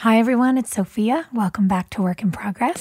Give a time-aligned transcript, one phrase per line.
[0.00, 0.58] Hi, everyone.
[0.58, 1.26] It's Sophia.
[1.32, 2.78] Welcome back to Work in Progress.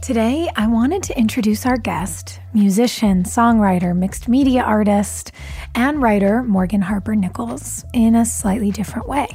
[0.00, 5.32] Today, I wanted to introduce our guest, musician, songwriter, mixed media artist,
[5.74, 9.26] and writer Morgan Harper Nichols in a slightly different way.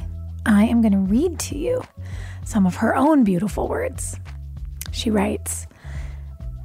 [0.46, 1.82] I am going to read to you
[2.46, 4.18] some of her own beautiful words.
[4.92, 5.66] She writes,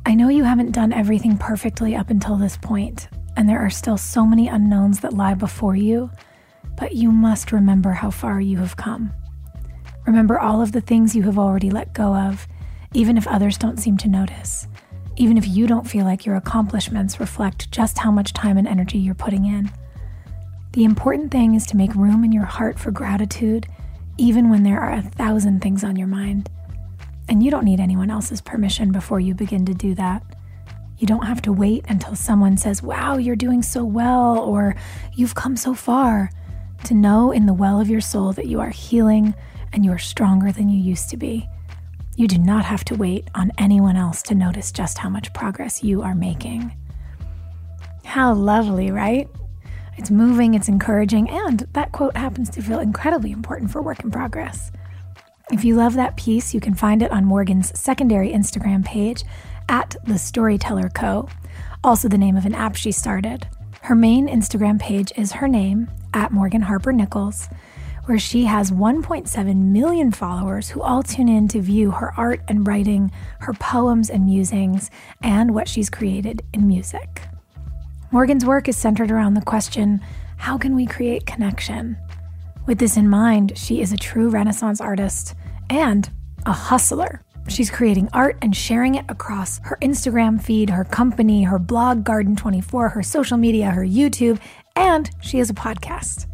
[0.07, 3.97] I know you haven't done everything perfectly up until this point, and there are still
[3.97, 6.11] so many unknowns that lie before you,
[6.77, 9.11] but you must remember how far you have come.
[10.05, 12.47] Remember all of the things you have already let go of,
[12.93, 14.67] even if others don't seem to notice,
[15.15, 18.99] even if you don't feel like your accomplishments reflect just how much time and energy
[18.99, 19.71] you're putting in.
[20.73, 23.65] The important thing is to make room in your heart for gratitude,
[24.19, 26.51] even when there are a thousand things on your mind.
[27.27, 30.23] And you don't need anyone else's permission before you begin to do that.
[30.97, 34.75] You don't have to wait until someone says, Wow, you're doing so well, or
[35.13, 36.29] You've come so far,
[36.83, 39.33] to know in the well of your soul that you are healing
[39.73, 41.49] and you are stronger than you used to be.
[42.15, 45.83] You do not have to wait on anyone else to notice just how much progress
[45.83, 46.75] you are making.
[48.03, 49.27] How lovely, right?
[49.97, 54.11] It's moving, it's encouraging, and that quote happens to feel incredibly important for work in
[54.11, 54.71] progress.
[55.51, 59.23] If you love that piece, you can find it on Morgan's secondary Instagram page
[59.69, 61.29] at The Storyteller Co.,
[61.83, 63.47] also the name of an app she started.
[63.81, 67.47] Her main Instagram page is her name, at Morgan Harper Nichols,
[68.05, 72.65] where she has 1.7 million followers who all tune in to view her art and
[72.65, 73.11] writing,
[73.41, 74.89] her poems and musings,
[75.21, 77.21] and what she's created in music.
[78.09, 80.01] Morgan's work is centered around the question
[80.37, 81.97] how can we create connection?
[82.65, 85.35] With this in mind, she is a true Renaissance artist
[85.69, 86.09] and
[86.47, 87.21] a hustler.
[87.47, 92.91] She's creating art and sharing it across her Instagram feed, her company, her blog, Garden24,
[92.93, 94.39] her social media, her YouTube,
[94.75, 96.25] and she has a podcast.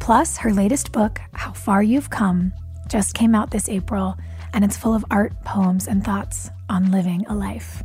[0.00, 2.54] Plus, her latest book, How Far You've Come,
[2.88, 4.16] just came out this April,
[4.54, 7.82] and it's full of art, poems, and thoughts on living a life.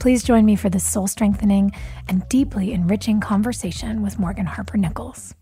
[0.00, 1.72] Please join me for this soul strengthening
[2.08, 5.34] and deeply enriching conversation with Morgan Harper Nichols.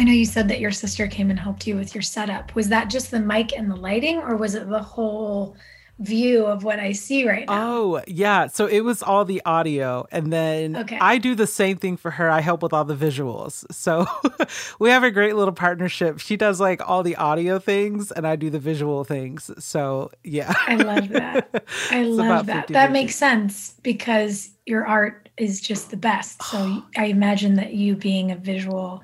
[0.00, 2.54] I know you said that your sister came and helped you with your setup.
[2.54, 5.56] Was that just the mic and the lighting, or was it the whole
[6.00, 7.72] view of what I see right now?
[7.72, 8.46] Oh, yeah.
[8.46, 10.06] So it was all the audio.
[10.10, 10.98] And then Okay.
[10.98, 12.28] I do the same thing for her.
[12.30, 13.64] I help with all the visuals.
[13.72, 14.06] So
[14.78, 16.18] we have a great little partnership.
[16.18, 19.50] She does like all the audio things, and I do the visual things.
[19.58, 20.52] So yeah.
[20.66, 21.64] I love that.
[21.90, 22.68] I love that.
[22.68, 22.72] 50-50.
[22.72, 26.42] That makes sense because your art is just the best.
[26.42, 29.02] So I imagine that you being a visual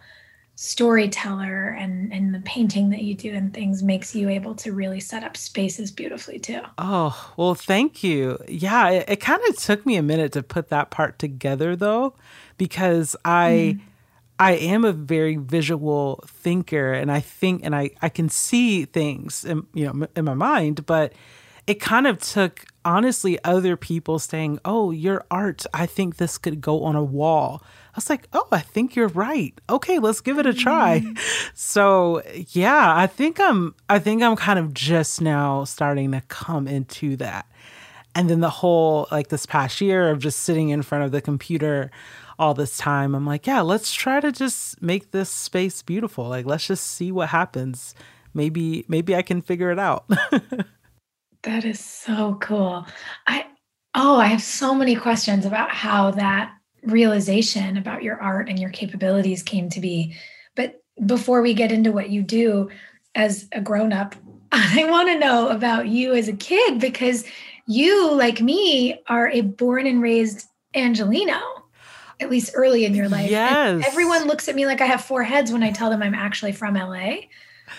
[0.58, 5.00] storyteller and and the painting that you do and things makes you able to really
[5.00, 6.62] set up spaces beautifully too.
[6.78, 8.38] Oh, well, thank you.
[8.48, 12.14] Yeah, it, it kind of took me a minute to put that part together though,
[12.56, 13.86] because I mm-hmm.
[14.38, 19.44] I am a very visual thinker and I think and I I can see things
[19.44, 21.12] in, you know in my mind, but
[21.66, 26.62] it kind of took honestly other people saying, "Oh, your art, I think this could
[26.62, 27.62] go on a wall
[27.96, 29.58] was like, oh, I think you're right.
[29.68, 31.00] Okay, let's give it a try.
[31.00, 31.14] Mm-hmm.
[31.54, 36.68] So yeah, I think I'm I think I'm kind of just now starting to come
[36.68, 37.46] into that.
[38.14, 41.20] And then the whole like this past year of just sitting in front of the
[41.20, 41.90] computer
[42.38, 46.28] all this time, I'm like, yeah, let's try to just make this space beautiful.
[46.28, 47.94] Like let's just see what happens.
[48.34, 50.04] Maybe maybe I can figure it out.
[51.42, 52.86] that is so cool.
[53.26, 53.46] I
[53.94, 56.55] oh, I have so many questions about how that
[56.86, 60.16] realization about your art and your capabilities came to be.
[60.54, 62.70] But before we get into what you do
[63.14, 64.14] as a grown up,
[64.52, 67.24] I want to know about you as a kid because
[67.66, 71.40] you, like me, are a born and raised Angelino,
[72.20, 73.30] at least early in your life.
[73.30, 73.74] Yes.
[73.74, 76.14] And everyone looks at me like I have four heads when I tell them I'm
[76.14, 77.16] actually from LA.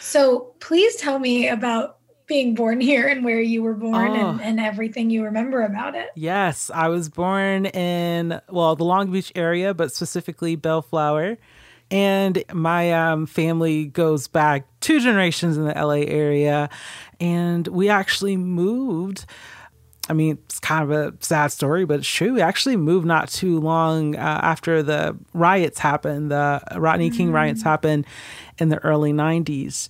[0.02, 1.97] So please tell me about
[2.28, 4.30] being born here and where you were born oh.
[4.30, 6.10] and, and everything you remember about it.
[6.16, 11.38] Yes, I was born in, well, the Long Beach area, but specifically Bellflower.
[11.90, 16.70] And my um, family goes back two generations in the LA area.
[17.20, 19.26] And we actually moved.
[20.10, 22.34] I mean, it's kind of a sad story, but it's true.
[22.34, 26.32] We actually moved not too long uh, after the riots happened.
[26.32, 27.34] The Rodney King mm.
[27.34, 28.06] riots happened
[28.58, 29.88] in the early 90s.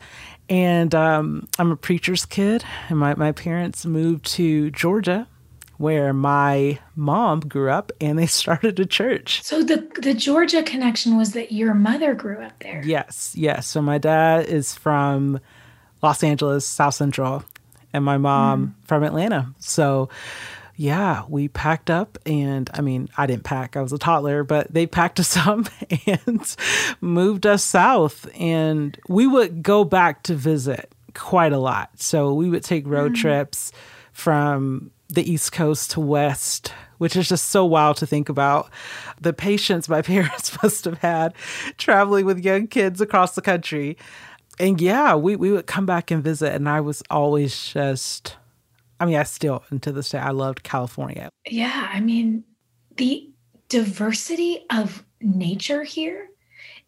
[0.49, 5.27] And um, I'm a preacher's kid, and my, my parents moved to Georgia,
[5.77, 9.43] where my mom grew up, and they started a church.
[9.43, 12.81] So the the Georgia connection was that your mother grew up there.
[12.85, 13.67] Yes, yes.
[13.67, 15.39] So my dad is from
[16.01, 17.43] Los Angeles, South Central,
[17.91, 18.87] and my mom mm.
[18.87, 19.53] from Atlanta.
[19.59, 20.09] So
[20.79, 24.71] yeah, we packed up and I mean, I didn't pack, I was a toddler, but
[24.71, 25.67] they packed us up
[26.05, 26.55] and
[27.01, 28.29] moved us south.
[28.39, 31.89] And we would go back to visit quite a lot.
[31.99, 33.15] So we would take road mm.
[33.15, 33.71] trips
[34.13, 38.69] from the East Coast to West, which is just so wild to think about.
[39.19, 41.33] The patience my parents must have had
[41.79, 43.97] traveling with young kids across the country.
[44.59, 48.35] And yeah, we, we would come back and visit, and I was always just
[48.99, 51.29] I mean, I still, and to this day, I loved California.
[51.47, 51.89] Yeah.
[51.91, 52.43] I mean,
[52.95, 53.29] the
[53.69, 56.29] diversity of nature here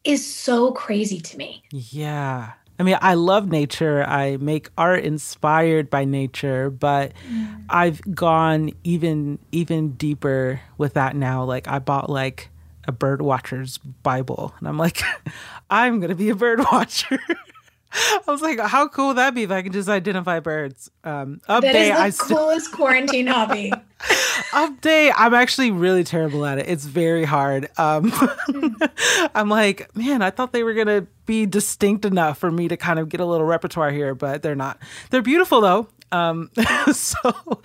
[0.03, 1.63] is so crazy to me.
[1.71, 2.53] Yeah.
[2.79, 4.03] I mean, I love nature.
[4.07, 7.65] I make art inspired by nature, but mm.
[7.69, 11.43] I've gone even even deeper with that now.
[11.43, 12.49] Like I bought like
[12.87, 15.01] a bird watcher's Bible, and I'm like,
[15.69, 17.19] I'm gonna be a bird watcher.
[17.93, 20.91] I was like, how cool would that be if I could just identify birds?
[21.03, 23.71] Um, update, that is the I st- coolest quarantine hobby.
[24.51, 26.69] update, I'm actually really terrible at it.
[26.69, 27.69] It's very hard.
[27.77, 28.13] Um,
[29.35, 32.99] I'm like, man, I thought they were gonna be distinct enough for me to kind
[32.99, 34.77] of get a little repertoire here, but they're not.
[35.09, 35.87] They're beautiful though.
[36.11, 36.49] Um,
[36.91, 37.61] so,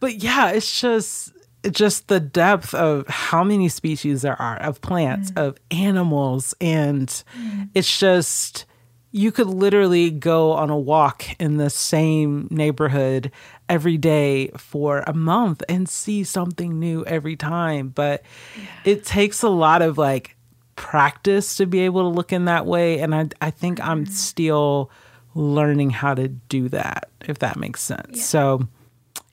[0.00, 1.32] but yeah, it's just
[1.70, 5.42] just the depth of how many species there are of plants, mm.
[5.42, 7.68] of animals, and mm.
[7.74, 8.64] it's just
[9.10, 13.32] you could literally go on a walk in the same neighborhood
[13.68, 17.88] every day for a month and see something new every time.
[17.88, 18.22] But
[18.56, 18.92] yeah.
[18.92, 20.36] it takes a lot of like
[20.76, 23.00] practice to be able to look in that way.
[23.00, 24.12] And I, I think I'm mm-hmm.
[24.12, 24.90] still
[25.34, 28.18] learning how to do that, if that makes sense.
[28.18, 28.22] Yeah.
[28.22, 28.68] So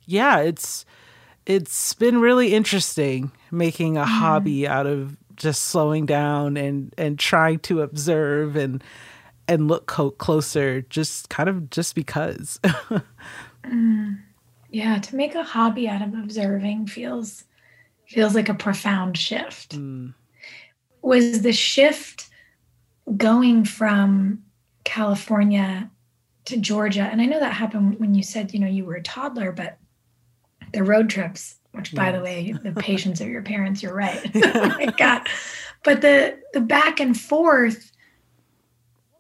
[0.06, 0.86] yeah, it's
[1.46, 4.06] it's been really interesting making a mm.
[4.06, 8.84] hobby out of just slowing down and and trying to observe and
[9.48, 12.60] and look co- closer just kind of just because.
[13.64, 14.20] mm.
[14.70, 17.46] Yeah, to make a hobby out of observing feels
[18.08, 19.78] feels like a profound shift.
[19.78, 20.14] Mm.
[21.02, 22.30] Was the shift
[23.16, 24.44] going from
[24.84, 25.90] California
[26.46, 27.04] to Georgia?
[27.04, 29.78] And I know that happened when you said, you know, you were a toddler, but
[30.74, 32.18] the road trips, which by yes.
[32.18, 34.30] the way, the patience of your parents, you're right.
[34.36, 35.28] oh my God.
[35.84, 37.92] But the the back and forth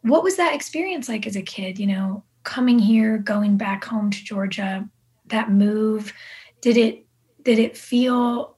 [0.09, 4.09] what was that experience like as a kid you know coming here going back home
[4.11, 4.87] to georgia
[5.27, 6.13] that move?
[6.61, 7.05] Did it
[7.43, 8.55] did it feel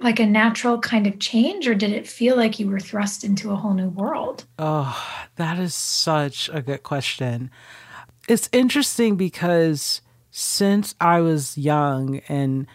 [0.00, 3.50] like a natural kind of change or did it feel like you were thrust into
[3.50, 4.44] a whole new world?
[4.58, 7.50] Oh that is such a good question.
[8.28, 10.00] It's interesting because
[10.30, 12.66] since i was young and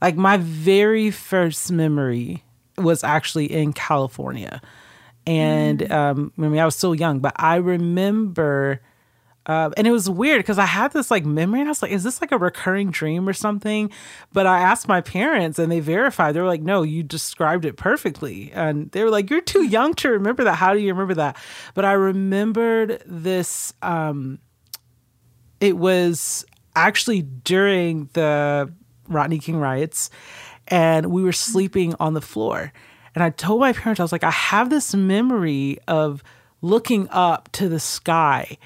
[0.00, 2.42] like my very first memory
[2.78, 4.62] was actually in california
[5.26, 5.90] and mm.
[5.90, 8.80] um, I mean, I was still young, but I remember,
[9.44, 11.90] uh, and it was weird because I had this like memory, and I was like,
[11.90, 13.90] "Is this like a recurring dream or something?"
[14.32, 16.34] But I asked my parents, and they verified.
[16.34, 19.94] They were like, "No, you described it perfectly," and they were like, "You're too young
[19.94, 20.54] to remember that.
[20.54, 21.36] How do you remember that?"
[21.74, 23.72] But I remembered this.
[23.82, 24.38] Um,
[25.60, 26.44] it was
[26.76, 28.72] actually during the
[29.08, 30.10] Rodney King riots,
[30.68, 32.72] and we were sleeping on the floor
[33.16, 36.22] And I told my parents, I was like, I have this memory of
[36.60, 38.58] looking up to the sky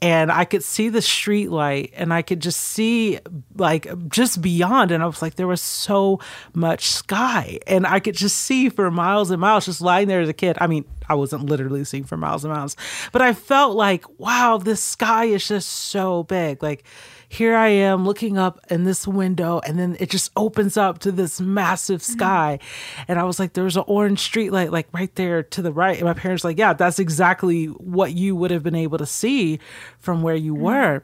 [0.00, 3.18] and I could see the street light and I could just see
[3.56, 4.92] like just beyond.
[4.92, 6.20] And I was like, there was so
[6.54, 10.28] much sky and I could just see for miles and miles just lying there as
[10.28, 10.56] a kid.
[10.58, 12.76] I mean, I wasn't literally seeing for miles and miles,
[13.12, 16.62] but I felt like, wow, this sky is just so big.
[16.62, 16.84] Like,
[17.28, 21.12] here I am looking up in this window, and then it just opens up to
[21.12, 22.12] this massive mm-hmm.
[22.12, 22.58] sky.
[22.60, 23.04] Mm-hmm.
[23.08, 25.96] And I was like, there's an orange street light like right there to the right.
[25.96, 29.60] And my parents like, yeah, that's exactly what you would have been able to see
[29.98, 30.64] from where you mm-hmm.
[30.64, 31.02] were.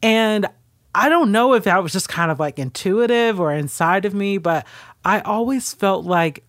[0.00, 0.46] And
[0.94, 4.38] I don't know if that was just kind of like intuitive or inside of me,
[4.38, 4.64] but
[5.04, 6.44] I always felt like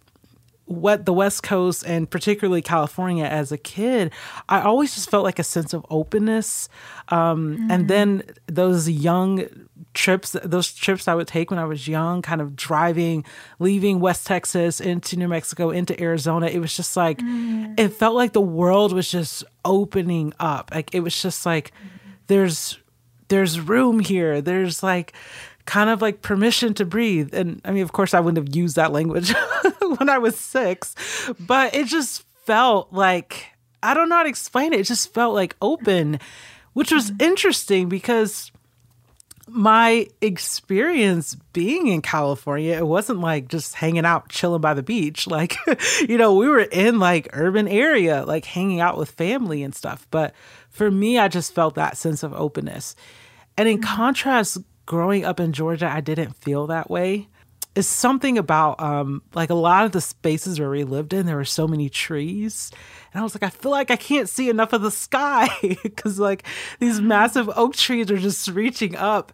[0.65, 4.11] what the West Coast and particularly California as a kid,
[4.49, 6.69] I always just felt like a sense of openness.
[7.09, 7.71] Um, mm-hmm.
[7.71, 9.47] And then those young
[9.93, 13.25] trips, those trips I would take when I was young, kind of driving,
[13.59, 17.73] leaving West Texas into New Mexico, into Arizona, it was just like, mm-hmm.
[17.77, 20.71] it felt like the world was just opening up.
[20.73, 21.97] Like it was just like, mm-hmm.
[22.27, 22.79] there's,
[23.27, 24.41] there's room here.
[24.41, 25.13] There's like,
[25.65, 27.33] kind of like permission to breathe.
[27.33, 29.33] And I mean, of course, I wouldn't have used that language
[29.97, 30.95] when I was six,
[31.39, 33.47] but it just felt like
[33.81, 34.79] I don't know how to explain it.
[34.79, 36.19] It just felt like open,
[36.73, 37.21] which was mm-hmm.
[37.21, 38.51] interesting because
[39.47, 45.27] my experience being in California, it wasn't like just hanging out, chilling by the beach.
[45.35, 45.55] Like,
[46.07, 50.07] you know, we were in like urban area, like hanging out with family and stuff.
[50.09, 50.33] But
[50.69, 52.95] for me, I just felt that sense of openness.
[53.57, 53.95] And in mm-hmm.
[53.95, 57.27] contrast, growing up in Georgia, I didn't feel that way.
[57.75, 61.35] It's something about um, like a lot of the spaces where we lived in, there
[61.35, 62.71] were so many trees.
[63.11, 65.49] And I was like, I feel like I can't see enough of the sky
[65.83, 66.43] because like
[66.79, 69.33] these massive oak trees are just reaching up.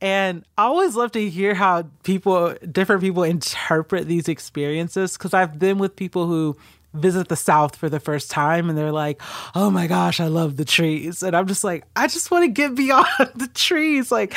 [0.00, 5.58] And I always love to hear how people, different people interpret these experiences because I've
[5.58, 6.56] been with people who
[6.92, 9.20] visit the South for the first time and they're like,
[9.54, 11.22] oh my gosh, I love the trees.
[11.22, 14.10] And I'm just like, I just want to get beyond the trees.
[14.10, 14.36] Like,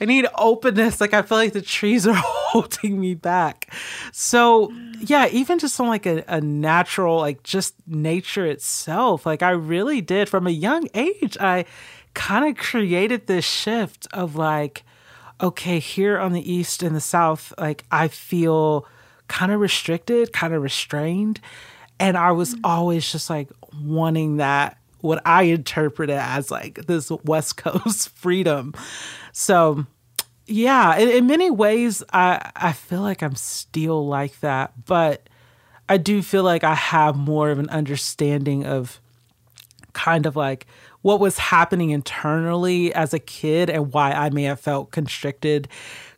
[0.00, 1.00] I need openness.
[1.00, 3.72] Like, I feel like the trees are holding me back.
[4.12, 9.50] So, yeah, even just on like a, a natural, like just nature itself, like, I
[9.50, 11.64] really did from a young age, I
[12.12, 14.84] kind of created this shift of like,
[15.40, 18.86] okay, here on the East and the South, like, I feel
[19.26, 21.40] kind of restricted, kind of restrained
[21.98, 22.60] and I was mm.
[22.64, 23.50] always just like
[23.82, 28.74] wanting that, what I interpreted as like this West Coast freedom.
[29.32, 29.86] So,
[30.46, 35.28] yeah, in, in many ways, I, I feel like I'm still like that, but
[35.88, 39.00] I do feel like I have more of an understanding of
[39.92, 40.66] kind of like
[41.02, 45.68] what was happening internally as a kid and why I may have felt constricted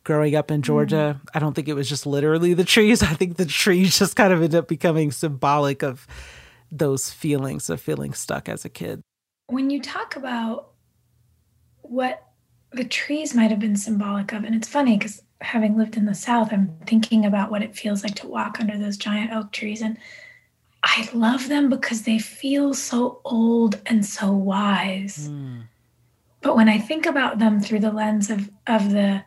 [0.06, 1.20] growing up in Georgia.
[1.20, 1.28] Mm.
[1.34, 3.02] I don't think it was just literally the trees.
[3.02, 6.06] I think the trees just kind of ended up becoming symbolic of
[6.70, 9.02] those feelings of feeling stuck as a kid.
[9.48, 10.70] When you talk about
[11.82, 12.22] what
[12.72, 16.14] the trees might have been symbolic of, and it's funny because having lived in the
[16.14, 19.82] South, I'm thinking about what it feels like to walk under those giant oak trees.
[19.82, 19.98] And
[20.84, 25.28] I love them because they feel so old and so wise.
[25.28, 25.62] Mm.
[26.42, 29.24] But when I think about them through the lens of, of the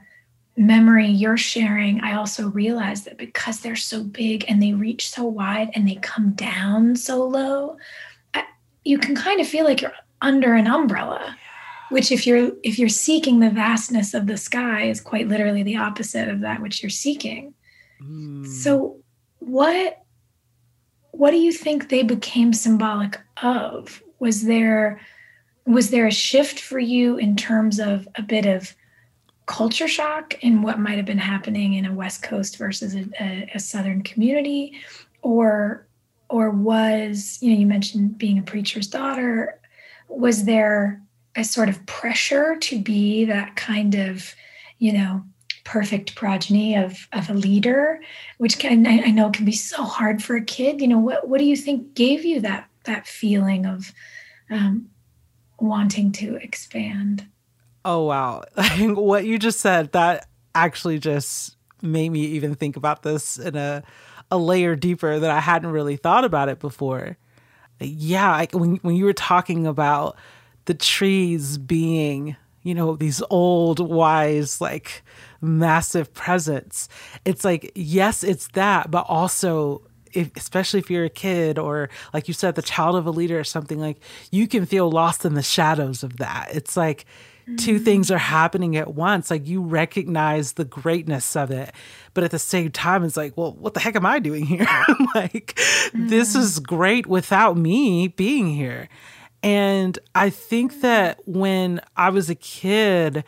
[0.60, 5.24] memory you're sharing, I also realize that because they're so big and they reach so
[5.24, 7.78] wide and they come down so low,
[8.84, 11.38] you can kind of feel like you're under an umbrella.
[11.90, 15.78] Which, if you're if you're seeking the vastness of the sky, is quite literally the
[15.78, 17.56] opposite of that which you're seeking.
[18.00, 18.46] Mm.
[18.46, 18.98] So,
[19.40, 20.04] what
[21.12, 24.04] what do you think they became symbolic of?
[24.20, 25.02] Was there
[25.66, 28.76] was there a shift for you in terms of a bit of
[29.50, 33.52] culture shock in what might have been happening in a west coast versus a, a,
[33.56, 34.80] a, southern community?
[35.24, 35.88] Or
[36.30, 39.60] or was you know you mentioned being a preacher's daughter
[40.08, 41.02] was there
[41.36, 44.36] a sort of pressure to be that kind of
[44.78, 45.24] you know
[45.64, 48.00] perfect progeny of of a leader?
[48.38, 51.28] Which can I, I know can be so hard for a kid you know what
[51.28, 53.92] what do you think gave you that that feeling of
[54.52, 54.90] um,
[55.60, 57.26] wanting to expand
[57.92, 58.44] Oh wow.
[58.80, 63.82] what you just said that actually just made me even think about this in a
[64.30, 67.18] a layer deeper that I hadn't really thought about it before.
[67.80, 70.18] Yeah, like when when you were talking about
[70.66, 75.02] the trees being, you know, these old wise like
[75.42, 76.90] massive presence.
[77.26, 79.82] It's like yes, it's that, but also
[80.14, 83.40] if, especially if you're a kid or like you said the child of a leader
[83.40, 86.50] or something like you can feel lost in the shadows of that.
[86.54, 87.08] It's like
[87.58, 89.30] two things are happening at once.
[89.32, 91.74] Like you recognize the greatness of it,
[92.14, 94.68] but at the same time, it's like, well, what the heck am I doing here?
[95.16, 96.10] like, mm.
[96.10, 98.90] this is great without me being here.
[99.42, 103.24] And I think that when I was a kid,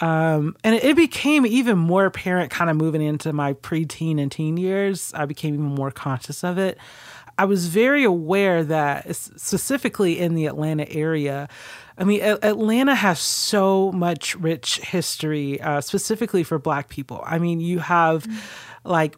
[0.00, 4.56] um, and it became even more apparent kind of moving into my preteen and teen
[4.56, 5.12] years.
[5.14, 6.76] I became even more conscious of it.
[7.38, 11.48] I was very aware that specifically in the Atlanta area,
[11.98, 17.22] I mean, Atlanta has so much rich history, uh, specifically for Black people.
[17.24, 18.88] I mean, you have mm-hmm.
[18.88, 19.16] like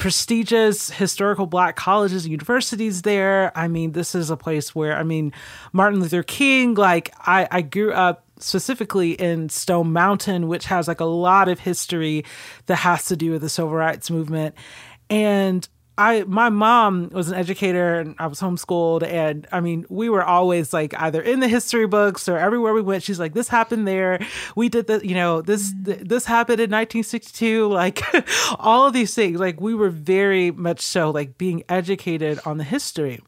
[0.00, 3.52] prestigious historical black colleges and universities there.
[3.56, 5.32] I mean, this is a place where, I mean,
[5.72, 11.00] Martin Luther King, like, I, I grew up specifically in Stone Mountain, which has like
[11.00, 12.24] a lot of history
[12.66, 14.54] that has to do with the civil rights movement.
[15.10, 15.68] And
[16.00, 20.24] I my mom was an educator and I was homeschooled and I mean we were
[20.24, 23.02] always like either in the history books or everywhere we went.
[23.02, 24.18] She's like this happened there.
[24.56, 26.08] We did the you know this mm.
[26.08, 28.02] this happened in 1962 like
[28.58, 29.38] all of these things.
[29.38, 33.20] Like we were very much so like being educated on the history.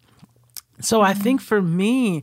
[0.80, 1.22] So I mm.
[1.22, 2.22] think for me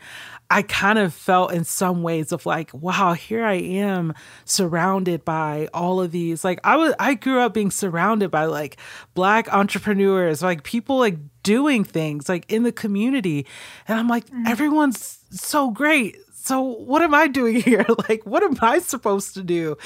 [0.52, 4.16] I kind of felt in some ways of like, wow, here I am
[4.46, 6.44] surrounded by all of these.
[6.44, 8.78] Like I was I grew up being surrounded by like
[9.14, 13.46] black entrepreneurs, like people like doing things like in the community.
[13.88, 14.48] And I'm like, mm.
[14.48, 16.18] everyone's so great.
[16.34, 17.86] So what am I doing here?
[18.10, 19.78] Like what am I supposed to do?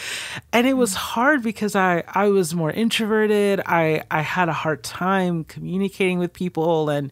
[0.54, 3.60] And it was hard because I I was more introverted.
[3.66, 7.12] I I had a hard time communicating with people and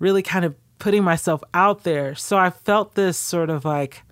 [0.00, 2.14] really kind of putting myself out there.
[2.14, 4.02] So I felt this sort of like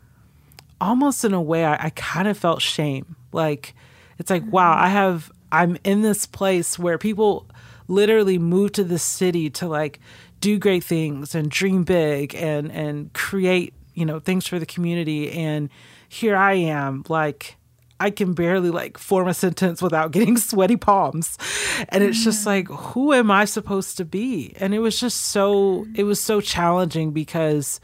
[0.81, 3.17] almost in a way I, I kind of felt shame.
[3.33, 3.75] Like
[4.19, 4.85] it's like, wow, mm-hmm.
[4.85, 7.47] I have I'm in this place where people
[7.89, 10.01] literally move to the city to like
[10.41, 15.33] do great things and dream big and and create, you know, things for the community
[15.33, 15.71] and
[16.09, 17.56] here I am like
[17.99, 21.39] I can barely like form a sentence without getting sweaty palms.
[21.89, 24.55] And it's just like, who am I supposed to be?
[24.59, 27.81] And it was just so, it was so challenging because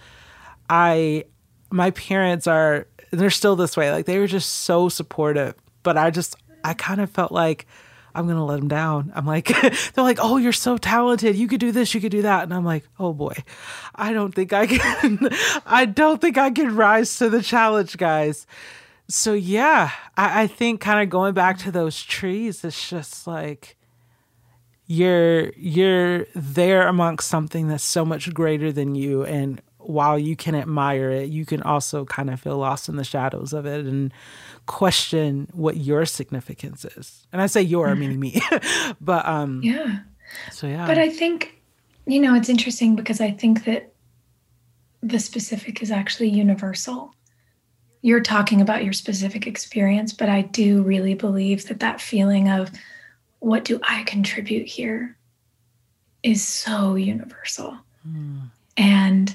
[0.69, 1.25] I,
[1.71, 3.91] my parents are, they're still this way.
[3.91, 5.55] Like they were just so supportive.
[5.83, 7.67] But I just, I kind of felt like,
[8.15, 9.11] I'm gonna let them down.
[9.15, 9.47] I'm like,
[9.95, 11.35] they're like, oh, you're so talented.
[11.35, 13.33] You could do this, you could do that, and I'm like, oh boy,
[13.95, 15.31] I don't think I can.
[15.67, 18.47] I don't think I can rise to the challenge, guys
[19.13, 23.77] so yeah, I, I think kind of going back to those trees, it's just like
[24.87, 30.55] you're you're there amongst something that's so much greater than you and while you can
[30.55, 34.15] admire it, you can also kind of feel lost in the shadows of it and
[34.67, 37.27] question what your significance is.
[37.33, 38.41] And I say your, I mean me.
[39.01, 39.99] but um Yeah.
[40.53, 40.87] So yeah.
[40.87, 41.61] But I think
[42.07, 43.93] you know, it's interesting because I think that
[45.03, 47.15] the specific is actually universal
[48.03, 52.71] you're talking about your specific experience, but I do really believe that that feeling of
[53.39, 55.17] what do I contribute here
[56.23, 57.77] is so universal.
[58.07, 58.51] Mm.
[58.77, 59.35] And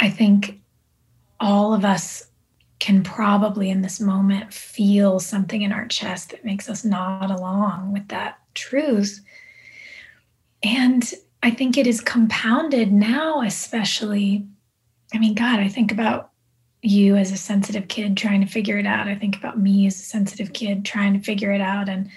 [0.00, 0.60] I think
[1.38, 2.26] all of us
[2.78, 7.92] can probably in this moment feel something in our chest that makes us nod along
[7.92, 9.20] with that truth.
[10.62, 14.46] And I think it is compounded now, especially.
[15.12, 16.27] I mean, God, I think about
[16.82, 19.08] you as a sensitive kid trying to figure it out.
[19.08, 21.88] I think about me as a sensitive kid trying to figure it out.
[21.88, 22.10] And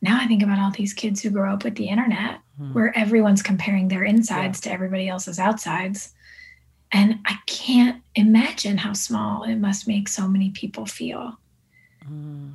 [0.00, 2.72] now I think about all these kids who grow up with the internet mm.
[2.72, 4.70] where everyone's comparing their insides yeah.
[4.70, 6.14] to everybody else's outsides.
[6.90, 11.38] And I can't imagine how small it must make so many people feel.
[12.04, 12.54] Mm.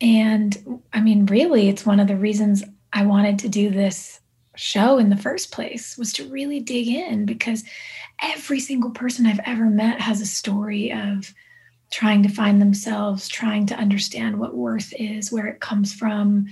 [0.00, 4.19] And I mean, really, it's one of the reasons I wanted to do this
[4.56, 7.64] show in the first place was to really dig in because
[8.22, 11.32] every single person I've ever met has a story of
[11.90, 16.46] trying to find themselves, trying to understand what worth is, where it comes from,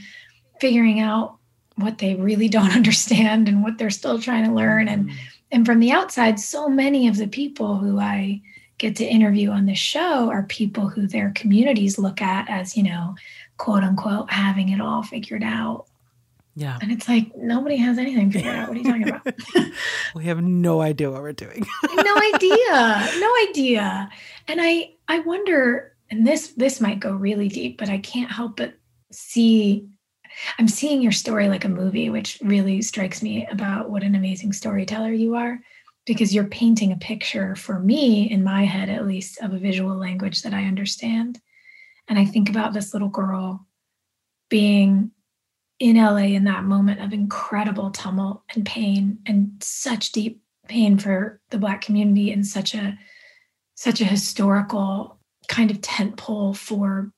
[0.60, 1.36] figuring out
[1.76, 5.16] what they really don't understand and what they're still trying to learn and mm-hmm.
[5.52, 8.42] and from the outside so many of the people who I
[8.78, 12.84] get to interview on this show are people who their communities look at as, you
[12.84, 13.16] know,
[13.56, 15.86] quote unquote having it all figured out
[16.58, 16.76] yeah.
[16.82, 18.66] And it's like nobody has anything figured out.
[18.68, 19.72] What are you talking about?
[20.16, 21.64] we have no idea what we're doing.
[21.94, 23.08] no idea.
[23.20, 24.10] No idea.
[24.48, 28.56] And I I wonder and this this might go really deep, but I can't help
[28.56, 28.74] but
[29.12, 29.86] see
[30.58, 34.52] I'm seeing your story like a movie, which really strikes me about what an amazing
[34.52, 35.60] storyteller you are
[36.06, 39.96] because you're painting a picture for me in my head at least of a visual
[39.96, 41.40] language that I understand.
[42.08, 43.64] And I think about this little girl
[44.48, 45.12] being
[45.78, 51.40] in LA in that moment of incredible tumult and pain and such deep pain for
[51.50, 52.98] the black community in such a
[53.74, 57.12] such a historical kind of tent pole for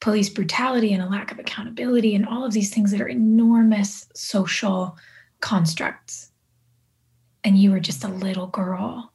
[0.00, 4.08] police brutality and a lack of accountability and all of these things that are enormous
[4.14, 4.96] social
[5.40, 6.32] constructs.
[7.44, 9.12] And you were just a little girl.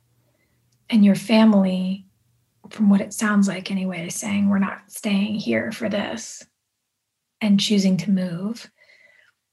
[0.90, 2.06] And your family,
[2.70, 6.46] from what it sounds like anyway, saying, We're not staying here for this,
[7.42, 8.72] and choosing to move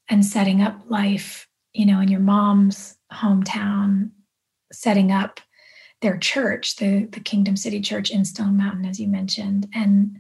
[0.09, 4.11] and setting up life, you know, in your mom's hometown,
[4.73, 5.41] setting up
[6.03, 10.19] their church, the, the Kingdom City Church in Stone Mountain, as you mentioned, and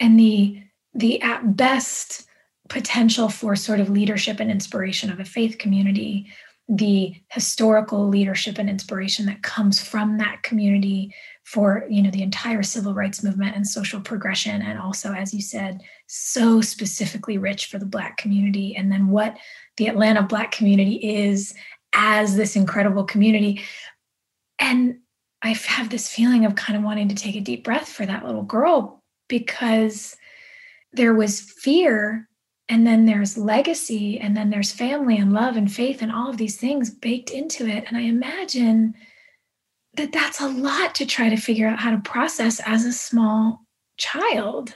[0.00, 0.62] and the
[0.94, 2.26] the at best
[2.68, 6.26] potential for sort of leadership and inspiration of a faith community
[6.68, 11.14] the historical leadership and inspiration that comes from that community
[11.46, 15.40] for you know the entire civil rights movement and social progression and also as you
[15.40, 19.38] said so specifically rich for the black community and then what
[19.76, 21.54] the atlanta black community is
[21.92, 23.62] as this incredible community.
[24.58, 24.98] And
[25.42, 28.24] i have this feeling of kind of wanting to take a deep breath for that
[28.24, 30.16] little girl because
[30.92, 32.28] there was fear
[32.68, 36.38] and then there's legacy and then there's family and love and faith and all of
[36.38, 37.84] these things baked into it.
[37.86, 38.94] And i imagine
[39.96, 43.64] that that's a lot to try to figure out how to process as a small
[43.96, 44.74] child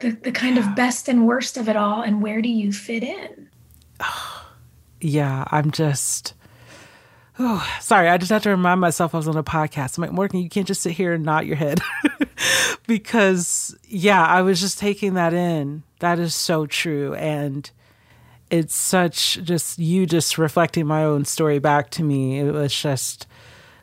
[0.00, 0.68] the, the kind yeah.
[0.68, 3.48] of best and worst of it all and where do you fit in
[5.00, 6.34] yeah i'm just
[7.40, 8.08] Oh, sorry.
[8.08, 9.96] I just have to remind myself I was on a podcast.
[9.96, 11.80] I'm like, Morgan, you can't just sit here and nod your head.
[12.88, 15.84] because, yeah, I was just taking that in.
[16.00, 17.14] That is so true.
[17.14, 17.70] And
[18.50, 22.40] it's such just you just reflecting my own story back to me.
[22.40, 23.26] It was just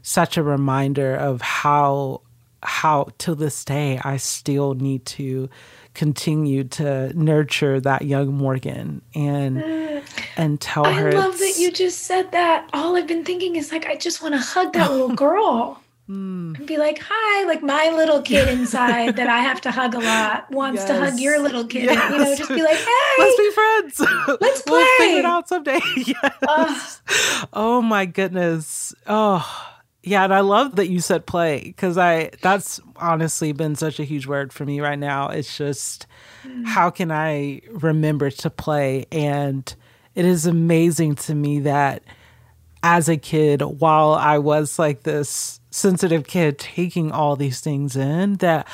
[0.05, 2.21] such a reminder of how,
[2.61, 5.49] how to this day, I still need to
[5.95, 9.63] continue to nurture that young Morgan and
[10.37, 11.07] and tell I her.
[11.09, 12.69] I love that you just said that.
[12.71, 15.81] All I've been thinking is like I just want to hug that little girl.
[16.07, 16.55] Mm.
[16.59, 19.99] And be like, hi, like my little kid inside that I have to hug a
[19.99, 20.89] lot wants yes.
[20.89, 21.85] to hug your little kid.
[21.85, 22.11] Yes.
[22.11, 23.99] You know, just be like, hey, let's be friends.
[24.39, 24.77] Let's play.
[24.77, 25.79] We'll figure it out someday.
[25.95, 27.01] yes.
[27.53, 28.93] Oh my goodness.
[29.07, 29.71] Oh
[30.05, 34.03] yeah, and I love that you said play because I that's honestly been such a
[34.03, 35.29] huge word for me right now.
[35.29, 36.05] It's just
[36.63, 39.73] how can I remember to play and
[40.13, 42.03] it is amazing to me that
[42.83, 48.35] as a kid while I was like this sensitive kid taking all these things in
[48.35, 48.67] that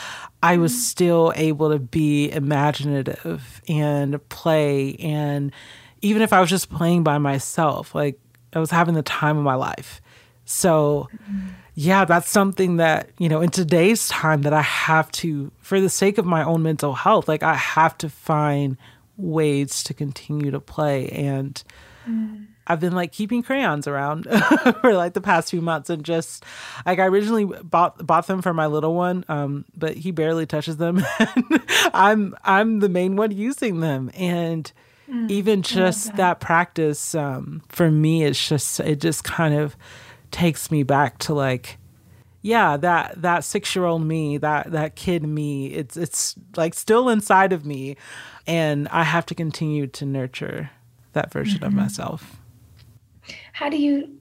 [0.44, 0.80] I was mm.
[0.80, 5.54] still able to be imaginative and play and
[6.02, 8.20] even if I was just playing by myself like
[8.52, 10.02] I was having the time of my life
[10.52, 11.08] so,
[11.76, 15.90] yeah, that's something that, you know, in today's time that I have to, for the
[15.90, 18.78] sake of my own mental health, like I have to find
[19.16, 21.08] ways to continue to play.
[21.10, 21.64] And
[22.08, 22.46] mm.
[22.68, 24.26] I've been like keeping crayons around
[24.82, 26.44] for like the past few months and just
[26.86, 30.78] like I originally bought bought them for my little one, um, but he barely touches
[30.78, 31.02] them.
[31.94, 34.12] I'm I'm the main one using them.
[34.14, 34.72] And
[35.10, 36.18] mm, even just that.
[36.18, 36.40] that.
[36.40, 39.76] practice um, for me, it's just it just kind of
[40.32, 41.78] takes me back to like
[42.42, 45.68] yeah that that six year old me that that kid me.
[45.68, 47.98] It's it's like still inside of me
[48.48, 50.72] and i have to continue to nurture
[51.14, 51.68] that version mm-hmm.
[51.68, 52.38] of myself.
[53.54, 54.18] How do you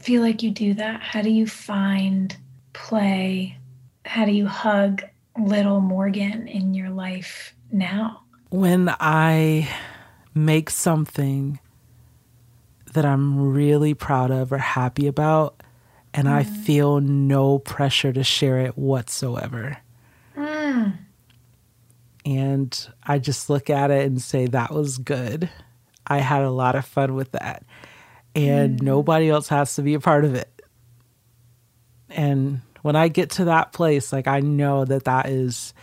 [0.00, 1.00] feel like you do that?
[1.00, 2.36] How do you find
[2.72, 3.56] play?
[4.04, 5.02] How do you hug
[5.38, 8.22] little morgan in your life now?
[8.50, 9.68] When i
[10.34, 11.58] make something
[12.94, 15.62] that I'm really proud of or happy about,
[16.12, 16.32] and mm.
[16.32, 19.76] I feel no pressure to share it whatsoever.
[20.36, 20.98] Mm.
[22.24, 25.50] And I just look at it and say, that was good.
[26.06, 27.64] I had a lot of fun with that.
[28.34, 28.82] And mm.
[28.82, 30.50] nobody else has to be a part of it.
[32.10, 35.74] And when I get to that place, like I know that that is,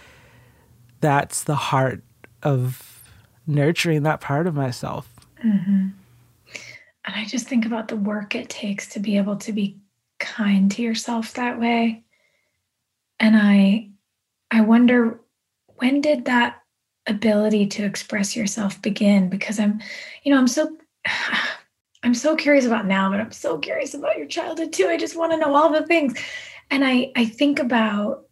[1.01, 2.03] that's the heart
[2.41, 3.03] of
[3.45, 5.09] nurturing that part of myself.
[5.45, 5.87] Mm-hmm.
[7.05, 9.77] And I just think about the work it takes to be able to be
[10.19, 12.03] kind to yourself that way.
[13.19, 13.89] And I
[14.51, 15.19] I wonder
[15.75, 16.61] when did that
[17.07, 19.81] ability to express yourself begin because I'm
[20.23, 20.77] you know, I'm so
[22.03, 24.87] I'm so curious about now, but I'm so curious about your childhood too.
[24.87, 26.13] I just want to know all the things.
[26.69, 28.25] And I I think about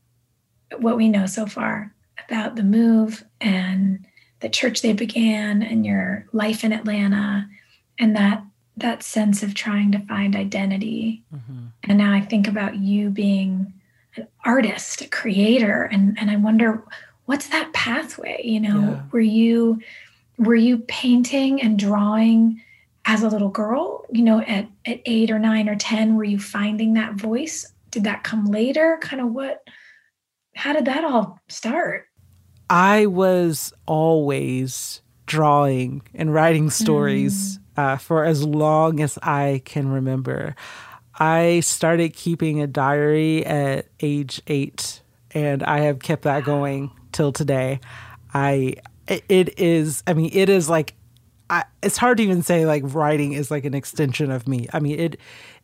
[0.78, 1.94] what we know so far
[2.28, 4.06] about the move and
[4.42, 7.48] the church they began and your life in Atlanta
[7.98, 8.44] and that
[8.80, 11.24] that sense of trying to find identity.
[11.34, 11.66] Mm-hmm.
[11.84, 13.74] And now I think about you being
[14.16, 16.84] an artist, a creator, and and I wonder
[17.26, 18.82] what's that pathway, you know?
[18.82, 19.02] Yeah.
[19.12, 19.80] Were you
[20.38, 22.62] were you painting and drawing
[23.06, 26.40] as a little girl, you know, at at 8 or 9 or 10 were you
[26.40, 27.72] finding that voice?
[27.92, 28.98] Did that come later?
[29.02, 29.64] Kind of what
[30.56, 32.08] how did that all start?
[32.70, 37.59] I was always drawing and writing stories mm.
[37.80, 40.54] Uh, for as long as I can remember.
[41.18, 47.32] I started keeping a diary at age eight, and I have kept that going till
[47.32, 47.80] today.
[48.34, 48.76] I
[49.08, 50.94] it is I mean it is like
[51.50, 54.68] I, it's hard to even say like writing is like an extension of me.
[54.74, 55.20] I mean it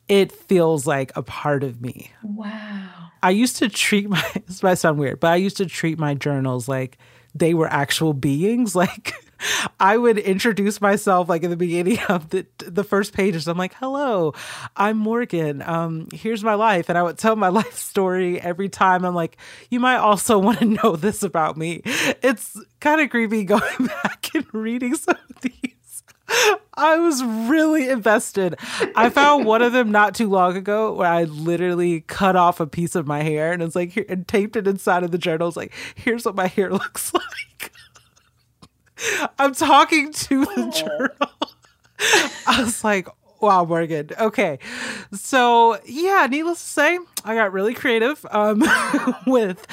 [0.07, 2.11] it feels like a part of me.
[2.23, 3.11] Wow.
[3.21, 6.13] I used to treat my this might sound weird, but I used to treat my
[6.13, 6.97] journals like
[7.33, 8.73] they were actual beings.
[8.85, 9.13] Like
[9.79, 13.47] I would introduce myself like in the beginning of the the first pages.
[13.47, 14.33] I'm like, "Hello,
[14.75, 15.61] I'm Morgan.
[15.61, 19.05] Um, here's my life," and I would tell my life story every time.
[19.05, 19.37] I'm like,
[19.69, 21.81] "You might also want to know this about me."
[22.21, 26.03] It's kind of creepy going back and reading some of these.
[26.77, 28.55] I was really invested.
[28.95, 32.67] I found one of them not too long ago where I literally cut off a
[32.67, 35.47] piece of my hair and it's like and taped it inside of the journal.
[35.47, 37.71] It's like, here's what my hair looks like.
[39.39, 41.51] I'm talking to the journal.
[42.47, 43.07] I was like,
[43.41, 44.09] wow, Morgan.
[44.19, 44.59] Okay.
[45.13, 48.63] So, yeah, needless to say, I got really creative um,
[49.27, 49.65] with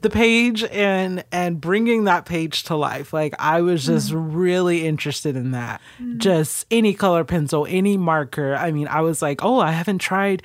[0.00, 3.12] the page and and bringing that page to life.
[3.12, 4.28] Like I was just mm.
[4.34, 5.80] really interested in that.
[6.00, 6.18] Mm.
[6.18, 8.54] Just any color pencil, any marker.
[8.54, 10.42] I mean, I was like, "Oh, I haven't tried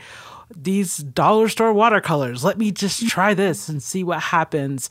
[0.56, 2.44] these dollar store watercolors.
[2.44, 4.90] Let me just try this and see what happens."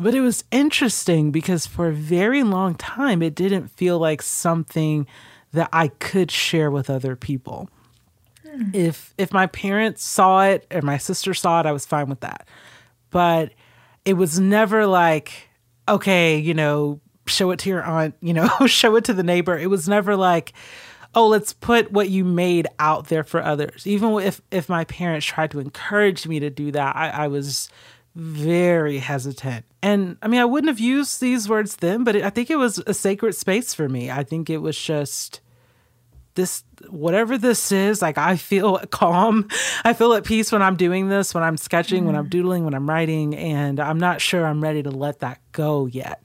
[0.00, 5.06] But it was interesting because for a very long time, it didn't feel like something
[5.52, 7.68] that I could share with other people.
[8.48, 8.70] Hmm.
[8.72, 12.20] If if my parents saw it or my sister saw it, I was fine with
[12.20, 12.46] that.
[13.10, 13.52] But
[14.04, 15.48] it was never like,
[15.88, 19.58] okay, you know, show it to your aunt, you know, show it to the neighbor.
[19.58, 20.52] It was never like,
[21.14, 23.86] oh, let's put what you made out there for others.
[23.86, 27.68] Even if if my parents tried to encourage me to do that, I, I was
[28.14, 29.64] very hesitant.
[29.82, 32.56] And I mean, I wouldn't have used these words then, but it, I think it
[32.56, 34.10] was a sacred space for me.
[34.10, 35.40] I think it was just
[36.34, 39.48] this, whatever this is, like I feel calm.
[39.84, 42.06] I feel at peace when I'm doing this, when I'm sketching, mm.
[42.06, 42.30] when I'm mm.
[42.30, 46.22] doodling, when I'm writing, and I'm not sure I'm ready to let that go yet.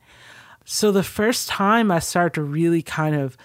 [0.64, 3.38] So the first time I start to really kind of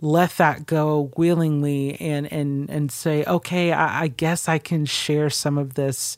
[0.00, 5.28] let that go willingly and and and say, okay, I, I guess I can share
[5.28, 6.16] some of this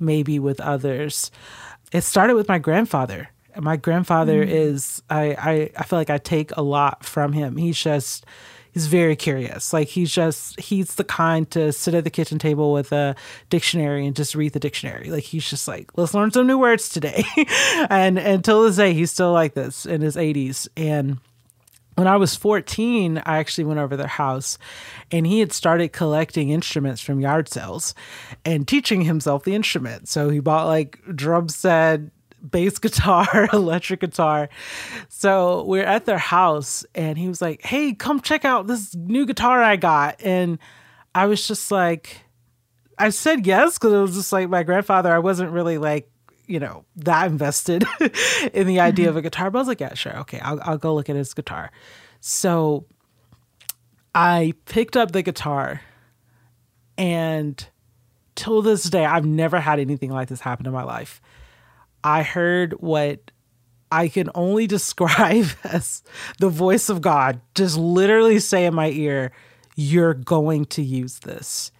[0.00, 1.30] maybe with others.
[1.92, 3.30] It started with my grandfather.
[3.56, 4.48] My grandfather mm.
[4.48, 7.56] is I, I I feel like I take a lot from him.
[7.56, 8.24] He's just
[8.72, 9.72] he's very curious.
[9.72, 13.16] Like he's just he's the kind to sit at the kitchen table with a
[13.50, 15.10] dictionary and just read the dictionary.
[15.10, 17.24] Like he's just like, let's learn some new words today.
[17.90, 20.68] and until this day, he's still like this in his 80s.
[20.76, 21.18] And
[21.98, 24.56] when I was 14, I actually went over their house
[25.10, 27.92] and he had started collecting instruments from yard sales
[28.44, 30.06] and teaching himself the instrument.
[30.06, 32.02] So he bought like drum set,
[32.48, 34.48] bass guitar, electric guitar.
[35.08, 39.26] So we're at their house and he was like, Hey, come check out this new
[39.26, 40.22] guitar I got.
[40.22, 40.60] And
[41.16, 42.20] I was just like,
[42.96, 45.12] I said yes because it was just like my grandfather.
[45.12, 46.08] I wasn't really like
[46.48, 47.84] you know, that invested
[48.52, 49.10] in the idea mm-hmm.
[49.10, 49.50] of a guitar.
[49.50, 50.18] But I was like, yeah, sure.
[50.20, 51.70] Okay, I'll, I'll go look at his guitar.
[52.20, 52.86] So
[54.14, 55.82] I picked up the guitar
[56.96, 57.64] and
[58.34, 61.20] till this day, I've never had anything like this happen in my life.
[62.02, 63.30] I heard what
[63.90, 66.02] I can only describe as
[66.38, 69.32] the voice of God just literally say in my ear,
[69.76, 71.70] You're going to use this.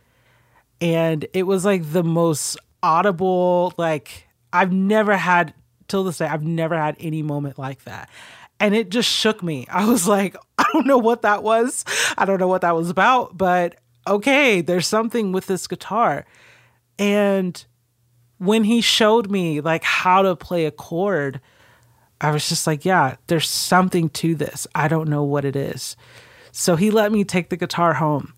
[0.80, 5.54] And it was like the most audible, like, I've never had
[5.88, 8.08] till this day, I've never had any moment like that.
[8.60, 9.66] And it just shook me.
[9.70, 11.84] I was like, I don't know what that was.
[12.16, 16.26] I don't know what that was about, but okay, there's something with this guitar.
[16.98, 17.64] And
[18.38, 21.40] when he showed me like how to play a chord,
[22.20, 24.66] I was just like, yeah, there's something to this.
[24.74, 25.96] I don't know what it is.
[26.50, 28.34] So he let me take the guitar home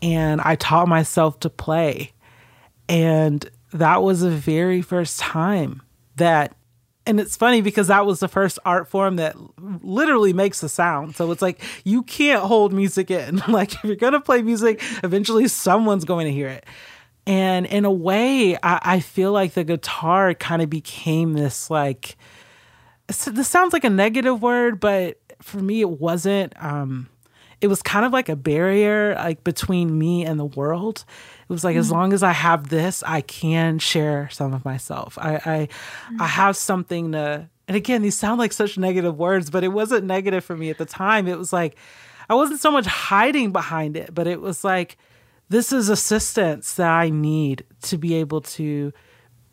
[0.00, 2.12] and I taught myself to play.
[2.88, 5.82] And that was the very first time
[6.16, 6.54] that
[7.06, 11.16] and it's funny because that was the first art form that literally makes a sound.
[11.16, 13.42] So it's like you can't hold music in.
[13.48, 16.64] like if you're gonna play music, eventually someone's going to hear it.
[17.26, 22.16] And in a way, I, I feel like the guitar kind of became this like
[23.08, 26.54] this sounds like a negative word, but for me it wasn't.
[26.62, 27.08] Um,
[27.60, 31.04] it was kind of like a barrier like between me and the world
[31.52, 31.80] it was like mm-hmm.
[31.80, 36.22] as long as i have this i can share some of myself i i, mm-hmm.
[36.22, 40.04] I have something to and again these sound like such negative words but it wasn't
[40.04, 41.76] negative for me at the time it was like
[42.28, 44.96] i wasn't so much hiding behind it but it was like
[45.48, 48.92] this is assistance that i need to be able to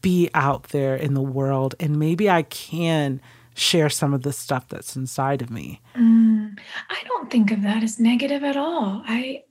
[0.02, 3.22] be out there in the world and maybe I can
[3.54, 5.82] share some of the stuff that's inside of me.
[5.96, 6.58] Mm,
[6.90, 9.04] I don't think of that as negative at all.
[9.06, 9.44] I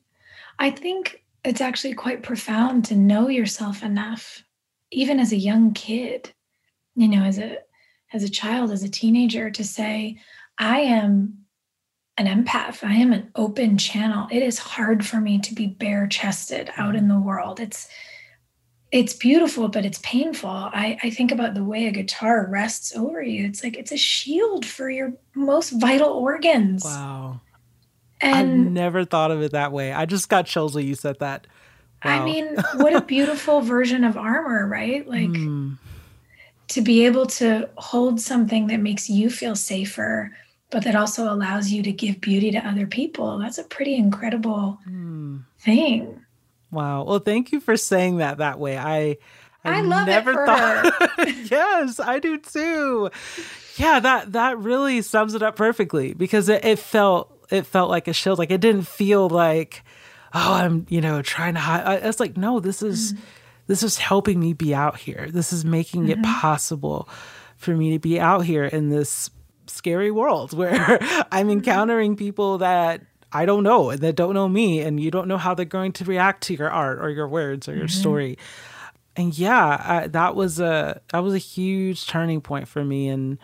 [0.59, 4.43] I think it's actually quite profound to know yourself enough
[4.91, 6.33] even as a young kid,
[6.95, 7.59] you know, as a
[8.13, 10.19] as a child, as a teenager to say
[10.59, 11.45] I am
[12.17, 12.83] an empath.
[12.83, 14.27] I am an open channel.
[14.31, 17.13] It is hard for me to be bare chested out in mm-hmm.
[17.13, 17.61] the world.
[17.61, 17.89] It's
[18.91, 20.49] it's beautiful, but it's painful.
[20.49, 23.47] I, I think about the way a guitar rests over you.
[23.47, 26.85] It's like it's a shield for your most vital organs.
[26.85, 27.43] Wow.
[28.21, 29.93] And I've never thought of it that way.
[29.93, 31.47] I just got chills when you said that.
[32.05, 32.23] Wow.
[32.23, 35.07] I mean, what a beautiful version of armor, right?
[35.09, 35.77] Like mm.
[36.69, 40.37] to be able to hold something that makes you feel safer,
[40.71, 43.39] but that also allows you to give beauty to other people.
[43.39, 45.43] That's a pretty incredible mm.
[45.59, 46.25] thing.
[46.71, 47.05] Wow.
[47.05, 48.77] Well, thank you for saying that that way.
[48.77, 49.19] I
[49.65, 50.95] I, I love never thought
[51.51, 53.11] Yes, I do too.
[53.77, 58.09] Yeah, that that really sums it up perfectly because it, it felt it felt like
[58.09, 58.39] a shield.
[58.39, 59.85] Like it didn't feel like,
[60.35, 61.85] oh, I'm, you know, trying to hide.
[61.85, 63.23] I, it's like, no, this is mm-hmm.
[63.67, 65.29] this is helping me be out here.
[65.31, 66.21] This is making mm-hmm.
[66.21, 67.09] it possible
[67.57, 69.31] for me to be out here in this
[69.67, 71.51] scary world where I'm mm-hmm.
[71.51, 75.37] encountering people that I don't know and that don't know me, and you don't know
[75.37, 78.01] how they're going to react to your art or your words or your mm-hmm.
[78.01, 78.39] story.
[79.17, 83.39] And yeah, I, that was a that was a huge turning point for me, and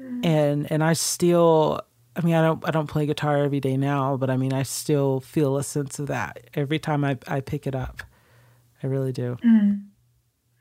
[0.00, 0.20] mm-hmm.
[0.24, 1.80] and and I still,
[2.16, 4.62] I mean, I don't I don't play guitar every day now, but I mean, I
[4.62, 8.02] still feel a sense of that every time I I pick it up.
[8.82, 9.36] I really do.
[9.44, 9.84] Mm.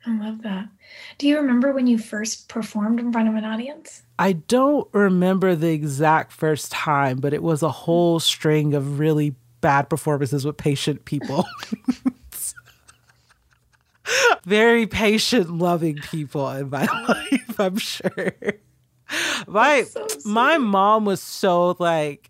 [0.07, 0.69] I love that.
[1.17, 4.03] Do you remember when you first performed in front of an audience?
[4.19, 9.35] I don't remember the exact first time, but it was a whole string of really
[9.61, 11.45] bad performances with patient people.
[14.45, 18.33] Very patient, loving people in my life, I'm sure.
[19.47, 22.29] My so my mom was so like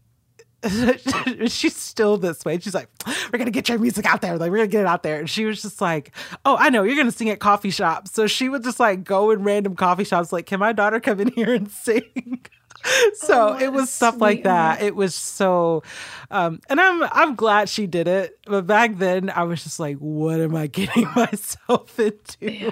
[1.48, 2.60] she's still this way.
[2.60, 2.90] She's like,
[3.32, 4.38] we're gonna get your music out there.
[4.38, 5.20] Like, we're gonna get it out there.
[5.20, 6.12] And she was just like,
[6.44, 8.12] oh, I know you're gonna sing at coffee shops.
[8.14, 10.32] So she would just like go in random coffee shops.
[10.34, 12.42] Like, can my daughter come in here and sing?
[13.16, 14.82] so oh, it was stuff like that.
[14.82, 15.84] It was so,
[16.30, 18.38] um, and I'm I'm glad she did it.
[18.46, 22.38] But back then, I was just like, what am I getting myself into?
[22.40, 22.72] Yeah.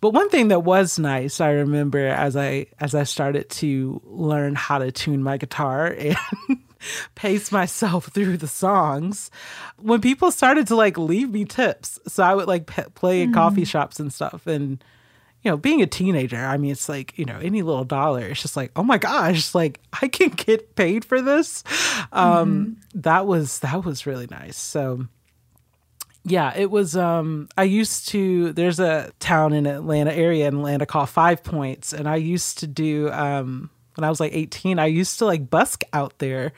[0.00, 4.54] But one thing that was nice, I remember as I as I started to learn
[4.54, 6.16] how to tune my guitar and
[7.14, 9.30] pace myself through the songs
[9.78, 11.98] when people started to like leave me tips.
[12.06, 13.34] So I would like p- play in mm.
[13.34, 14.46] coffee shops and stuff.
[14.46, 14.82] And,
[15.48, 18.42] you know, being a teenager, I mean, it's like, you know, any little dollar, it's
[18.42, 21.64] just like, oh my gosh, like I can get paid for this.
[22.12, 23.00] Um, mm-hmm.
[23.00, 24.58] that was, that was really nice.
[24.58, 25.06] So,
[26.24, 30.84] yeah, it was um I used to there's a town in Atlanta area in Atlanta
[30.84, 34.86] called Five Points and I used to do um when I was like 18, I
[34.86, 36.52] used to like busk out there.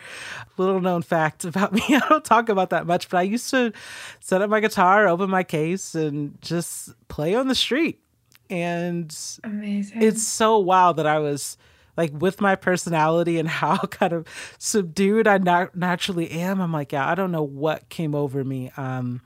[0.56, 3.72] Little known fact about me, I don't talk about that much, but I used to
[4.18, 8.02] set up my guitar, open my case, and just play on the street.
[8.50, 10.02] And amazing.
[10.02, 11.56] It's so wild that I was
[11.96, 14.26] like with my personality and how kind of
[14.58, 16.60] subdued I nat- naturally am.
[16.60, 18.70] I'm like, yeah, I don't know what came over me.
[18.76, 19.22] Um,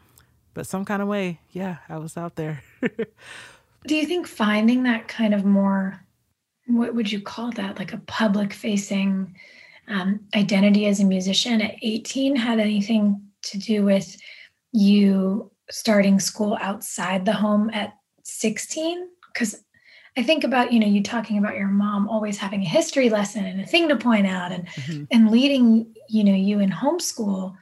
[0.52, 2.62] but some kind of way, yeah, I was out there.
[3.87, 6.00] Do you think finding that kind of more
[6.66, 9.34] what would you call that like a public facing
[9.88, 14.16] um, identity as a musician at 18 had anything to do with
[14.72, 19.62] you starting school outside the home at 16 because
[20.16, 23.44] i think about you know you talking about your mom always having a history lesson
[23.44, 25.04] and a thing to point out and mm-hmm.
[25.10, 27.54] and leading you know you in homeschool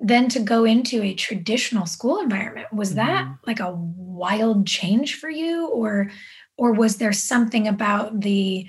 [0.00, 3.06] then to go into a traditional school environment was mm-hmm.
[3.06, 6.10] that like a wild change for you or
[6.56, 8.66] or was there something about the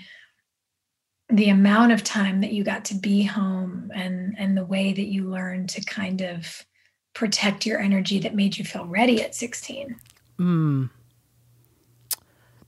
[1.30, 5.08] the amount of time that you got to be home and and the way that
[5.08, 6.66] you learned to kind of
[7.14, 9.96] protect your energy that made you feel ready at 16
[10.40, 10.90] mm.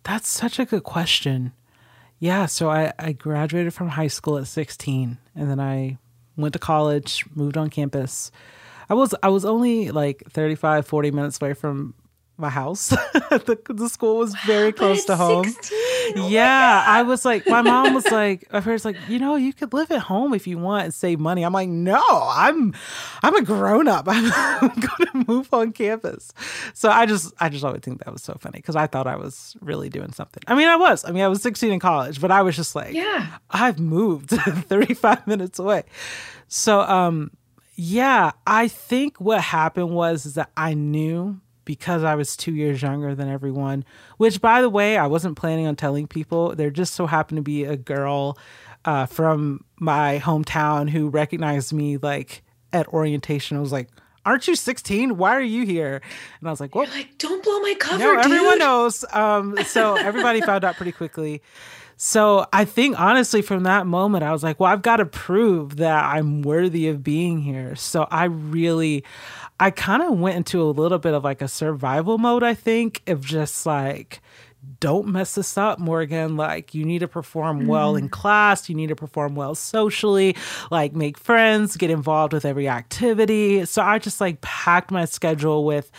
[0.08, 1.52] That's such a good question.
[2.20, 5.98] Yeah so I, I graduated from high school at 16 and then i
[6.36, 8.32] went to college moved on campus.
[8.90, 11.94] I was i was only like 35 40 minutes away from
[12.38, 12.88] my house.
[13.30, 15.46] the, the school was very close to home.
[15.46, 15.78] 16?
[16.18, 19.54] Oh yeah, I was like, my mom was like, my parents like, you know, you
[19.54, 21.44] could live at home if you want and save money.
[21.44, 22.74] I'm like, no, I'm,
[23.24, 24.06] I'm a grown up.
[24.10, 26.32] I'm, I'm going to move on campus.
[26.74, 29.16] So I just, I just always think that was so funny because I thought I
[29.16, 30.44] was really doing something.
[30.48, 31.04] I mean, I was.
[31.06, 34.30] I mean, I was 16 in college, but I was just like, yeah, I've moved
[34.30, 35.84] 35 minutes away.
[36.48, 37.32] So, um,
[37.76, 42.82] yeah, I think what happened was is that I knew because I was two years
[42.82, 43.84] younger than everyone,
[44.16, 46.56] which by the way, I wasn't planning on telling people.
[46.56, 48.38] There just so happened to be a girl
[48.86, 52.42] uh, from my hometown who recognized me like
[52.72, 53.58] at orientation.
[53.58, 53.90] I was like,
[54.26, 55.18] aren't you 16?
[55.18, 56.02] Why are you here?
[56.40, 58.00] And I was like, well, like, don't blow my cover.
[58.00, 58.26] No, dude.
[58.26, 59.04] everyone knows.
[59.12, 61.42] Um, so everybody found out pretty quickly.
[61.98, 65.78] So I think honestly, from that moment, I was like, well, I've got to prove
[65.78, 67.76] that I'm worthy of being here.
[67.76, 69.04] So I really,
[69.60, 73.02] I kind of went into a little bit of like a survival mode, I think,
[73.08, 74.22] of just like,
[74.80, 76.36] don't mess this up, Morgan.
[76.36, 78.12] Like, you need to perform well in mm-hmm.
[78.12, 78.70] class.
[78.70, 80.36] You need to perform well socially,
[80.70, 83.66] like, make friends, get involved with every activity.
[83.66, 85.92] So I just like packed my schedule with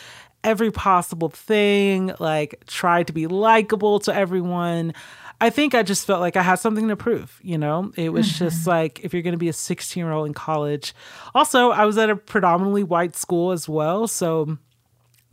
[0.44, 4.94] every possible thing, like, tried to be likable to everyone.
[5.40, 7.92] I think I just felt like I had something to prove, you know?
[7.96, 8.44] It was mm-hmm.
[8.44, 10.94] just like if you're going to be a 16 year old in college.
[11.34, 14.08] Also, I was at a predominantly white school as well.
[14.08, 14.58] So,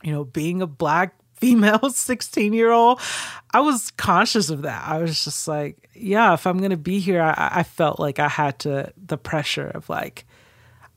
[0.03, 2.99] you know, being a black female 16 year old,
[3.51, 4.87] I was conscious of that.
[4.87, 8.19] I was just like, yeah, if I'm going to be here, I, I felt like
[8.19, 10.25] I had to, the pressure of like,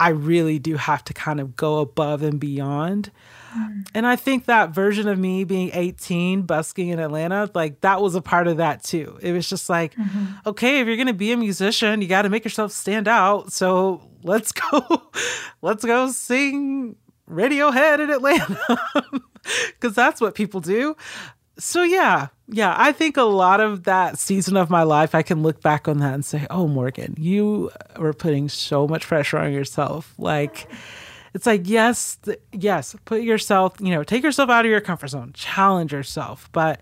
[0.00, 3.10] I really do have to kind of go above and beyond.
[3.94, 8.14] And I think that version of me being 18, busking in Atlanta, like that was
[8.14, 9.18] a part of that too.
[9.22, 10.26] It was just like, mm-hmm.
[10.46, 13.52] okay, if you're going to be a musician, you got to make yourself stand out.
[13.52, 15.10] So let's go,
[15.62, 16.96] let's go sing
[17.28, 18.80] Radiohead in Atlanta
[19.66, 20.96] because that's what people do.
[21.58, 25.42] So yeah, yeah, I think a lot of that season of my life, I can
[25.42, 29.52] look back on that and say, "Oh, Morgan, you were putting so much pressure on
[29.52, 30.68] yourself." Like,
[31.38, 35.06] it's like yes, th- yes, put yourself, you know, take yourself out of your comfort
[35.06, 36.48] zone, challenge yourself.
[36.50, 36.80] But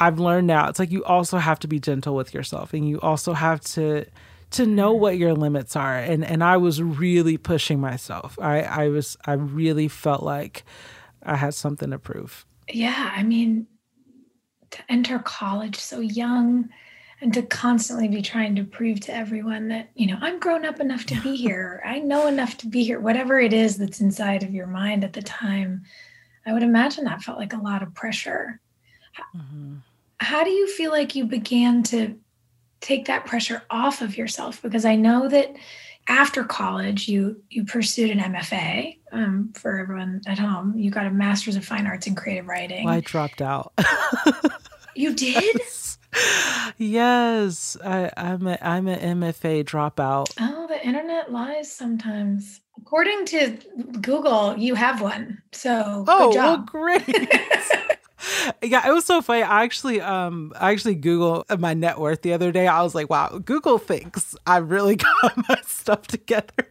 [0.00, 3.00] I've learned now, it's like you also have to be gentle with yourself, and you
[3.00, 4.04] also have to
[4.50, 5.96] to know what your limits are.
[5.96, 8.36] And and I was really pushing myself.
[8.42, 10.64] I I was I really felt like
[11.22, 12.44] I had something to prove.
[12.68, 13.68] Yeah, I mean,
[14.72, 16.70] to enter college so young
[17.20, 20.80] and to constantly be trying to prove to everyone that, you know, I'm grown up
[20.80, 21.82] enough to be here.
[21.84, 25.14] I know enough to be here, whatever it is that's inside of your mind at
[25.14, 25.84] the time.
[26.44, 28.60] I would imagine that felt like a lot of pressure.
[29.36, 29.76] Mm-hmm.
[30.20, 32.18] How do you feel like you began to
[32.80, 34.62] take that pressure off of yourself?
[34.62, 35.56] Because I know that
[36.08, 38.98] after college, you you pursued an MFA.
[39.10, 42.84] Um, for everyone at home, you got a Master's of Fine Arts in Creative Writing.
[42.84, 43.72] Well, I dropped out.
[44.96, 45.60] You did?
[46.78, 50.32] Yes, I, I'm a I'm an MFA dropout.
[50.40, 52.60] Oh, the internet lies sometimes.
[52.78, 53.58] According to
[54.00, 55.42] Google, you have one.
[55.52, 57.02] So Oh, well, great.
[58.62, 59.42] yeah, it was so funny.
[59.42, 62.66] I actually um I actually Googled my net worth the other day.
[62.66, 66.68] I was like, wow, Google thinks I really got my stuff together.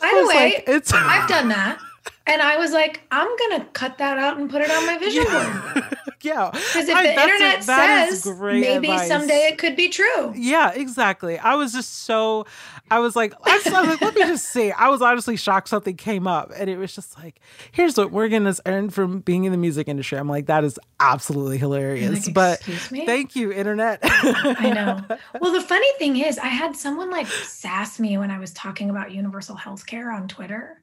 [0.00, 1.78] By the way, like, it's I've done that.
[2.26, 5.24] And I was like, I'm gonna cut that out and put it on my vision
[5.24, 5.96] board.
[6.22, 6.50] yeah.
[6.52, 9.08] Because if I- the that's a- internet says maybe advice.
[9.08, 10.32] someday it could be true.
[10.36, 11.38] Yeah, exactly.
[11.38, 12.44] I was just so,
[12.90, 14.70] I was like, I was, I was like, let me just see.
[14.72, 17.40] I was honestly shocked something came up, and it was just like,
[17.72, 20.18] here's what Morgan has earned from being in the music industry.
[20.18, 22.26] I'm like, that is absolutely hilarious.
[22.26, 24.00] like, but me?" thank you, internet.
[24.02, 25.16] I know.
[25.40, 28.90] Well, the funny thing is, I had someone like sass me when I was talking
[28.90, 30.82] about universal health care on Twitter.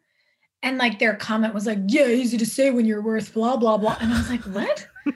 [0.63, 3.77] And like their comment was like, yeah, easy to say when you're worth blah, blah,
[3.77, 3.97] blah.
[3.99, 4.87] And I was like, what?
[5.05, 5.15] and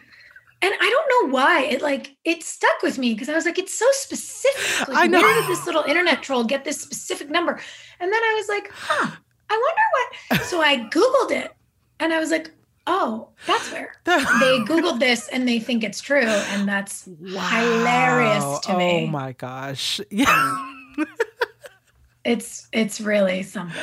[0.61, 1.61] I don't know why.
[1.63, 4.87] It like it stuck with me because I was like, it's so specific.
[4.87, 5.21] Like, I know.
[5.21, 7.59] where did this little internet troll get this specific number?
[7.99, 9.11] And then I was like, huh,
[9.49, 9.73] I
[10.29, 10.47] wonder what.
[10.47, 11.51] So I Googled it
[11.99, 12.51] and I was like,
[12.87, 13.93] oh, that's where.
[14.05, 16.21] They Googled this and they think it's true.
[16.21, 19.03] And that's hilarious to oh, me.
[19.03, 20.01] Oh my gosh.
[20.09, 20.73] Yeah.
[22.29, 23.81] It's it's really something.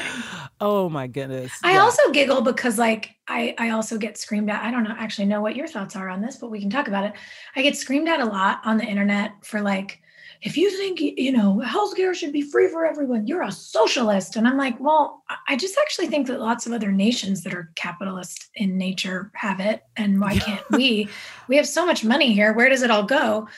[0.61, 1.51] oh my goodness.
[1.65, 1.81] I Yeah.
[1.81, 4.63] also giggle because like I I also get screamed at.
[4.65, 6.87] I don't know actually know what your thoughts are on this, but we can talk
[6.87, 7.13] about it.
[7.57, 10.01] I get screamed at a lot on the internet for like
[10.43, 14.37] if you think you know healthcare should be free for everyone, you're a socialist.
[14.37, 17.55] And I'm like, well, I- I just actually think that lots of other nations that
[17.55, 21.09] are capitalist in nature have it, and why can't we?
[21.49, 22.53] We have so much money here.
[22.53, 23.49] Where does it all go?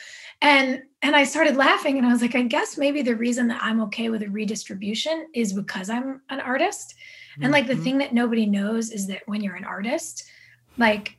[0.41, 3.61] And and I started laughing and I was like, I guess maybe the reason that
[3.63, 6.93] I'm okay with a redistribution is because I'm an artist.
[7.41, 7.83] And like the Mhm.
[7.83, 10.25] thing that nobody knows is that when you're an artist,
[10.77, 11.15] like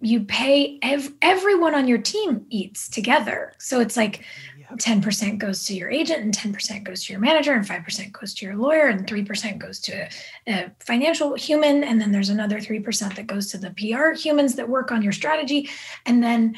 [0.00, 3.52] you pay ev- everyone on your team eats together.
[3.58, 4.24] So it's like
[4.70, 4.78] Yep.
[4.78, 8.46] 10% goes to your agent and 10% goes to your manager and 5% goes to
[8.46, 10.08] your lawyer and 3% goes to a,
[10.52, 14.68] a financial human and then there's another 3% that goes to the PR humans that
[14.68, 15.68] work on your strategy
[16.06, 16.56] and then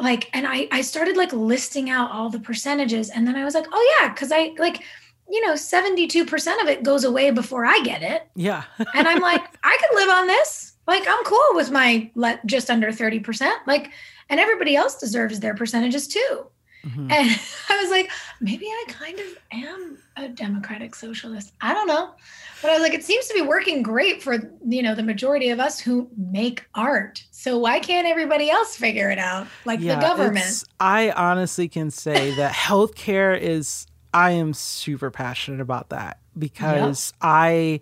[0.00, 3.54] like and I I started like listing out all the percentages and then I was
[3.54, 4.82] like, "Oh yeah, cuz I like
[5.30, 8.64] you know, 72% of it goes away before I get it." Yeah.
[8.94, 10.72] And I'm like, "I could live on this.
[10.86, 13.52] Like I'm cool with my let just under 30%.
[13.66, 13.90] Like,
[14.30, 16.46] and everybody else deserves their percentages too.
[16.88, 17.10] Mm-hmm.
[17.10, 18.10] And I was like,
[18.40, 21.52] maybe I kind of am a democratic socialist.
[21.60, 22.14] I don't know.
[22.62, 24.34] But I was like, it seems to be working great for
[24.66, 27.24] you know the majority of us who make art.
[27.30, 29.46] So why can't everybody else figure it out?
[29.64, 30.64] Like yeah, the government.
[30.80, 37.18] I honestly can say that healthcare is I am super passionate about that because yep.
[37.22, 37.80] I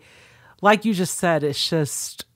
[0.61, 2.27] like you just said, it's just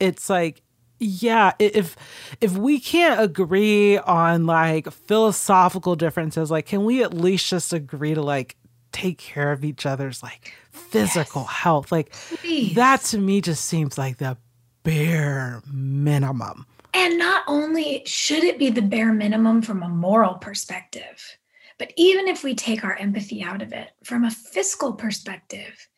[0.00, 0.62] it's like
[1.04, 1.96] yeah if
[2.40, 8.14] if we can't agree on like philosophical differences like can we at least just agree
[8.14, 8.56] to like
[8.92, 11.50] take care of each other's like physical yes.
[11.50, 12.74] health like Please.
[12.74, 14.36] that to me just seems like the
[14.82, 21.36] bare minimum and not only should it be the bare minimum from a moral perspective
[21.78, 25.88] but even if we take our empathy out of it from a fiscal perspective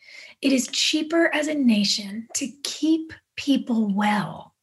[0.42, 4.55] it is cheaper as a nation to keep people well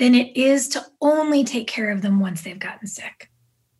[0.00, 3.30] than it is to only take care of them once they've gotten sick.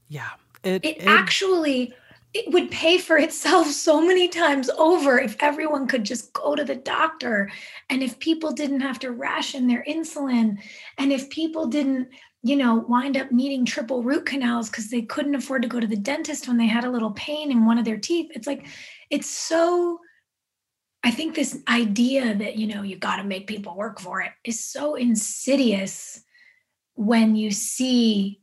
[0.09, 0.29] Yeah.
[0.63, 1.95] It, it, it actually
[2.35, 6.63] it would pay for itself so many times over if everyone could just go to
[6.63, 7.51] the doctor
[7.89, 10.59] and if people didn't have to ration their insulin
[10.99, 12.09] and if people didn't
[12.43, 15.87] you know wind up needing triple root canals because they couldn't afford to go to
[15.87, 18.67] the dentist when they had a little pain in one of their teeth it's like
[19.09, 19.99] it's so
[21.03, 24.33] I think this idea that, you know, you got to make people work for it
[24.45, 26.23] is so insidious
[26.95, 28.41] when you see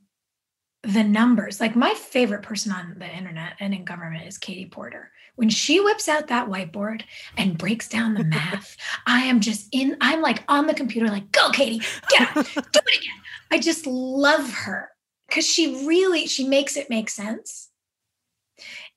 [0.83, 1.59] the numbers.
[1.59, 5.11] Like my favorite person on the internet and in government is Katie Porter.
[5.35, 7.03] When she whips out that whiteboard
[7.37, 11.31] and breaks down the math, I am just in, I'm like on the computer, like,
[11.31, 13.21] go, Katie, get up, do it again.
[13.51, 14.89] I just love her
[15.27, 17.69] because she really, she makes it make sense.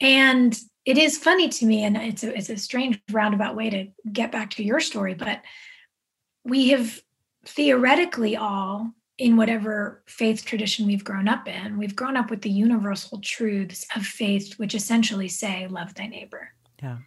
[0.01, 0.59] And
[0.91, 4.33] it is funny to me, and it's a, it's a strange roundabout way to get
[4.33, 5.41] back to your story, but
[6.45, 7.01] we have
[7.45, 12.51] theoretically all in whatever faith tradition we've grown up in, we've grown up with the
[12.51, 16.51] universal truths of faith, which essentially say, love thy neighbor.
[16.83, 16.99] Yeah.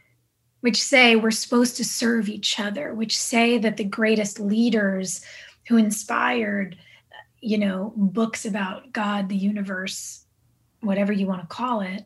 [0.61, 5.25] Which say we're supposed to serve each other, which say that the greatest leaders
[5.67, 6.77] who inspired,
[7.41, 10.25] you know, books about God, the universe,
[10.79, 12.05] whatever you want to call it,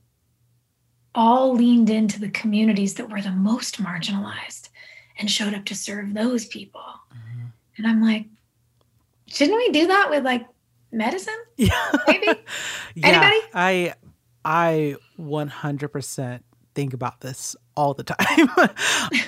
[1.17, 4.69] all leaned into the communities that were the most marginalized
[5.17, 6.79] and showed up to serve those people.
[7.11, 7.45] Mm-hmm.
[7.77, 8.27] And I'm like,
[9.25, 10.45] shouldn't we do that with like
[10.91, 11.33] medicine?
[11.57, 11.91] Yeah.
[12.07, 12.27] Maybe.
[12.95, 13.39] yeah, Anybody?
[13.51, 13.93] I
[14.45, 16.39] I 100%
[16.75, 18.49] think about this all the time.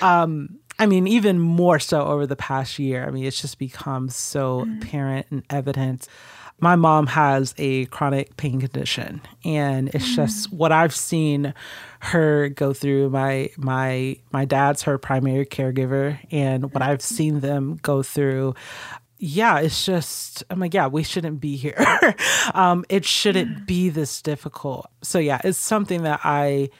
[0.00, 3.04] um I mean, even more so over the past year.
[3.04, 4.80] I mean, it's just become so mm-hmm.
[4.80, 6.06] apparent and evident
[6.60, 10.16] my mom has a chronic pain condition and it's mm.
[10.16, 11.54] just what i've seen
[12.00, 13.10] her go through.
[13.10, 18.54] My my my dad's her primary caregiver and what i've seen them go through
[19.18, 21.76] yeah it's just i'm like yeah we shouldn't be here.
[22.54, 24.90] Um it shouldn't be this difficult.
[25.02, 26.70] So yeah it's something that i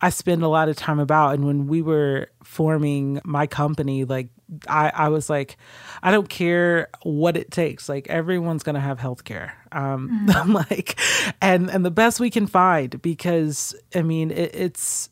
[0.00, 1.34] I spend a lot of time about.
[1.34, 4.28] And when we were forming my company, like
[4.68, 5.56] I, I was like,
[6.02, 7.88] I don't care what it takes.
[7.88, 9.56] Like everyone's gonna have health care.
[9.72, 10.30] Um, mm-hmm.
[10.36, 10.98] I'm like,
[11.42, 15.10] and and the best we can find because I mean it, it's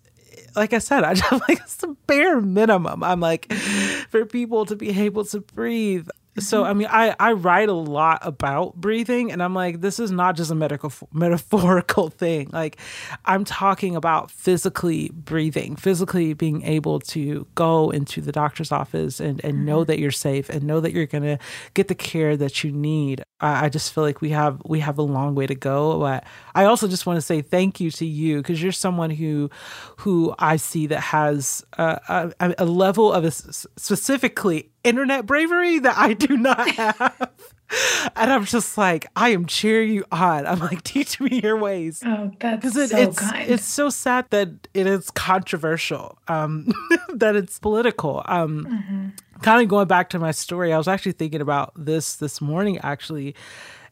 [0.54, 3.02] like I said, I just like it's the bare minimum.
[3.02, 4.02] I'm like mm-hmm.
[4.10, 6.08] for people to be able to breathe
[6.38, 10.10] so I mean, I I write a lot about breathing, and I'm like, this is
[10.10, 12.50] not just a medical metaphorical thing.
[12.52, 12.78] Like,
[13.24, 19.42] I'm talking about physically breathing, physically being able to go into the doctor's office and
[19.44, 19.86] and know mm-hmm.
[19.86, 21.38] that you're safe and know that you're gonna
[21.74, 23.22] get the care that you need.
[23.40, 26.24] I, just feel like we have we have a long way to go, but
[26.54, 29.50] I also just want to say thank you to you because you're someone who
[29.98, 35.98] who I see that has a, a, a level of a, specifically internet bravery that
[35.98, 37.54] I do not have.
[38.16, 40.46] and I'm just like, I am cheering you on.
[40.46, 42.02] I'm like, teach me your ways.
[42.04, 43.50] Oh, that's it, so it's, kind.
[43.50, 46.72] It's so sad that it is controversial, um,
[47.14, 48.22] that it's political.
[48.26, 49.40] Um, mm-hmm.
[49.40, 52.78] Kind of going back to my story, I was actually thinking about this this morning,
[52.78, 53.34] actually.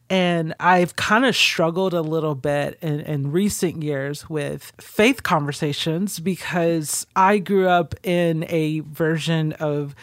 [0.07, 6.19] And I've kind of struggled a little bit in, in recent years with faith conversations
[6.19, 9.95] because I grew up in a version of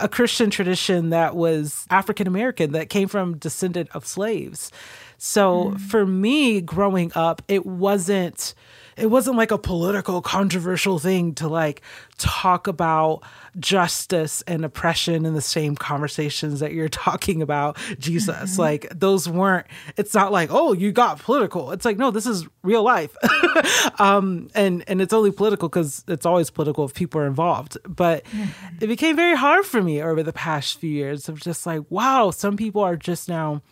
[0.00, 4.70] a Christian tradition that was African American that came from descendant of slaves.
[5.18, 5.80] So mm.
[5.80, 8.54] for me growing up, it wasn't
[8.96, 11.82] it wasn't like a political controversial thing to like
[12.18, 13.22] talk about
[13.58, 18.52] justice and oppression in the same conversations that you're talking about Jesus.
[18.52, 18.60] Mm-hmm.
[18.60, 19.66] Like those weren't
[19.96, 23.16] it's not like, "Oh, you got political." It's like, "No, this is real life."
[23.98, 27.78] um and and it's only political cuz it's always political if people are involved.
[27.88, 28.76] But mm-hmm.
[28.80, 32.30] it became very hard for me over the past few years of just like, "Wow,
[32.30, 33.62] some people are just now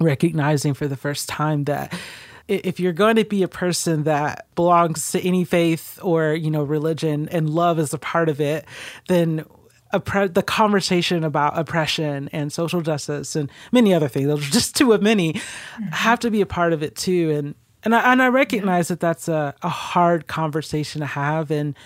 [0.00, 1.92] recognizing for the first time that
[2.48, 6.62] if you're going to be a person that belongs to any faith or you know
[6.62, 8.64] religion and love is a part of it
[9.08, 9.44] then
[9.92, 14.76] oppre- the conversation about oppression and social justice and many other things those are just
[14.76, 15.84] two of many mm-hmm.
[15.86, 17.30] have to be a part of it too.
[17.30, 21.50] And and I, and I recognize that that's a, a hard conversation to have.
[21.50, 21.76] And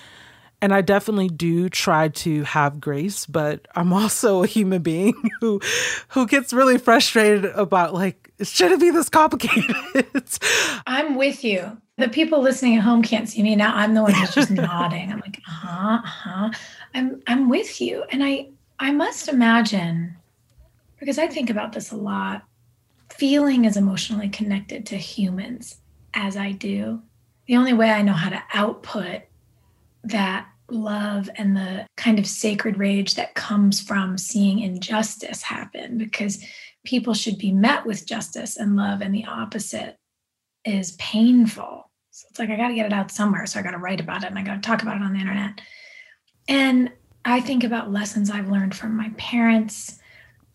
[0.60, 5.60] and I definitely do try to have grace, but I'm also a human being who
[6.08, 9.76] who gets really frustrated about like it be this complicated?
[10.86, 11.78] I'm with you.
[11.98, 13.74] The people listening at home can't see me now.
[13.74, 15.12] I'm the one who's just nodding.
[15.12, 16.50] I'm like, uh-huh, uh-huh.
[16.94, 18.04] I'm I'm with you.
[18.10, 20.16] And I I must imagine
[20.98, 22.42] because I think about this a lot,
[23.10, 25.78] feeling is emotionally connected to humans
[26.14, 27.02] as I do.
[27.46, 29.22] The only way I know how to output
[30.04, 36.42] that love and the kind of sacred rage that comes from seeing injustice happen because
[36.84, 39.98] people should be met with justice and love and the opposite
[40.64, 43.72] is painful so it's like i got to get it out somewhere so i got
[43.72, 45.60] to write about it and i got to talk about it on the internet
[46.48, 46.90] and
[47.24, 49.98] i think about lessons i've learned from my parents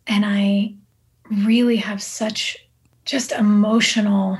[0.07, 0.73] and i
[1.29, 2.57] really have such
[3.05, 4.37] just emotional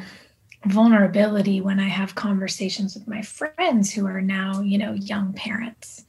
[0.65, 6.05] vulnerability when I have conversations with my friends who are now, you know, young parents.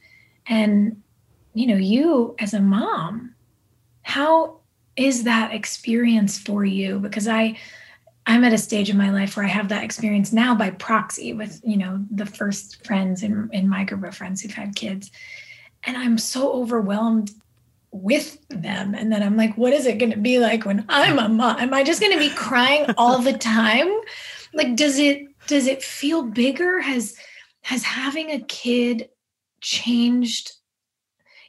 [0.46, 1.02] And,
[1.54, 3.34] you know, you as a mom,
[4.02, 4.57] how
[4.98, 6.98] is that experience for you?
[6.98, 7.56] Because I,
[8.26, 11.32] I'm at a stage in my life where I have that experience now by proxy
[11.32, 15.10] with, you know, the first friends in, in my group of friends who've had kids.
[15.84, 17.30] And I'm so overwhelmed
[17.90, 18.94] with them.
[18.94, 21.58] And then I'm like, what is it going to be like when I'm a mom?
[21.58, 23.88] Am I just going to be crying all the time?
[24.54, 27.16] like does it does it feel bigger has
[27.62, 29.08] has having a kid
[29.60, 30.52] changed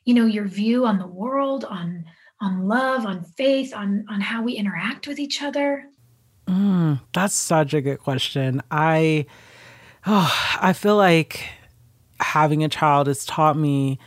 [0.06, 2.06] you know your view on the world on
[2.42, 5.86] on love on faith on on how we interact with each other
[6.48, 9.26] mm, that's such a good question i
[10.06, 11.50] oh i feel like
[12.20, 13.98] having a child has taught me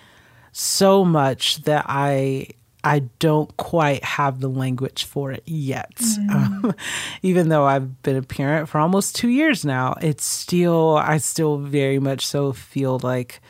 [0.52, 2.46] so much that i
[2.84, 5.94] I don't quite have the language for it yet.
[5.96, 6.30] Mm.
[6.30, 6.74] Um,
[7.22, 11.58] even though I've been a parent for almost two years now, it's still, I still
[11.58, 13.40] very much so feel like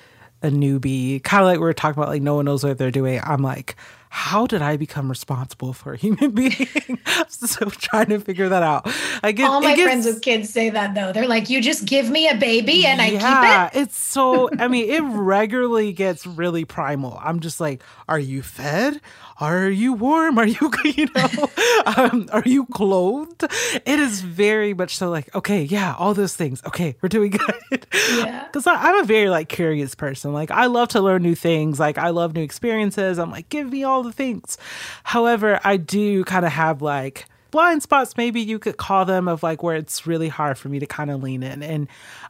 [0.42, 1.22] a newbie.
[1.22, 3.20] Kind of like we were talking about, like, no one knows what they're doing.
[3.24, 3.76] I'm like,
[4.14, 6.68] how did I become responsible for a human being?
[7.06, 8.86] I'm still trying to figure that out.
[9.22, 11.14] I get all my gets, friends with kids say that though.
[11.14, 13.80] They're like, you just give me a baby and yeah, I keep it.
[13.80, 17.18] It's so I mean, it regularly gets really primal.
[17.22, 19.00] I'm just like, are you fed?
[19.42, 20.38] Are you warm?
[20.38, 21.50] Are you, you know,
[21.84, 23.42] um, are you clothed?
[23.42, 26.62] It is very much so like, okay, yeah, all those things.
[26.64, 27.30] Okay, we're doing
[27.70, 27.86] good.
[27.92, 28.44] Yeah.
[28.44, 30.32] Because I'm a very like curious person.
[30.32, 31.80] Like I love to learn new things.
[31.80, 33.18] Like I love new experiences.
[33.18, 34.58] I'm like, give me all the things.
[35.02, 39.44] However, I do kind of have like blind spots maybe you could call them of
[39.44, 41.86] like where it's really hard for me to kind of lean in and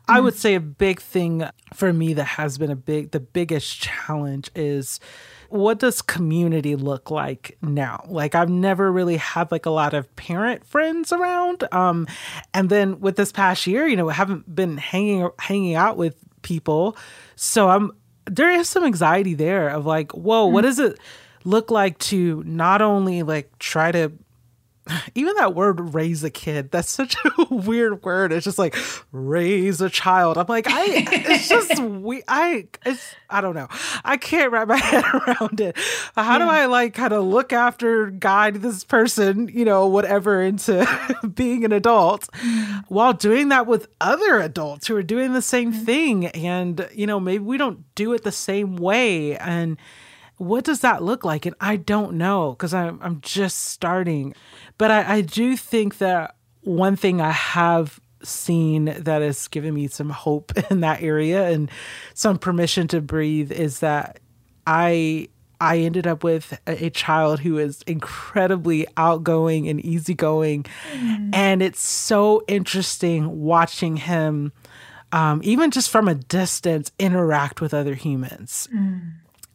[0.09, 0.39] i would mm.
[0.39, 5.01] say a big thing for me that has been a big the biggest challenge is
[5.53, 8.05] what does community look like now?
[8.09, 11.64] Like I've never really had like a lot of parent friends around.
[11.73, 12.07] Um,
[12.55, 16.16] and then with this past year, you know, I haven't been hanging hanging out with
[16.41, 16.97] people.
[17.37, 17.93] So I'm
[18.25, 20.55] there is some anxiety there of like, whoa, mm-hmm.
[20.55, 20.99] what does it
[21.45, 24.11] look like to not only like try to
[25.14, 28.33] even that word raise a kid that's such a weird word.
[28.33, 28.76] It's just like
[29.12, 30.39] raise a child.
[30.39, 33.68] I'm like i it's just we i it's i don't know.
[34.05, 35.76] I can't wrap my head around it.
[36.14, 36.39] How yeah.
[36.39, 40.87] do i like kind of look after guide this person you know whatever into
[41.35, 42.78] being an adult mm-hmm.
[42.89, 45.85] while doing that with other adults who are doing the same mm-hmm.
[45.85, 46.26] thing?
[46.26, 49.37] And you know maybe we don't do it the same way.
[49.37, 49.76] And
[50.43, 51.47] what does that look like?
[51.47, 54.34] And I don't know because I'm I'm just starting.
[54.76, 59.86] But I, I do think that one thing I have seen that has given me
[59.86, 61.70] some hope in that area and
[62.14, 64.18] some permission to breathe is that
[64.66, 65.28] I
[65.61, 70.64] I ended up with a, a child who is incredibly outgoing and easygoing.
[70.93, 71.30] Mm.
[71.32, 74.53] And it's so interesting watching him,
[75.12, 78.68] um, even just from a distance, interact with other humans.
[78.74, 79.12] Mm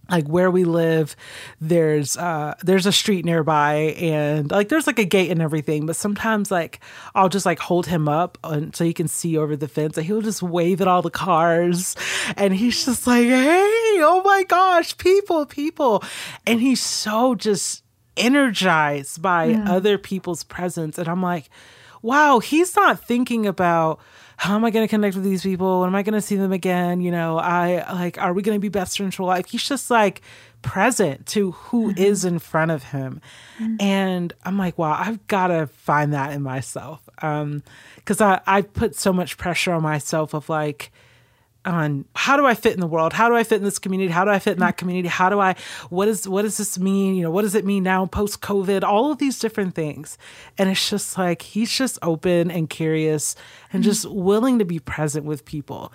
[0.10, 1.16] like where we live
[1.60, 5.95] there's uh there's a street nearby and like there's like a gate and everything but
[5.95, 6.80] sometimes like
[7.16, 9.97] i'll just like hold him up and so he can see over the fence.
[9.97, 11.95] And he'll just wave at all the cars
[12.36, 16.03] and he's just like hey oh my gosh people people.
[16.45, 17.84] And he's so just
[18.16, 19.72] energized by yeah.
[19.72, 20.97] other people's presence.
[20.97, 21.49] And i'm like
[22.01, 23.99] wow he's not thinking about
[24.38, 25.81] how am I going to connect with these people?
[25.81, 27.01] When am I going to see them again?
[27.01, 29.47] You know, I like, are we going to be best friends for life?
[29.47, 30.21] He's just like
[30.61, 32.03] present to who mm-hmm.
[32.03, 33.19] is in front of him.
[33.59, 33.75] Mm-hmm.
[33.79, 37.01] And I'm like, wow, I've got to find that in myself.
[37.23, 37.63] Um,
[38.05, 40.91] cause I, I put so much pressure on myself of like,
[41.68, 43.13] on how do I fit in the world?
[43.13, 44.11] How do I fit in this community?
[44.11, 44.80] How do I fit in that mm-hmm.
[44.80, 45.07] community?
[45.09, 45.55] How do I
[45.89, 47.15] what is what does this mean?
[47.15, 48.84] You know, what does it mean now post COVID?
[48.84, 50.18] All of these different things.
[50.57, 53.36] And it's just like he's just open and curious
[53.72, 53.89] and mm-hmm.
[53.89, 55.91] just willing to be present with people.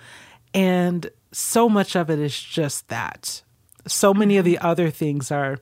[0.53, 3.41] And so much of it is just that.
[3.87, 4.65] So many of the mm-hmm.
[4.65, 5.57] other things are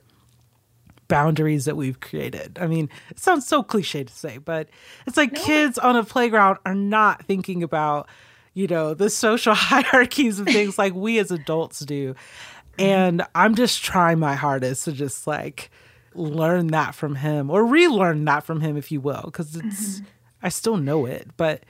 [1.08, 2.58] boundaries that we've created.
[2.60, 4.68] I mean, it sounds so cliche to say, but
[5.06, 5.44] it's like no.
[5.44, 8.08] kids on a playground are not thinking about
[8.54, 12.14] you know, the social hierarchies of things like we as adults do.
[12.78, 15.70] And I'm just trying my hardest to just like
[16.14, 20.04] learn that from him or relearn that from him, if you will, because it's, mm-hmm.
[20.42, 21.28] I still know it.
[21.36, 21.64] But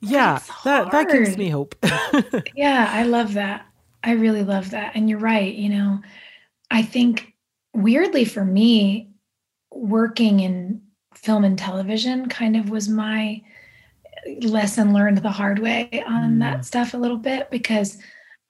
[0.00, 1.74] yeah, that, that gives me hope.
[2.54, 3.66] yeah, I love that.
[4.04, 4.92] I really love that.
[4.94, 5.54] And you're right.
[5.54, 6.00] You know,
[6.70, 7.34] I think
[7.74, 9.10] weirdly for me,
[9.72, 10.82] working in
[11.14, 13.42] film and television kind of was my
[14.42, 16.40] lesson learned the hard way on mm.
[16.40, 17.98] that stuff a little bit because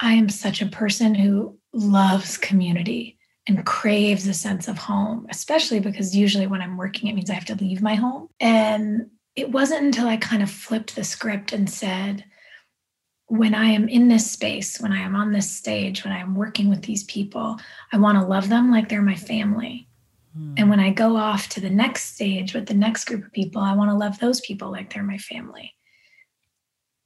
[0.00, 5.80] I am such a person who loves community and craves a sense of home, especially
[5.80, 8.28] because usually when I'm working, it means I have to leave my home.
[8.38, 12.24] And it wasn't until I kind of flipped the script and said,
[13.28, 16.34] when I am in this space, when I am on this stage, when I am
[16.34, 17.58] working with these people,
[17.92, 19.87] I want to love them like they're my family.
[20.56, 23.62] And when I go off to the next stage with the next group of people,
[23.62, 25.74] I want to love those people like they're my family.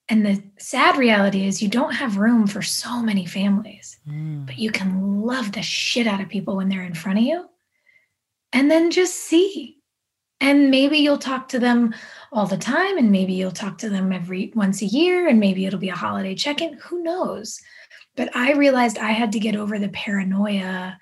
[0.09, 4.45] And the sad reality is, you don't have room for so many families, mm.
[4.45, 7.47] but you can love the shit out of people when they're in front of you
[8.53, 9.79] and then just see.
[10.41, 11.95] And maybe you'll talk to them
[12.33, 15.67] all the time, and maybe you'll talk to them every once a year, and maybe
[15.67, 16.75] it'll be a holiday check in.
[16.75, 17.61] Who knows?
[18.17, 20.99] But I realized I had to get over the paranoia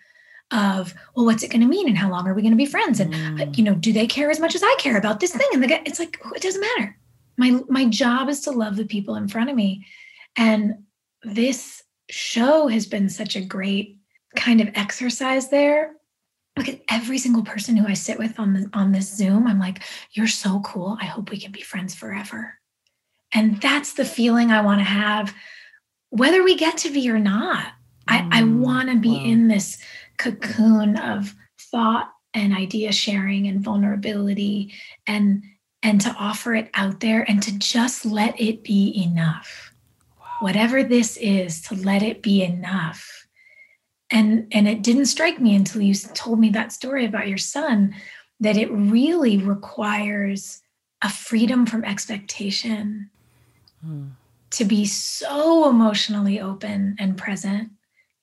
[0.53, 2.67] of well what's it going to mean and how long are we going to be
[2.67, 3.01] friends?
[3.01, 3.57] And mm.
[3.57, 5.49] you know do they care as much as i care about this thing?
[5.53, 6.97] And the guy it's like it doesn't matter.
[7.37, 9.87] My my job is to love the people in front of me.
[10.37, 10.85] And
[11.23, 13.99] this show has been such a great
[14.37, 15.95] kind of exercise there.
[16.57, 19.47] Look at every single person who i sit with on the on this zoom.
[19.47, 19.83] I'm like
[20.13, 20.99] you're so cool.
[21.01, 22.55] I hope we can be friends forever.
[23.33, 25.35] And that's the feeling i want to have
[26.11, 27.65] whether we get to be or not.
[27.65, 27.73] Mm.
[28.09, 29.25] i i want to be wow.
[29.25, 29.79] in this
[30.21, 34.73] cocoon of thought and idea sharing and vulnerability
[35.07, 35.43] and
[35.83, 39.73] and to offer it out there and to just let it be enough
[40.19, 40.27] wow.
[40.41, 43.27] whatever this is to let it be enough
[44.11, 47.95] and and it didn't strike me until you told me that story about your son
[48.41, 50.61] that it really requires
[51.03, 53.09] a freedom from expectation
[53.83, 54.09] hmm.
[54.51, 57.71] to be so emotionally open and present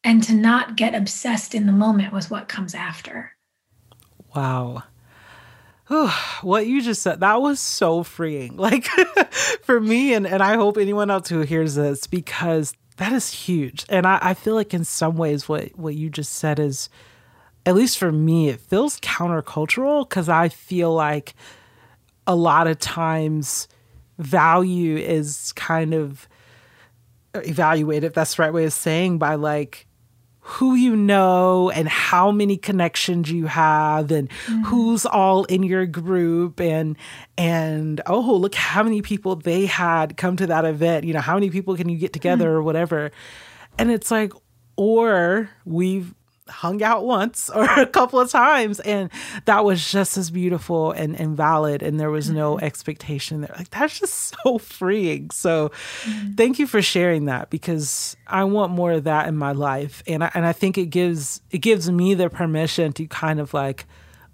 [0.08, 3.34] and to not get obsessed in the moment with what comes after.
[4.34, 4.84] Wow.
[6.42, 8.56] What you just said, that was so freeing.
[8.58, 8.86] Like
[9.64, 13.86] for me, and, and I hope anyone else who hears this, because that is huge.
[13.90, 16.88] And I, I feel like in some ways what, what you just said is,
[17.66, 21.36] at least for me, it feels countercultural because I feel like
[22.26, 23.68] a lot of times
[24.18, 26.30] value is kind of
[27.34, 29.87] evaluated, if that's the right way of saying, by like
[30.50, 34.64] who you know and how many connections you have and mm.
[34.64, 36.96] who's all in your group and
[37.38, 41.34] and oh look how many people they had come to that event you know how
[41.34, 42.54] many people can you get together mm.
[42.54, 43.12] or whatever
[43.78, 44.32] and it's like
[44.78, 46.14] or we've
[46.50, 49.10] hung out once or a couple of times and
[49.46, 52.66] that was just as beautiful and, and valid and there was no mm-hmm.
[52.66, 55.70] expectation there like that's just so freeing so
[56.04, 56.34] mm-hmm.
[56.34, 60.24] thank you for sharing that because i want more of that in my life and
[60.24, 63.86] I, and I think it gives it gives me the permission to kind of like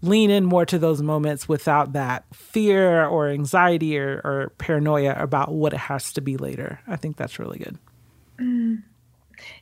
[0.01, 5.53] lean in more to those moments without that fear or anxiety or, or paranoia about
[5.53, 7.78] what it has to be later i think that's really good
[8.39, 8.82] mm.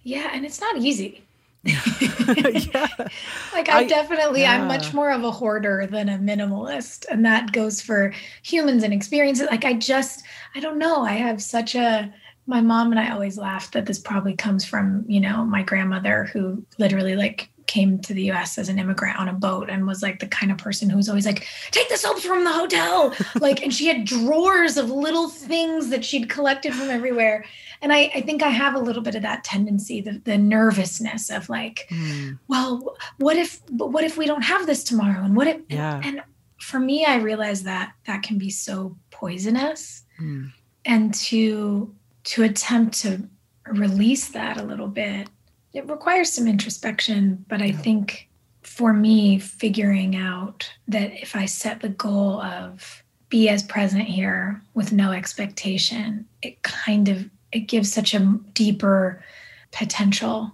[0.03, 1.23] yeah and it's not easy
[1.63, 2.87] yeah.
[3.53, 4.53] Like I, I definitely yeah.
[4.53, 8.93] I'm much more of a hoarder than a minimalist and that goes for humans and
[8.93, 10.23] experiences like I just
[10.55, 12.11] I don't know I have such a
[12.47, 16.25] my mom and I always laughed that this probably comes from, you know, my grandmother
[16.25, 20.01] who literally like came to the US as an immigrant on a boat and was
[20.01, 23.13] like the kind of person who was always like, take the soaps from the hotel.
[23.39, 27.45] like, and she had drawers of little things that she'd collected from everywhere.
[27.81, 31.29] And I, I think I have a little bit of that tendency, the, the nervousness
[31.29, 32.37] of like, mm.
[32.47, 35.23] well, what if, but what if we don't have this tomorrow?
[35.23, 35.95] And what if, yeah.
[35.95, 36.21] and, and
[36.59, 40.03] for me, I realized that that can be so poisonous.
[40.19, 40.51] Mm.
[40.85, 41.93] And to,
[42.23, 43.27] to attempt to
[43.67, 45.29] release that a little bit
[45.73, 48.29] it requires some introspection but i think
[48.63, 54.61] for me figuring out that if i set the goal of be as present here
[54.73, 59.23] with no expectation it kind of it gives such a deeper
[59.71, 60.51] potential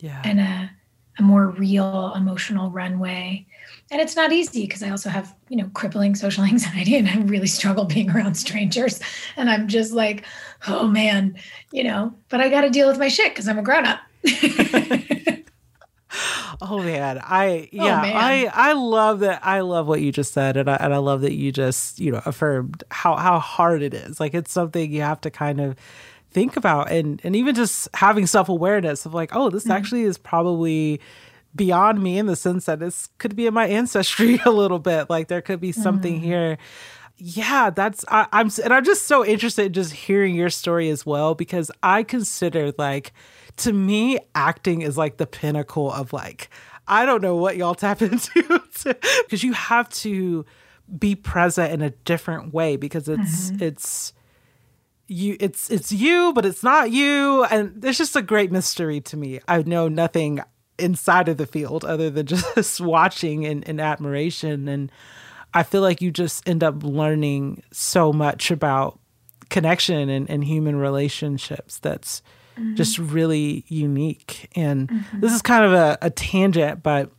[0.00, 0.20] yeah.
[0.24, 0.70] and a,
[1.18, 3.46] a more real emotional runway.
[3.90, 7.16] And it's not easy because i also have you know crippling social anxiety and i
[7.18, 9.00] really struggle being around strangers.
[9.36, 10.24] And i'm just like
[10.66, 11.36] oh man
[11.72, 14.00] you know but i got to deal with my shit because i'm a grown-up
[16.60, 18.16] oh man i oh, yeah oh, man.
[18.16, 21.22] i i love that i love what you just said and I, and I love
[21.22, 25.02] that you just you know affirmed how how hard it is like it's something you
[25.02, 25.76] have to kind of
[26.30, 29.72] think about and and even just having self-awareness of like oh this mm-hmm.
[29.72, 31.00] actually is probably
[31.54, 35.08] beyond me in the sense that this could be in my ancestry a little bit
[35.08, 36.24] like there could be something mm-hmm.
[36.24, 36.58] here
[37.16, 41.06] yeah that's I, i'm and i'm just so interested in just hearing your story as
[41.06, 43.12] well because i consider like
[43.58, 46.50] to me, acting is like the pinnacle of like,
[46.86, 48.64] I don't know what y'all tap into
[49.24, 50.44] because you have to
[50.98, 53.62] be present in a different way because it's mm-hmm.
[53.62, 54.12] it's
[55.06, 59.16] you it's it's you but it's not you and it's just a great mystery to
[59.16, 60.40] me i know nothing
[60.78, 64.92] inside of the field other than just watching and, and admiration and
[65.54, 68.98] i feel like you just end up learning so much about
[69.48, 72.22] connection and, and human relationships that's
[72.58, 72.74] mm-hmm.
[72.74, 74.50] just really unique.
[74.54, 75.20] And mm-hmm.
[75.20, 77.10] this is kind of a, a tangent, but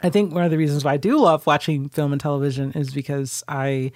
[0.00, 2.92] I think one of the reasons why I do love watching film and television is
[2.92, 3.92] because I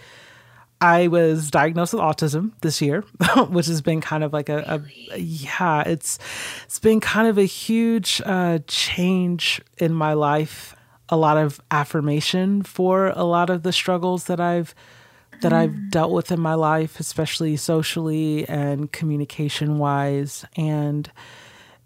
[0.80, 3.02] I was diagnosed with autism this year,
[3.48, 4.82] which has been kind of like a,
[5.12, 6.18] a yeah, it's
[6.64, 10.74] it's been kind of a huge uh, change in my life.
[11.08, 14.74] A lot of affirmation for a lot of the struggles that I've
[15.42, 15.90] that I've mm.
[15.90, 20.44] dealt with in my life, especially socially and communication wise.
[20.56, 21.10] And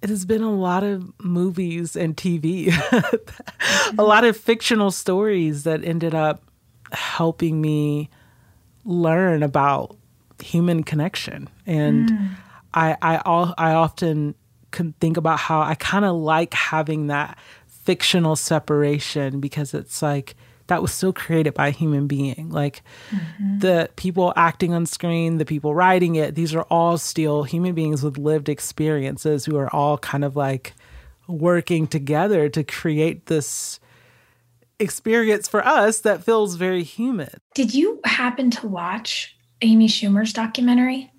[0.02, 2.72] it has been a lot of movies and TV,
[3.98, 6.42] a lot of fictional stories that ended up
[6.92, 8.10] helping me
[8.84, 9.96] learn about
[10.42, 11.48] human connection.
[11.66, 12.30] And mm.
[12.74, 13.16] I, I,
[13.58, 14.34] I often
[14.70, 20.34] can think about how I kind of like having that fictional separation because it's like
[20.68, 22.50] that was still created by a human being.
[22.50, 23.58] Like mm-hmm.
[23.60, 28.02] the people acting on screen, the people writing it, these are all still human beings
[28.02, 30.74] with lived experiences who are all kind of like
[31.28, 33.80] working together to create this
[34.78, 37.30] experience for us that feels very human.
[37.54, 41.10] Did you happen to watch Amy Schumer's documentary?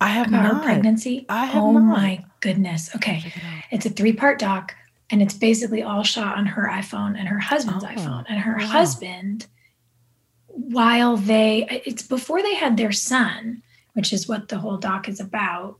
[0.00, 0.54] I have about not.
[0.54, 1.26] her pregnancy.
[1.28, 1.82] I have oh not.
[1.82, 2.94] my goodness.
[2.96, 3.32] Okay.
[3.70, 4.74] It's a three part doc
[5.12, 8.24] and it's basically all shot on her iphone and her husband's oh, iphone.
[8.28, 8.66] And her wow.
[8.66, 9.46] husband
[10.48, 15.20] while they it's before they had their son which is what the whole doc is
[15.20, 15.78] about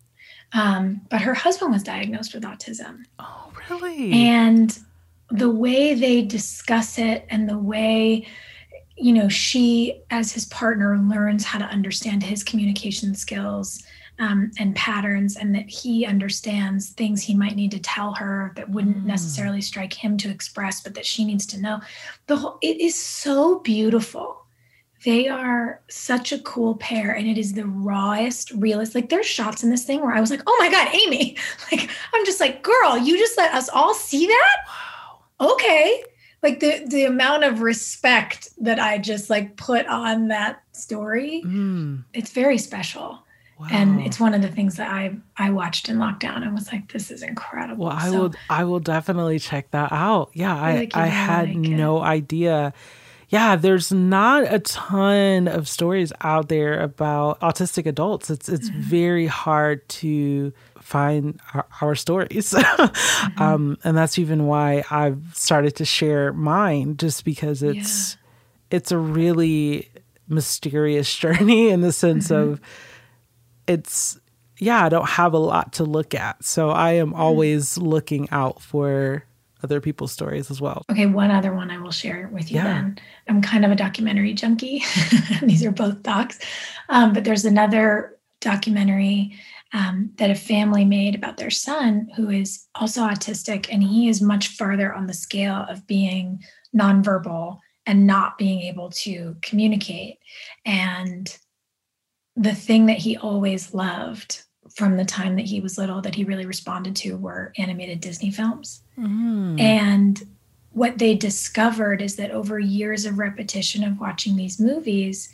[0.53, 3.05] um, but her husband was diagnosed with autism.
[3.19, 4.13] Oh really?
[4.13, 4.79] And
[5.31, 8.27] the way they discuss it and the way
[8.97, 13.83] you know she as his partner learns how to understand his communication skills
[14.23, 18.71] um, and patterns, and that he understands things he might need to tell her that
[18.71, 19.05] wouldn't mm.
[19.05, 21.81] necessarily strike him to express, but that she needs to know.
[22.29, 24.39] The whole it is so beautiful.
[25.05, 28.95] They are such a cool pair, and it is the rawest, realest.
[28.95, 31.37] Like there's shots in this thing where I was like, "Oh my god, Amy!"
[31.73, 35.55] Like I'm just like, "Girl, you just let us all see that." Wow.
[35.55, 36.05] Okay,
[36.45, 41.43] like the the amount of respect that I just like put on that story.
[41.45, 42.05] Mm.
[42.15, 43.22] It's very special.
[43.63, 43.69] Wow.
[43.71, 46.93] And it's one of the things that I I watched in lockdown and was like,
[46.93, 47.87] this is incredible.
[47.87, 50.31] Well, I so, will I will definitely check that out.
[50.35, 52.07] Yeah, I, I, I had like no it.
[52.07, 52.75] idea.
[53.29, 58.31] Yeah, there's not a ton of stories out there about autistic adults.
[58.31, 58.81] It's it's mm-hmm.
[58.81, 62.53] very hard to find our, our stories.
[62.53, 63.43] mm-hmm.
[63.43, 68.15] um, and that's even why I've started to share mine just because it's
[68.73, 68.79] yeah.
[68.79, 69.89] it's a really
[70.27, 72.55] mysterious journey in the sense mm-hmm.
[72.55, 72.61] of
[73.73, 74.19] it's
[74.59, 76.45] yeah, I don't have a lot to look at.
[76.45, 77.21] So I am hmm.
[77.21, 79.25] always looking out for
[79.65, 80.85] other people's stories as well.
[80.91, 82.65] Okay, one other one I will share with you yeah.
[82.65, 82.99] then.
[83.29, 84.83] I'm kind of a documentary junkie.
[85.43, 86.41] These are both docs.
[86.89, 89.37] Um, but there's another documentary
[89.73, 94.21] um, that a family made about their son who is also autistic and he is
[94.21, 96.43] much farther on the scale of being
[96.77, 100.19] nonverbal and not being able to communicate
[100.67, 101.39] and
[102.37, 104.43] the thing that he always loved
[104.75, 108.31] from the time that he was little that he really responded to were animated Disney
[108.31, 108.83] films.
[108.99, 109.61] Mm.
[109.61, 110.23] And
[110.71, 115.33] what they discovered is that over years of repetition of watching these movies,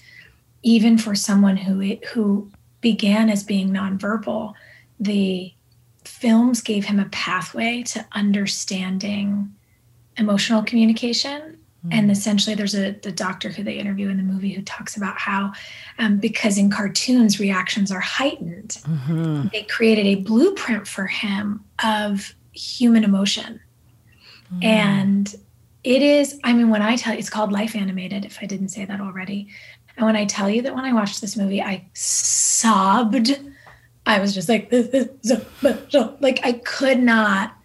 [0.63, 4.55] even for someone who who began as being nonverbal,
[4.99, 5.53] the
[6.05, 9.55] films gave him a pathway to understanding
[10.17, 11.58] emotional communication
[11.91, 12.11] and hmm.
[12.11, 15.53] essentially there's a the doctor who they interview in the movie who talks about how
[15.99, 19.47] um, because in cartoons reactions are heightened mm-hmm.
[19.53, 23.61] they created a blueprint for him of human emotion
[24.53, 24.65] mm.
[24.65, 25.37] and
[25.85, 28.69] it is i mean when i tell you it's called life animated if i didn't
[28.69, 29.49] say that already
[29.97, 33.39] and when i tell you that when i watched this movie i sobbed
[34.07, 34.71] i was just like
[36.21, 37.58] like i could not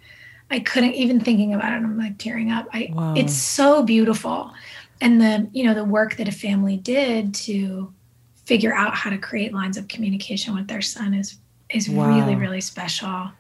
[0.54, 1.78] I couldn't even thinking about it.
[1.78, 2.68] I'm like tearing up.
[2.72, 3.16] I wow.
[3.18, 4.54] it's so beautiful.
[5.02, 7.92] And the, you know, the work that a family did to
[8.46, 11.40] figure out how to create lines of communication with their son is
[11.70, 12.08] is wow.
[12.08, 13.32] really, really special.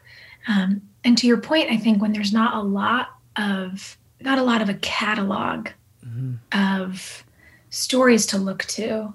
[0.47, 4.43] Um, and to your point, I think when there's not a lot of not a
[4.43, 5.70] lot of a catalog
[6.03, 6.34] mm-hmm.
[6.51, 7.24] of
[7.70, 9.14] stories to look to,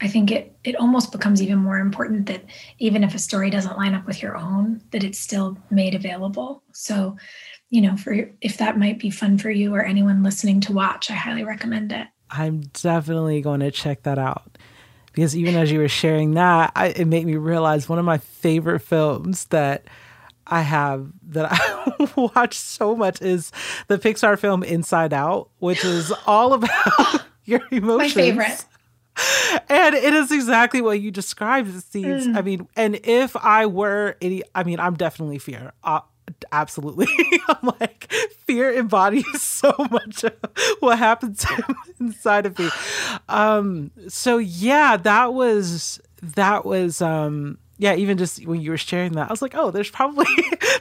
[0.00, 2.44] I think it it almost becomes even more important that
[2.78, 6.62] even if a story doesn't line up with your own, that it's still made available.
[6.72, 7.16] So,
[7.70, 11.10] you know, for if that might be fun for you or anyone listening to watch,
[11.10, 12.06] I highly recommend it.
[12.30, 14.58] I'm definitely going to check that out
[15.12, 18.18] because even as you were sharing that, I, it made me realize one of my
[18.18, 19.86] favorite films that
[20.46, 23.50] I have that I watch so much is
[23.88, 28.16] the Pixar film Inside Out, which is all about your emotions.
[28.16, 28.64] My favorite
[29.68, 31.74] and it is exactly what you described.
[31.74, 32.26] It seems.
[32.26, 32.36] Mm.
[32.36, 35.72] I mean, and if I were any, I mean, I'm definitely fear.
[35.82, 36.00] Uh,
[36.52, 37.08] absolutely.
[37.48, 38.12] I'm like,
[38.46, 40.34] fear embodies so much of
[40.80, 41.44] what happens
[42.00, 42.68] inside of me.
[43.28, 49.12] Um, so yeah, that was that was um yeah, even just when you were sharing
[49.12, 50.26] that, I was like, oh, there's probably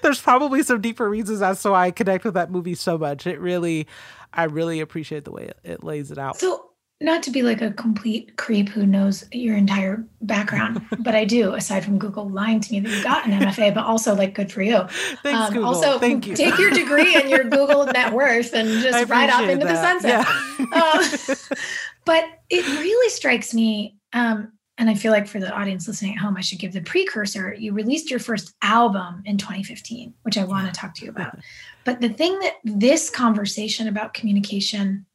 [0.02, 3.28] there's probably some deeper reasons as to why I connect with that movie so much.
[3.28, 3.88] It really
[4.34, 6.40] I really appreciate the way it, it lays it out.
[6.40, 6.67] So
[7.00, 11.54] not to be like a complete creep who knows your entire background, but I do,
[11.54, 14.52] aside from Google lying to me that you got an MFA, but also like good
[14.52, 14.88] for you.
[15.22, 15.70] Thanks, um, Google.
[15.70, 16.36] Also, Thank you.
[16.36, 19.74] take your degree and your Google net worth and just ride off into that.
[19.74, 20.26] the sunset.
[20.60, 21.52] Yeah.
[21.52, 21.56] uh,
[22.06, 26.20] but it really strikes me, um, and I feel like for the audience listening at
[26.20, 27.54] home, I should give the precursor.
[27.54, 31.38] You released your first album in 2015, which I want to talk to you about.
[31.84, 35.06] But the thing that this conversation about communication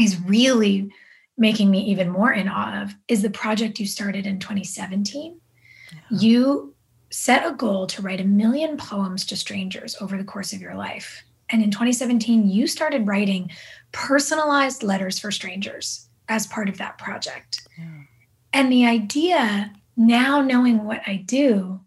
[0.00, 0.90] is really
[1.38, 5.40] making me even more in awe of is the project you started in 2017.
[5.92, 5.98] Yeah.
[6.10, 6.74] You
[7.10, 10.74] set a goal to write a million poems to strangers over the course of your
[10.74, 11.22] life.
[11.48, 13.50] And in 2017, you started writing
[13.92, 17.66] personalized letters for strangers as part of that project.
[17.78, 18.02] Yeah.
[18.52, 21.80] And the idea, now knowing what I do,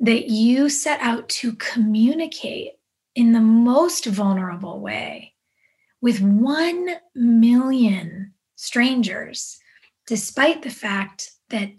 [0.00, 2.72] that you set out to communicate
[3.14, 5.34] in the most vulnerable way
[6.02, 9.58] with 1 million strangers,
[10.06, 11.70] despite the fact that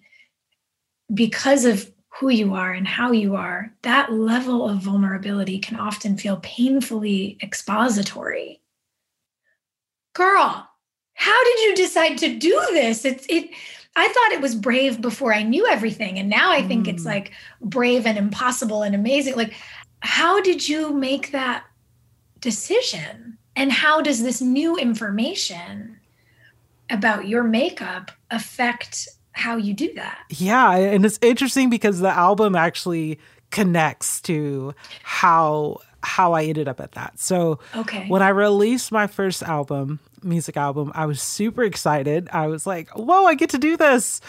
[1.14, 6.18] because of who you are and how you are, that level of vulnerability can often
[6.18, 8.62] feel painfully expository.
[10.14, 10.70] Girl,
[11.14, 13.04] how did you decide to do this?
[13.04, 13.50] It's it
[13.98, 16.94] I thought it was brave before I knew everything and now I think mm.
[16.94, 19.36] it's like brave and impossible and amazing.
[19.36, 19.54] Like
[20.02, 21.66] how did you make that
[22.40, 23.38] decision?
[23.58, 26.00] And how does this new information
[26.90, 30.20] about your makeup affect how you do that.
[30.30, 33.20] Yeah, and it's interesting because the album actually
[33.52, 34.74] connects to
[35.04, 37.20] how how I ended up at that.
[37.20, 38.08] So okay.
[38.08, 42.30] when I released my first album, music album, I was super excited.
[42.32, 44.22] I was like, "Whoa, I get to do this."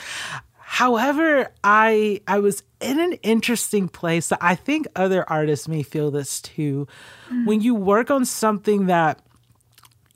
[0.58, 6.10] However, I I was in an interesting place that I think other artists may feel
[6.10, 6.88] this too.
[7.30, 7.46] Mm.
[7.46, 9.20] When you work on something that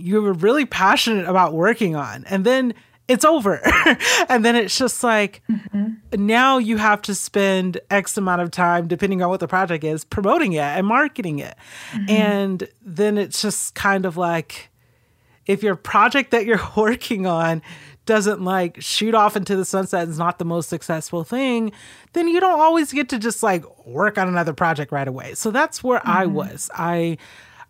[0.00, 2.74] you were really passionate about working on and then
[3.10, 3.60] it's over
[4.28, 6.26] and then it's just like mm-hmm.
[6.26, 10.04] now you have to spend x amount of time depending on what the project is
[10.04, 11.56] promoting it and marketing it
[11.92, 12.08] mm-hmm.
[12.08, 14.70] and then it's just kind of like
[15.46, 17.60] if your project that you're working on
[18.06, 21.72] doesn't like shoot off into the sunset and is not the most successful thing
[22.12, 25.50] then you don't always get to just like work on another project right away so
[25.50, 26.10] that's where mm-hmm.
[26.10, 27.18] i was i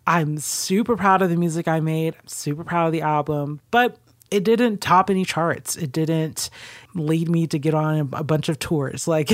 [0.07, 2.15] I'm super proud of the music I made.
[2.15, 3.99] I'm super proud of the album, but
[4.31, 5.77] it didn't top any charts.
[5.77, 6.51] It didn't
[6.95, 9.07] lead me to get on a bunch of tours.
[9.11, 9.31] Like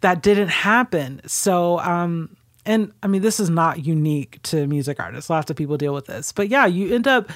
[0.00, 1.20] that didn't happen.
[1.26, 2.34] So, um,
[2.64, 5.28] and I mean, this is not unique to music artists.
[5.28, 6.32] Lots of people deal with this.
[6.32, 7.30] But yeah, you end up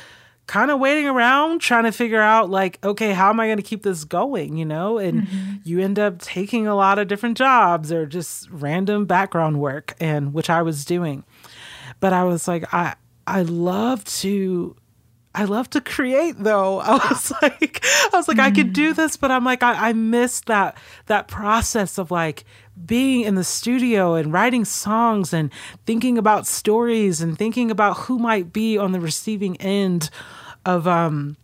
[0.46, 3.62] kind of waiting around trying to figure out like okay how am i going to
[3.62, 5.54] keep this going you know and mm-hmm.
[5.64, 10.32] you end up taking a lot of different jobs or just random background work and
[10.32, 11.24] which i was doing
[12.00, 12.94] but i was like i
[13.26, 14.76] i love to
[15.36, 16.80] I love to create though.
[16.80, 18.44] I was like, I was like, mm.
[18.44, 18.96] I could do mm.
[18.96, 22.44] this, but I'm like, I, I miss that that process of like
[22.84, 25.52] being in the studio and writing songs and
[25.84, 30.08] thinking about stories and thinking about who might be on the receiving end
[30.64, 31.36] of um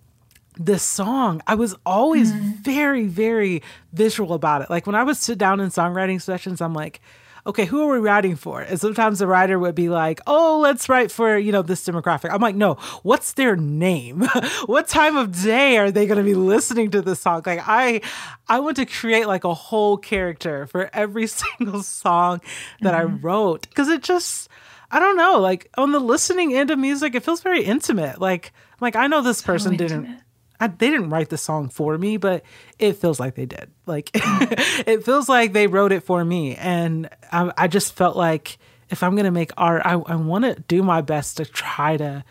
[0.56, 1.42] this song.
[1.46, 2.56] I was always mm.
[2.58, 4.70] very, very visual about it.
[4.70, 7.00] Like when I would sit down in songwriting sessions, I'm like,
[7.44, 8.60] okay, who are we writing for?
[8.60, 12.30] And sometimes the writer would be like, oh, let's write for, you know, this demographic.
[12.32, 14.20] I'm like, no, what's their name?
[14.66, 17.42] what time of day are they going to be listening to this song?
[17.44, 18.00] Like I,
[18.48, 21.26] I want to create like a whole character for every
[21.58, 22.40] single song
[22.80, 23.16] that mm-hmm.
[23.16, 23.72] I wrote.
[23.74, 24.48] Cause it just,
[24.90, 28.20] I don't know, like on the listening end of music, it feels very intimate.
[28.20, 30.21] Like, like I know this person didn't
[30.62, 32.44] I, they didn't write the song for me, but
[32.78, 33.68] it feels like they did.
[33.84, 38.58] Like it feels like they wrote it for me, and I, I just felt like
[38.88, 42.24] if I'm gonna make art, I, I want to do my best to try to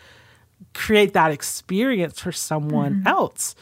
[0.72, 3.08] create that experience for someone mm-hmm.
[3.08, 3.54] else.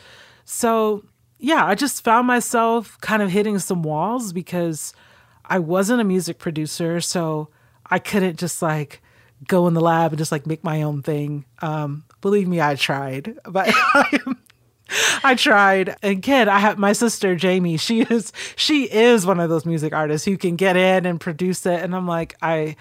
[0.44, 1.04] So
[1.40, 4.94] yeah, I just found myself kind of hitting some walls because
[5.44, 7.48] I wasn't a music producer, so
[7.86, 9.02] I couldn't just like
[9.48, 11.44] go in the lab and just like make my own thing.
[11.60, 14.18] Um, believe me, I tried, but I
[15.36, 15.97] tried.
[16.03, 17.76] Again, I have my sister Jamie.
[17.76, 21.66] She is she is one of those music artists who can get in and produce
[21.66, 22.76] it, and I'm like, I,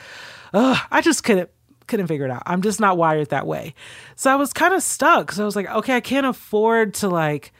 [0.53, 1.49] uh, I just couldn't
[1.87, 2.43] couldn't figure it out.
[2.45, 3.73] I'm just not wired that way.
[4.15, 5.31] So I was kind of stuck.
[5.31, 7.51] So I was like, okay, I can't afford to like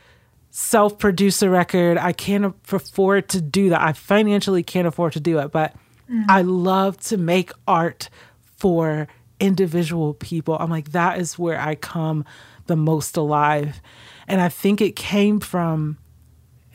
[0.52, 1.98] self produce a record.
[1.98, 3.82] I can't afford to do that.
[3.82, 5.76] I financially can't afford to do it, but
[6.10, 6.24] mm.
[6.30, 8.10] I love to make art
[8.58, 9.08] for
[9.40, 10.58] individual people.
[10.60, 12.26] I'm like, that is where I come
[12.68, 13.82] the most alive.
[14.30, 15.98] And I think it came from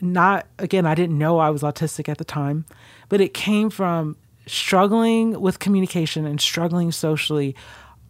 [0.01, 2.65] not, again, I didn't know I was autistic at the time,
[3.07, 7.55] but it came from struggling with communication and struggling socially.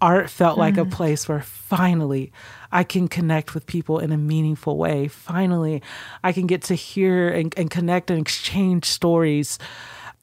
[0.01, 0.61] Art felt mm.
[0.61, 0.91] like a mm.
[0.91, 2.31] place where finally
[2.71, 5.07] I can connect with people in a meaningful way.
[5.07, 5.83] Finally,
[6.23, 9.59] I can get to hear and, and connect and exchange stories.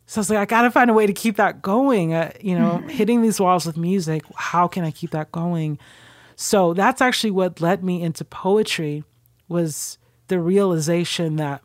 [0.06, 2.12] So I was like, I got to find a way to keep that going.
[2.12, 2.90] Uh, you know, mm.
[2.90, 5.78] hitting these walls with music, how can I keep that going?
[6.34, 9.04] So that's actually what led me into poetry
[9.49, 11.62] was the realization that,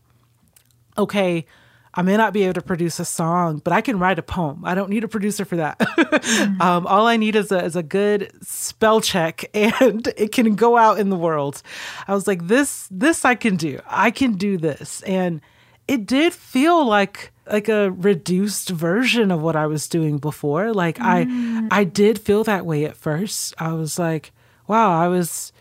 [0.97, 1.45] okay,
[1.93, 4.61] I may not be able to produce a song, but I can write a poem.
[4.63, 5.79] I don't need a producer for that.
[5.79, 6.61] mm-hmm.
[6.61, 10.77] um, all I need is a, is a good spell check and it can go
[10.77, 11.63] out in the world.
[12.07, 13.79] I was like, this, this I can do.
[13.87, 15.01] I can do this.
[15.03, 15.41] And
[15.87, 20.73] it did feel like like a reduced version of what I was doing before.
[20.73, 21.67] Like mm.
[21.71, 23.53] I I did feel that way at first.
[23.57, 24.31] I was like,
[24.67, 25.53] wow, I was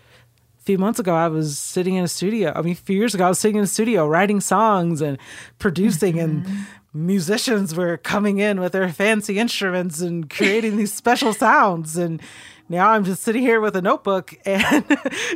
[0.67, 2.53] few months ago, I was sitting in a studio.
[2.55, 5.17] I mean, a few years ago, I was sitting in a studio writing songs and
[5.61, 6.49] producing, mm-hmm.
[6.49, 11.97] and musicians were coming in with their fancy instruments and creating these special sounds.
[11.97, 12.21] And
[12.69, 14.85] now I'm just sitting here with a notebook and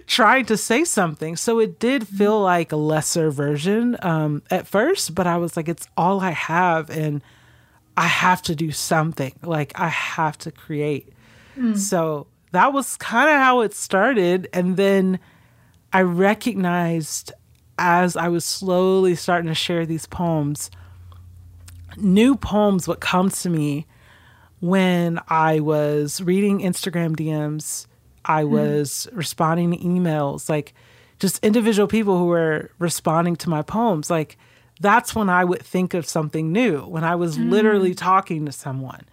[0.08, 1.36] trying to say something.
[1.36, 2.16] So it did mm-hmm.
[2.16, 6.32] feel like a lesser version um, at first, but I was like, it's all I
[6.32, 6.90] have.
[6.90, 7.22] And
[7.96, 9.34] I have to do something.
[9.44, 11.12] Like, I have to create.
[11.56, 11.78] Mm.
[11.78, 14.48] So that was kind of how it started.
[14.52, 15.18] And then
[15.92, 17.32] I recognized
[17.78, 20.70] as I was slowly starting to share these poems,
[21.96, 23.86] new poems would come to me
[24.60, 27.86] when I was reading Instagram DMs,
[28.24, 28.52] I hmm.
[28.52, 29.16] was mm.
[29.16, 30.74] responding to emails, like
[31.18, 34.10] just individual people who were responding to my poems.
[34.10, 34.36] Like
[34.78, 37.50] that's when I would think of something new, when I was mm.
[37.50, 39.06] literally talking to someone.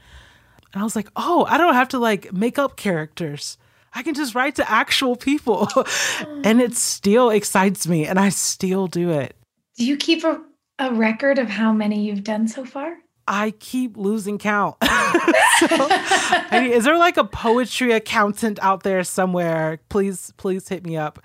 [0.78, 3.58] And I was like, oh, I don't have to like make up characters.
[3.96, 5.68] I can just write to actual people.
[6.44, 9.36] and it still excites me and I still do it.
[9.78, 10.40] Do you keep a,
[10.78, 13.00] a record of how many you've done so far?
[13.28, 14.78] I keep losing count.
[14.84, 19.80] so, I mean, is there like a poetry accountant out there somewhere?
[19.90, 21.20] Please, please hit me up.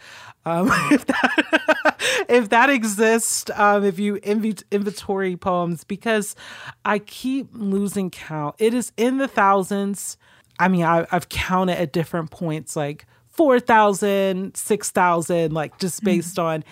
[0.45, 6.35] Um, if, that, if that exists, um, if you inv- inventory poems, because
[6.85, 8.57] I keep losing count.
[8.59, 10.17] It is in the thousands.
[10.59, 16.05] I mean, I, have counted at different points, like 4,000, 6,000, like just mm-hmm.
[16.07, 16.47] based mm-hmm.
[16.47, 16.65] on.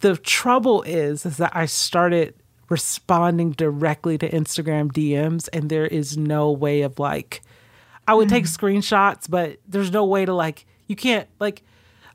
[0.00, 2.34] The trouble is, is that I started
[2.68, 7.42] responding directly to Instagram DMs, and there is no way of like,
[8.06, 8.36] I would mm-hmm.
[8.36, 11.62] take screenshots, but there's no way to like, you can't like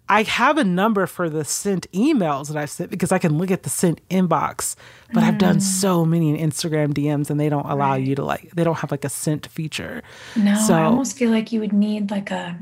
[0.09, 3.51] I have a number for the sent emails that I've sent because I can look
[3.51, 4.75] at the sent inbox,
[5.13, 5.27] but mm.
[5.27, 5.61] I've done mm.
[5.61, 8.03] so many in Instagram DMs and they don't allow right.
[8.03, 10.03] you to like, they don't have like a sent feature.
[10.35, 12.59] No, so, I almost feel like you would need like a,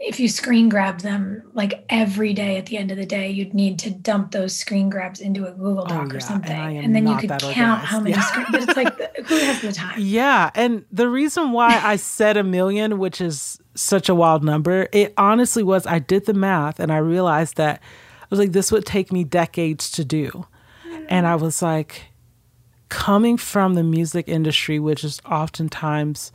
[0.00, 3.52] if you screen grab them like every day at the end of the day, you'd
[3.52, 6.16] need to dump those screen grabs into a Google oh, Doc oh, yeah.
[6.16, 6.56] or something.
[6.56, 7.86] And, and then you could count organized.
[7.86, 8.44] how many yeah.
[8.50, 9.98] but it's like, who has the time?
[9.98, 10.50] Yeah.
[10.54, 15.14] And the reason why I said a million, which is such a wild number, it
[15.18, 17.80] honestly was, I did the math and I realized that
[18.22, 20.46] I was like, this would take me decades to do.
[20.84, 21.04] Hmm.
[21.08, 22.02] And I was like,
[22.88, 26.32] coming from the music industry, which is oftentimes,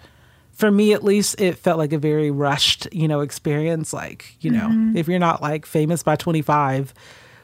[0.53, 3.91] for me at least, it felt like a very rushed, you know, experience.
[3.91, 4.95] Like, you know, mm-hmm.
[4.95, 6.93] if you're not like famous by 25,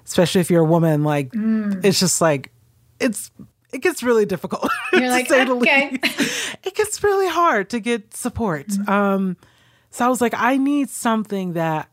[0.06, 1.84] especially if you're a woman, like, mm.
[1.84, 2.52] it's just like,
[3.00, 3.32] it's,
[3.72, 4.70] it gets really difficult.
[4.94, 5.92] You're like, okay.
[6.64, 8.68] it gets really hard to get support.
[8.68, 8.90] Mm-hmm.
[8.90, 9.38] Um,
[9.92, 11.88] so I was like, I need something that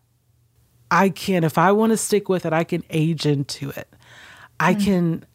[0.90, 3.88] I can, if I want to stick with it, I can age into it.
[4.58, 4.84] I mm.
[4.84, 5.26] can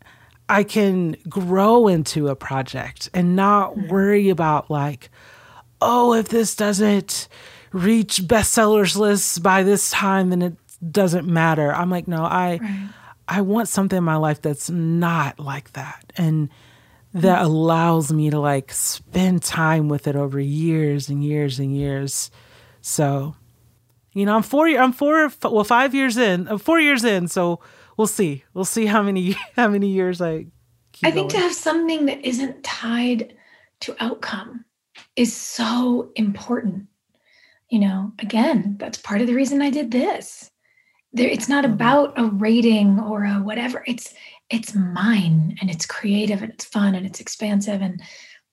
[0.49, 5.09] I can grow into a project and not worry about like,
[5.81, 7.27] oh, if this doesn't
[7.71, 10.53] reach bestsellers lists by this time, then it
[10.91, 11.73] doesn't matter.
[11.73, 12.89] I'm like, no, I right.
[13.27, 16.11] I want something in my life that's not like that.
[16.17, 16.49] And
[17.13, 17.45] that mm.
[17.45, 22.31] allows me to like spend time with it over years and years and years.
[22.81, 23.35] So,
[24.13, 24.67] you know, I'm four.
[24.67, 25.31] I'm four.
[25.43, 26.47] Well, five years in.
[26.47, 27.27] I'm four years in.
[27.27, 27.61] So
[27.95, 28.43] we'll see.
[28.53, 30.47] We'll see how many how many years I.
[31.03, 31.41] I think going.
[31.41, 33.33] to have something that isn't tied
[33.81, 34.65] to outcome
[35.15, 36.87] is so important.
[37.69, 40.51] You know, again, that's part of the reason I did this.
[41.13, 41.73] There, it's not mm-hmm.
[41.73, 43.83] about a rating or a whatever.
[43.87, 44.13] It's
[44.49, 48.01] it's mine and it's creative and it's fun and it's expansive and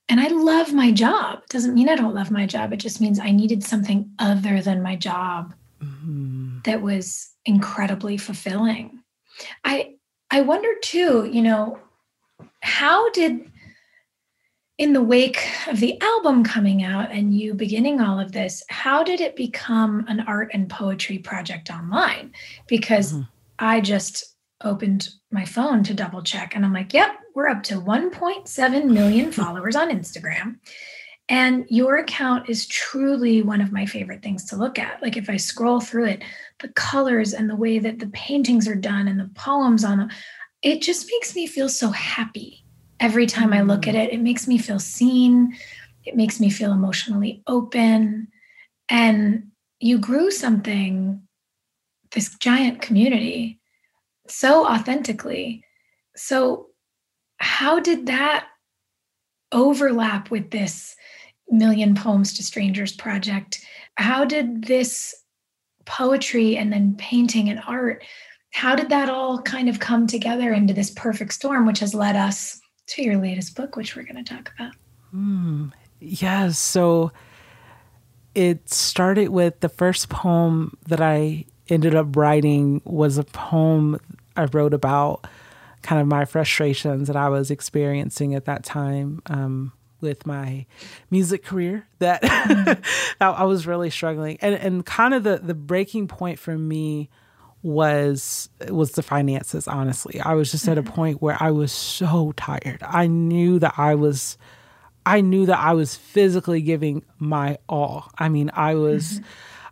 [0.08, 1.40] and I love my job.
[1.42, 2.72] It doesn't mean I don't love my job.
[2.72, 6.60] It just means I needed something other than my job mm-hmm.
[6.64, 9.00] that was incredibly fulfilling.
[9.64, 9.94] I
[10.30, 11.78] I wonder too, you know,
[12.60, 13.50] how did
[14.78, 19.02] in the wake of the album coming out and you beginning all of this, how
[19.02, 22.32] did it become an art and poetry project online?
[22.68, 23.22] Because mm-hmm.
[23.58, 27.74] I just opened my phone to double check and I'm like, yep, we're up to
[27.74, 30.58] 1.7 million followers on Instagram.
[31.28, 35.02] And your account is truly one of my favorite things to look at.
[35.02, 36.22] Like if I scroll through it,
[36.60, 40.10] the colors and the way that the paintings are done and the poems on them,
[40.62, 42.64] it just makes me feel so happy
[43.00, 44.12] every time I look at it.
[44.12, 45.56] It makes me feel seen.
[46.04, 48.28] It makes me feel emotionally open.
[48.88, 49.48] And
[49.80, 51.22] you grew something,
[52.12, 53.60] this giant community
[54.26, 55.64] so authentically.
[56.16, 56.66] So,
[57.38, 58.46] how did that
[59.52, 60.96] overlap with this
[61.48, 63.64] Million Poems to Strangers project?
[63.96, 65.14] How did this
[65.88, 68.04] poetry and then painting and art,
[68.52, 72.14] how did that all kind of come together into this perfect storm, which has led
[72.14, 74.72] us to your latest book, which we're going to talk about?
[75.14, 76.50] Mm, yeah.
[76.50, 77.12] So,
[78.34, 83.98] it started with the first poem that I ended up writing was a poem
[84.36, 85.26] I wrote about
[85.82, 90.66] kind of my frustrations that I was experiencing at that time um, with my
[91.10, 92.82] music career that, mm.
[93.20, 94.38] I was really struggling.
[94.40, 97.10] And and kind of the the breaking point for me
[97.62, 100.20] was was the finances honestly.
[100.20, 100.72] I was just mm-hmm.
[100.72, 100.94] at a mm-hmm.
[100.94, 102.82] point where I was so tired.
[102.82, 104.38] I knew that I was
[105.04, 108.10] I knew that I was physically giving my all.
[108.18, 109.24] I mean, I was mm-hmm.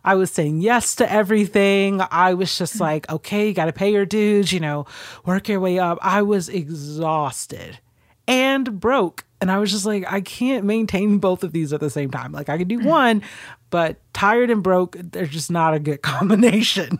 [0.07, 2.01] I was saying yes to everything.
[2.11, 2.79] I was just mm.
[2.79, 4.85] like, okay, you got to pay your dues, you know,
[5.25, 5.99] work your way up.
[6.01, 7.79] I was exhausted
[8.25, 9.25] and broke.
[9.41, 12.31] And I was just like, I can't maintain both of these at the same time.
[12.31, 12.85] Like, I could do mm.
[12.85, 13.21] one,
[13.69, 16.99] but tired and broke, they're just not a good combination.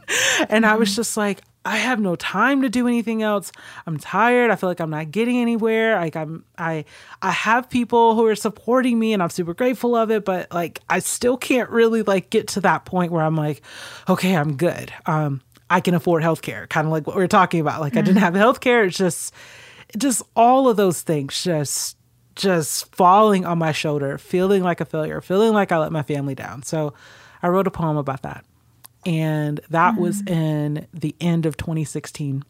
[0.49, 0.95] And I was mm.
[0.95, 3.51] just like, I have no time to do anything else.
[3.85, 4.51] I'm tired.
[4.51, 5.99] I feel like I'm not getting anywhere.
[5.99, 6.85] Like I'm I
[7.21, 10.79] I have people who are supporting me and I'm super grateful of it, but like
[10.89, 13.63] I still can't really like get to that point where I'm like,
[14.07, 14.93] okay, I'm good.
[15.05, 17.81] Um I can afford healthcare, kind of like what we are talking about.
[17.81, 17.99] Like mm-hmm.
[17.99, 18.35] I didn't mm-hmm.
[18.35, 18.87] have healthcare.
[18.87, 19.33] It's just
[19.97, 21.96] just all of those things just
[22.37, 26.35] just falling on my shoulder, feeling like a failure, feeling like I let my family
[26.35, 26.63] down.
[26.63, 26.93] So
[27.43, 28.45] I wrote a poem about that
[29.05, 30.01] and that mm-hmm.
[30.01, 32.43] was in the end of 2016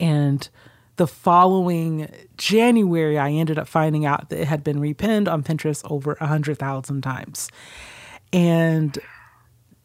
[0.00, 0.48] and
[0.96, 5.88] the following January, I ended up finding out that it had been repinned on Pinterest
[5.90, 7.48] over a hundred thousand times.
[8.32, 8.96] And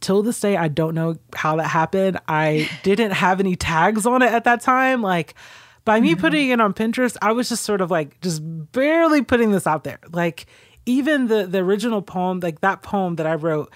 [0.02, 2.20] till this day, I don't know how that happened.
[2.28, 5.02] I didn't have any tags on it at that time.
[5.02, 5.34] Like
[5.86, 6.22] by me mm-hmm.
[6.22, 8.42] putting it on Pinterest, I was just sort of like just
[8.72, 10.00] barely putting this out there.
[10.12, 10.46] Like
[10.86, 13.72] even the the original poem, like that poem that I wrote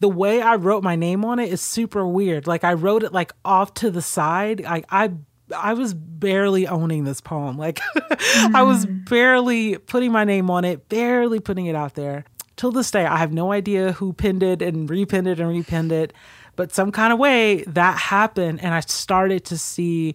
[0.00, 2.46] the way I wrote my name on it is super weird.
[2.46, 4.62] Like I wrote it like off to the side.
[4.62, 5.12] Like I
[5.54, 7.56] I was barely owning this poem.
[7.56, 8.54] Like mm.
[8.54, 9.08] I was mm.
[9.08, 12.24] barely putting my name on it, barely putting it out there.
[12.56, 15.90] Till this day, I have no idea who pinned it and repinned it and repinned
[15.90, 16.12] it.
[16.54, 20.14] But some kind of way that happened, and I started to see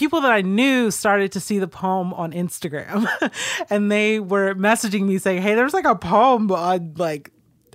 [0.00, 3.06] people that I knew started to see the poem on Instagram
[3.70, 7.30] and they were messaging me saying, Hey, there's like a poem on like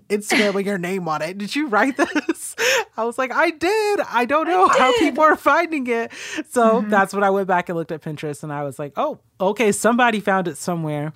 [0.10, 1.38] Instagram with your name on it.
[1.38, 2.56] Did you write this?
[2.98, 4.00] I was like, I did.
[4.10, 6.12] I don't know I how people are finding it.
[6.50, 6.90] So mm-hmm.
[6.90, 9.72] that's when I went back and looked at Pinterest and I was like, oh, okay,
[9.72, 11.14] somebody found it somewhere.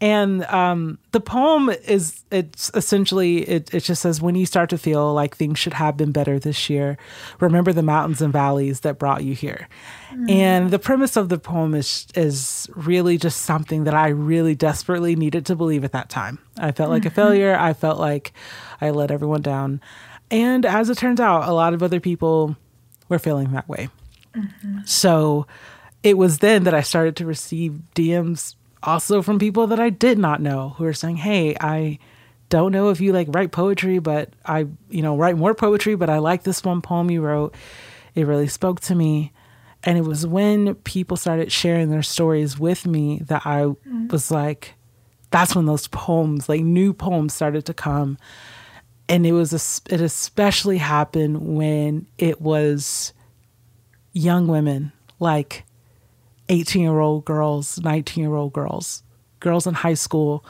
[0.00, 4.78] And um, the poem is it's essentially it, it just says when you start to
[4.78, 6.96] feel like things should have been better this year,
[7.40, 9.68] remember the mountains and valleys that brought you here.
[10.12, 10.30] Mm.
[10.30, 15.16] And the premise of the poem is is really just something that I really desperately
[15.16, 16.38] needed to believe at that time.
[16.56, 17.08] I felt like mm-hmm.
[17.08, 17.56] a failure.
[17.58, 18.32] I felt like
[18.80, 19.80] I let everyone down.
[20.30, 22.56] And as it turns out, a lot of other people
[23.08, 23.88] were feeling that way.
[24.34, 24.80] Mm-hmm.
[24.84, 25.46] So
[26.02, 30.18] it was then that I started to receive DMs also from people that I did
[30.18, 31.98] not know who are saying, "Hey, I
[32.48, 36.10] don't know if you like write poetry, but I, you know, write more poetry, but
[36.10, 37.54] I like this one poem you wrote.
[38.14, 39.32] It really spoke to me."
[39.84, 44.10] And it was when people started sharing their stories with me that I mm.
[44.10, 44.74] was like,
[45.30, 48.18] that's when those poems, like new poems, started to come.
[49.08, 53.12] And it was a, it especially happened when it was
[54.12, 55.64] young women, like
[56.48, 59.02] 18 year old girls, 19 year old girls,
[59.40, 60.44] girls in high school,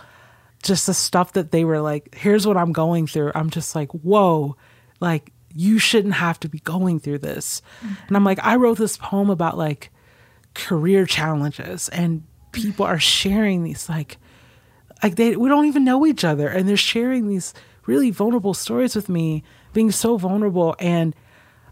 [0.62, 3.33] just the stuff that they were like, here's what I'm going through.
[3.35, 4.57] I'm just like, whoa,
[5.01, 7.62] like you shouldn't have to be going through this.
[7.83, 7.95] Mm-hmm.
[8.09, 9.91] And I'm like, I wrote this poem about like
[10.55, 14.19] career challenges and people are sharing these like,
[15.03, 17.55] like they, we don't even know each other and they're sharing these
[17.87, 19.43] really vulnerable stories with me,
[19.73, 20.75] being so vulnerable.
[20.79, 21.15] And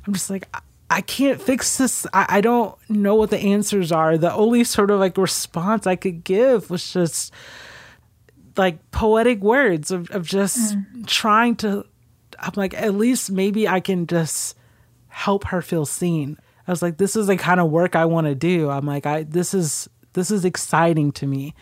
[0.06, 0.48] I'm just like,
[0.88, 2.06] I can't fix this.
[2.12, 4.16] I, I, don't know what the answers are.
[4.16, 7.32] The only sort of like response I could give was just
[8.56, 11.06] like poetic words of, of just mm.
[11.06, 11.84] trying to,
[12.38, 14.56] I'm like, at least maybe I can just
[15.08, 16.38] help her feel seen.
[16.68, 18.70] I was like, this is the kind of work I want to do.
[18.70, 21.54] I'm like, I, this is, this is exciting to me.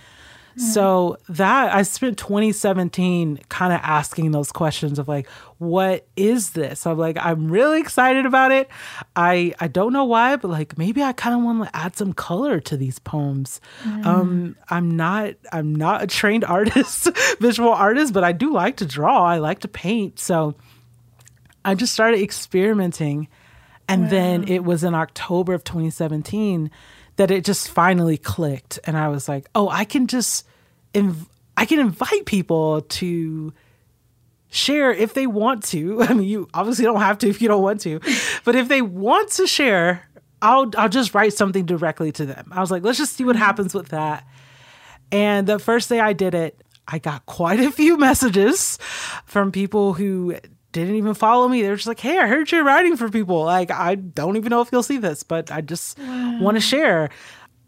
[0.57, 5.29] So that I spent 2017 kind of asking those questions of like,
[5.59, 6.87] what is this?
[6.87, 8.69] I'm like, I'm really excited about it.
[9.17, 12.13] I I don't know why, but like maybe I kind of want to add some
[12.13, 13.61] color to these poems.
[13.83, 14.07] Mm.
[14.07, 17.09] Um, I'm not I'm not a trained artist,
[17.41, 19.25] visual artist, but I do like to draw.
[19.25, 20.19] I like to paint.
[20.19, 20.55] So
[21.65, 23.29] I just started experimenting.
[23.87, 24.11] And wow.
[24.11, 26.71] then it was in October of 2017
[27.17, 30.47] that it just finally clicked and I was like, "Oh, I can just
[30.93, 31.27] inv-
[31.57, 33.53] I can invite people to
[34.55, 36.03] share if they want to.
[36.09, 38.01] I mean, you obviously don't have to if you don't want to.
[38.45, 40.07] But if they want to share,
[40.43, 42.49] I'll I'll just write something directly to them.
[42.53, 43.45] I was like, let's just see what mm-hmm.
[43.45, 44.27] happens with that.
[45.11, 48.79] And the first day I did it, I got quite a few messages
[49.25, 50.37] from people who
[50.75, 51.63] didn't even follow me.
[51.63, 53.45] They're just like, "Hey, I heard you're writing for people.
[53.45, 56.39] Like, I don't even know if you'll see this, but I just wow.
[56.41, 57.09] want to share."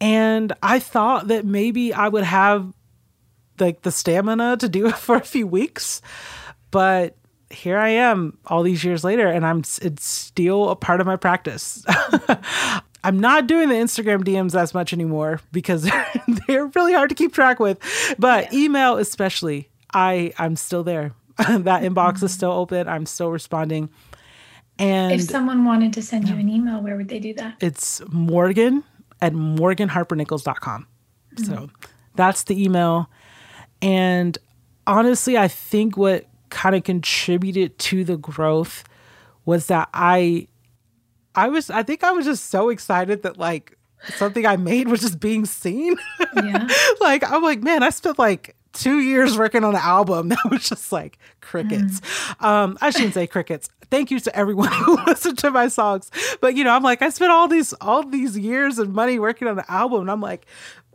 [0.00, 2.74] And I thought that maybe I would have
[3.58, 6.02] like the stamina to do it for a few weeks,
[6.70, 7.16] but
[7.48, 11.16] here I am all these years later, and I'm it's still a part of my
[11.16, 11.84] practice.
[13.04, 16.12] I'm not doing the Instagram DMs as much anymore because they're,
[16.48, 17.78] they're really hard to keep track with.
[18.18, 18.58] But yeah.
[18.58, 21.12] email especially, I I'm still there.
[21.64, 22.26] that inbox mm-hmm.
[22.26, 22.88] is still open.
[22.88, 23.90] I'm still responding.
[24.78, 27.56] And if someone wanted to send you an email, where would they do that?
[27.60, 28.84] It's Morgan
[29.22, 30.86] at morganharpernichols.com.
[31.34, 31.44] Mm-hmm.
[31.44, 31.70] So
[32.14, 33.10] that's the email.
[33.80, 34.36] And
[34.86, 38.84] honestly, I think what kind of contributed to the growth
[39.44, 40.48] was that I
[41.34, 43.76] I was I think I was just so excited that like
[44.14, 45.96] something I made was just being seen.
[46.34, 46.68] Yeah.
[47.00, 50.68] like I'm like, man, I spent like two years working on an album that was
[50.68, 52.00] just like crickets.
[52.00, 52.44] Mm.
[52.44, 53.68] Um, I shouldn't say crickets.
[53.90, 56.10] Thank you to everyone who listened to my songs.
[56.40, 59.48] But you know, I'm like, I spent all these all these years and money working
[59.48, 60.46] on an album, and I'm like,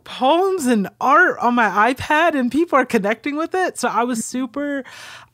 [0.04, 3.78] poems and art on my iPad and people are connecting with it.
[3.78, 4.84] So I was super,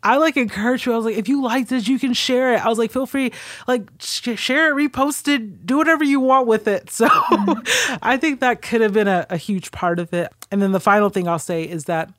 [0.02, 0.92] I like encourage you.
[0.92, 2.64] I was like, if you like this, you can share it.
[2.64, 3.32] I was like, feel free,
[3.66, 6.90] like sh- share it, repost it, do whatever you want with it.
[6.98, 7.96] So mm-hmm.
[8.02, 10.32] I think that could have been a, a huge part of it.
[10.50, 12.10] And then the final thing I'll say is that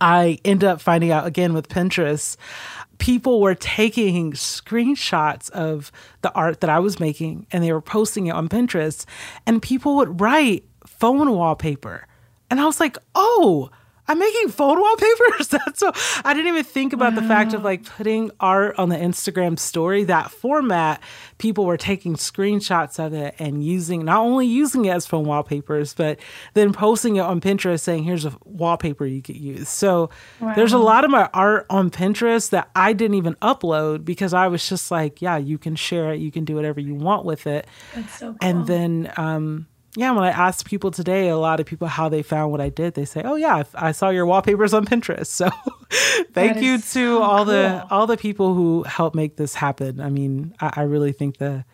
[0.00, 2.36] I end up finding out again with Pinterest
[2.98, 5.90] people were taking screenshots of
[6.22, 9.06] the art that I was making and they were posting it on Pinterest
[9.46, 12.06] and people would write phone wallpaper.
[12.50, 13.70] And I was like, oh,
[14.08, 15.48] I'm making phone wallpapers.
[15.48, 15.92] That's so
[16.24, 17.20] I didn't even think about wow.
[17.20, 20.04] the fact of like putting art on the Instagram story.
[20.04, 21.02] That format,
[21.36, 25.94] people were taking screenshots of it and using not only using it as phone wallpapers,
[25.94, 26.18] but
[26.54, 29.68] then posting it on Pinterest saying, here's a wallpaper you could use.
[29.68, 30.10] So
[30.40, 30.54] wow.
[30.54, 34.48] there's a lot of my art on Pinterest that I didn't even upload because I
[34.48, 37.46] was just like, yeah, you can share it, you can do whatever you want with
[37.46, 37.66] it.
[37.94, 38.38] That's so cool.
[38.40, 39.66] And then um
[39.96, 42.68] yeah, when I asked people today, a lot of people how they found what I
[42.68, 45.50] did, they say, "Oh yeah, I, saw your wallpapers on Pinterest." So,
[46.32, 47.54] thank you to so all cool.
[47.54, 50.00] the all the people who helped make this happen.
[50.00, 51.64] I mean, I, I really think the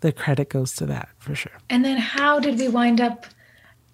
[0.00, 1.58] the credit goes to that for sure.
[1.68, 3.26] And then, how did we wind up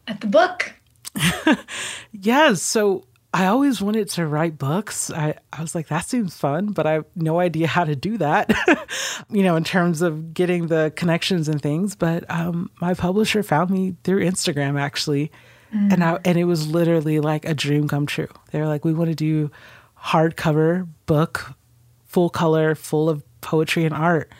[0.06, 0.74] at the book?
[2.12, 5.10] yes, so I always wanted to write books.
[5.10, 8.18] I, I was like, that seems fun, but I have no idea how to do
[8.18, 8.52] that,
[9.30, 11.94] you know, in terms of getting the connections and things.
[11.94, 15.32] But um, my publisher found me through Instagram actually.
[15.74, 15.92] Mm.
[15.92, 18.28] And I, and it was literally like a dream come true.
[18.50, 19.50] They were like, we want to do
[19.98, 21.54] hardcover book,
[22.04, 24.30] full color, full of poetry and art.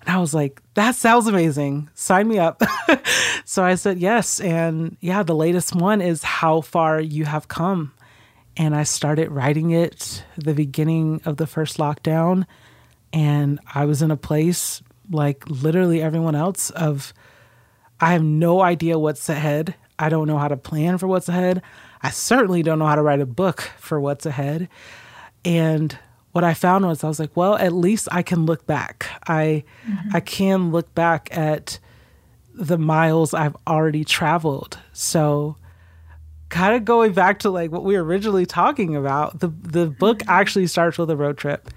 [0.00, 1.90] And I was like, that sounds amazing.
[1.94, 2.62] Sign me up.
[3.44, 4.40] so I said yes.
[4.40, 7.92] And yeah, the latest one is How Far You Have Come
[8.58, 12.44] and I started writing it the beginning of the first lockdown
[13.12, 17.14] and I was in a place like literally everyone else of
[18.00, 19.74] I have no idea what's ahead.
[19.98, 21.62] I don't know how to plan for what's ahead.
[22.02, 24.68] I certainly don't know how to write a book for what's ahead.
[25.44, 25.96] And
[26.32, 29.08] what I found was I was like, well, at least I can look back.
[29.26, 30.10] I mm-hmm.
[30.14, 31.78] I can look back at
[32.54, 34.78] the miles I've already traveled.
[34.92, 35.56] So
[36.48, 40.18] kind of going back to like what we were originally talking about, the the book
[40.18, 40.30] mm-hmm.
[40.30, 41.70] actually starts with a road trip.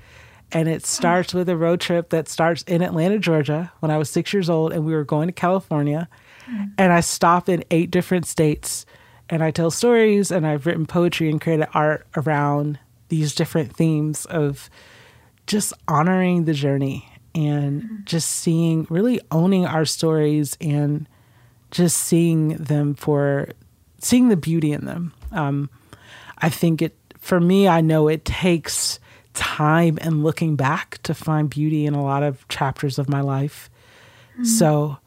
[0.53, 4.09] And it starts with a road trip that starts in Atlanta, Georgia, when I was
[4.09, 6.09] six years old, and we were going to California.
[6.45, 6.63] Mm-hmm.
[6.77, 8.85] And I stop in eight different states,
[9.29, 14.25] and I tell stories, and I've written poetry and created art around these different themes
[14.25, 14.69] of
[15.47, 17.95] just honoring the journey and mm-hmm.
[18.03, 21.07] just seeing, really owning our stories and
[21.71, 23.47] just seeing them for
[24.01, 25.13] seeing the beauty in them.
[25.31, 25.69] Um,
[26.37, 28.99] I think it, for me, I know it takes
[29.33, 33.69] time and looking back to find beauty in a lot of chapters of my life.
[34.33, 34.43] Mm-hmm.
[34.45, 34.97] So,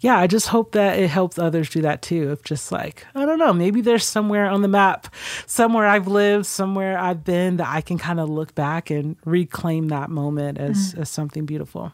[0.00, 2.30] yeah, I just hope that it helps others do that too.
[2.30, 5.12] Of just like, I don't know, maybe there's somewhere on the map,
[5.46, 9.88] somewhere I've lived, somewhere I've been that I can kind of look back and reclaim
[9.88, 11.00] that moment as, mm.
[11.00, 11.92] as something beautiful.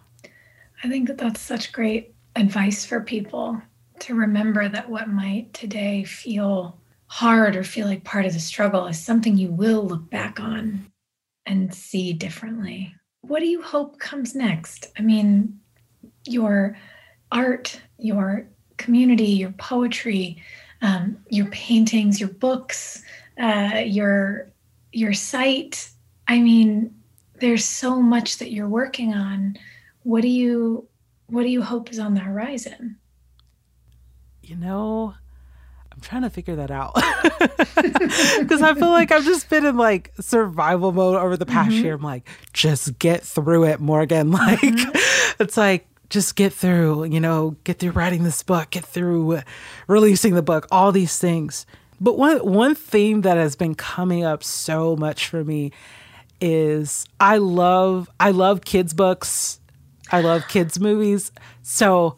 [0.85, 3.61] I think that that's such great advice for people
[4.01, 6.79] to remember that what might today feel
[7.09, 10.87] hard or feel like part of the struggle is something you will look back on
[11.47, 12.95] and see differently.
[13.23, 14.93] What do you hope comes next?
[14.99, 15.61] I mean,
[16.27, 16.77] your
[17.31, 20.43] art, your community, your poetry,
[20.83, 23.03] um, your paintings, your books,
[23.41, 24.51] uh, your
[24.93, 25.91] your site.
[26.29, 26.95] I mean,
[27.41, 29.57] there's so much that you're working on.
[30.03, 30.89] What do you
[31.29, 32.97] what do you hope is on the horizon?
[34.47, 35.15] You know,
[35.93, 36.95] I'm trying to figure that out
[38.39, 41.85] because I feel like I've just been in like survival mode over the past mm-hmm.
[41.85, 41.95] year.
[41.95, 44.31] I'm like, just get through it, Morgan.
[44.37, 45.43] Like, mm-hmm.
[45.43, 49.41] it's like, just get through, you know, get through writing this book, get through
[49.89, 51.67] releasing the book, all these things.
[52.01, 55.73] But one one theme that has been coming up so much for me
[56.41, 59.61] is I love I love kids books.
[60.13, 61.33] I love kids movies.
[61.63, 62.17] So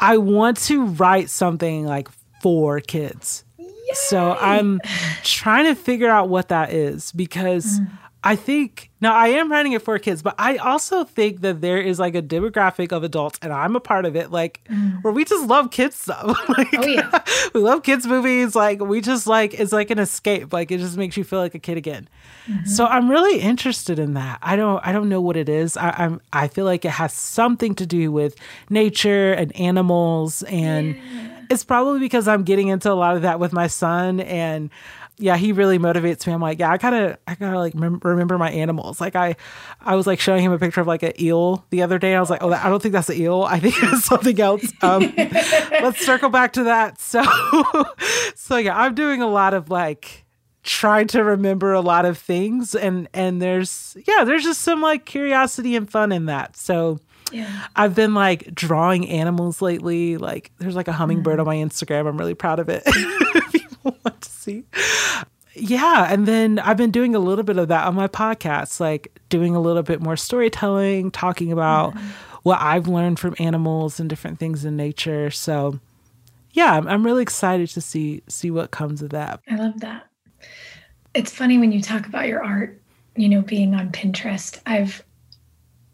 [0.00, 2.08] I want to write something like
[2.40, 3.44] for kids.
[3.58, 3.68] Yay!
[3.92, 4.80] So I'm
[5.22, 7.90] trying to figure out what that is because mm.
[8.22, 11.80] I think now I am writing it for kids, but I also think that there
[11.80, 15.02] is like a demographic of adults, and I'm a part of it, like mm.
[15.02, 16.48] where we just love kids stuff.
[16.48, 17.24] like, oh yeah,
[17.54, 18.54] we love kids movies.
[18.54, 20.52] Like we just like it's like an escape.
[20.52, 22.08] Like it just makes you feel like a kid again.
[22.46, 22.66] Mm-hmm.
[22.66, 24.38] So I'm really interested in that.
[24.42, 25.76] I don't I don't know what it is.
[25.76, 28.36] I, I'm I feel like it has something to do with
[28.68, 30.96] nature and animals and.
[30.96, 31.36] Yeah.
[31.50, 34.70] It's probably because I'm getting into a lot of that with my son and
[35.20, 36.32] yeah, he really motivates me.
[36.32, 39.00] I'm like, yeah, I gotta, I gotta like mem- remember my animals.
[39.00, 39.36] Like I,
[39.80, 42.14] I was like showing him a picture of like an eel the other day.
[42.14, 43.42] I was like, oh, I don't think that's an eel.
[43.42, 44.64] I think it's something else.
[44.80, 47.00] Um, let's circle back to that.
[47.00, 47.22] So,
[48.34, 50.19] so yeah, I'm doing a lot of like
[50.62, 55.04] trying to remember a lot of things, and and there's yeah, there's just some like
[55.04, 56.56] curiosity and fun in that.
[56.56, 56.98] So.
[57.32, 57.66] Yeah.
[57.76, 60.16] I've been like drawing animals lately.
[60.16, 61.42] Like there's like a hummingbird mm.
[61.42, 62.08] on my Instagram.
[62.08, 62.82] I'm really proud of it.
[63.52, 64.64] People want to see.
[65.54, 69.20] Yeah, and then I've been doing a little bit of that on my podcast, like
[69.28, 72.08] doing a little bit more storytelling, talking about mm-hmm.
[72.42, 75.30] what I've learned from animals and different things in nature.
[75.30, 75.78] So,
[76.52, 79.40] yeah, I'm, I'm really excited to see see what comes of that.
[79.48, 80.09] I love that.
[81.14, 82.80] It's funny when you talk about your art,
[83.16, 84.60] you know, being on Pinterest.
[84.66, 85.02] I've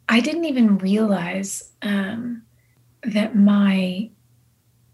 [0.08, 2.42] I didn't even realize um,
[3.02, 4.10] that my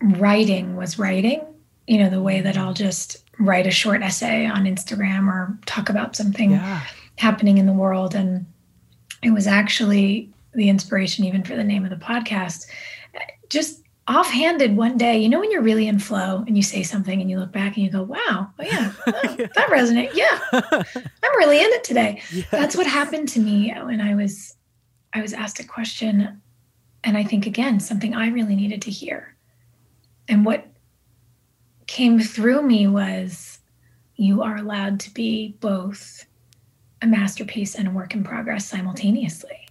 [0.01, 1.43] writing was writing.
[1.87, 5.89] You know, the way that I'll just write a short essay on Instagram or talk
[5.89, 6.83] about something yeah.
[7.17, 8.15] happening in the world.
[8.15, 8.47] And
[9.23, 12.67] it was actually the inspiration, even for the name of the podcast.
[13.49, 17.21] Just offhanded one day, you know, when you're really in flow and you say something
[17.21, 20.15] and you look back and you go, wow, oh yeah, oh, that resonates.
[20.15, 20.41] Yeah,
[21.23, 22.23] I'm really in it today.
[22.33, 22.47] Yes.
[22.51, 24.57] That's what happened to me when I was,
[25.13, 26.41] I was asked a question.
[27.05, 29.37] And I think, again, something I really needed to hear.
[30.29, 30.67] And what
[31.87, 33.61] came through me was,
[34.17, 36.25] you are allowed to be both
[37.03, 39.69] a masterpiece and a work in progress simultaneously.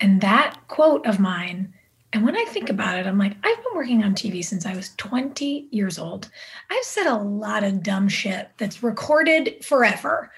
[0.00, 1.72] And that quote of mine
[2.14, 4.76] and when I think about it, I'm like, I've been working on TV since I
[4.76, 6.30] was 20 years old.
[6.70, 10.30] I've said a lot of dumb shit that's recorded forever.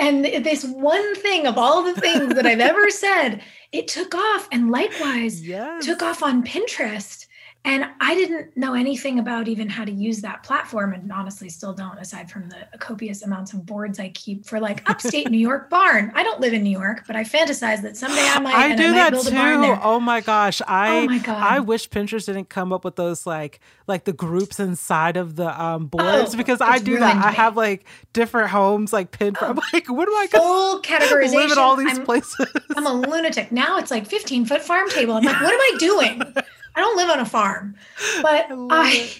[0.00, 3.40] And this one thing of all the things that I've ever said,
[3.70, 4.48] it took off.
[4.50, 5.86] And likewise, yes.
[5.86, 7.28] took off on Pinterest.
[7.64, 11.72] And I didn't know anything about even how to use that platform, and honestly, still
[11.72, 15.70] don't, aside from the copious amounts of boards I keep for like upstate New York
[15.70, 16.10] barn.
[16.16, 18.54] I don't live in New York, but I fantasize that someday I might.
[18.54, 19.80] I do I that too.
[19.80, 21.40] Oh my gosh, I oh my God.
[21.40, 25.62] I wish Pinterest didn't come up with those like like the groups inside of the
[25.62, 27.16] um, boards oh, because I do that.
[27.16, 27.22] Me.
[27.22, 29.36] I have like different homes like pinned.
[29.40, 29.46] Oh.
[29.46, 31.34] I'm like, what do I full categorization?
[31.34, 32.44] Live in all these I'm, places.
[32.74, 33.52] I'm a lunatic.
[33.52, 35.14] Now it's like 15 foot farm table.
[35.14, 36.34] I'm like, what am I doing?
[36.74, 37.76] I don't live on a farm,
[38.22, 39.10] but I,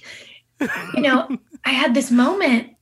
[0.60, 2.74] I you know, I had this moment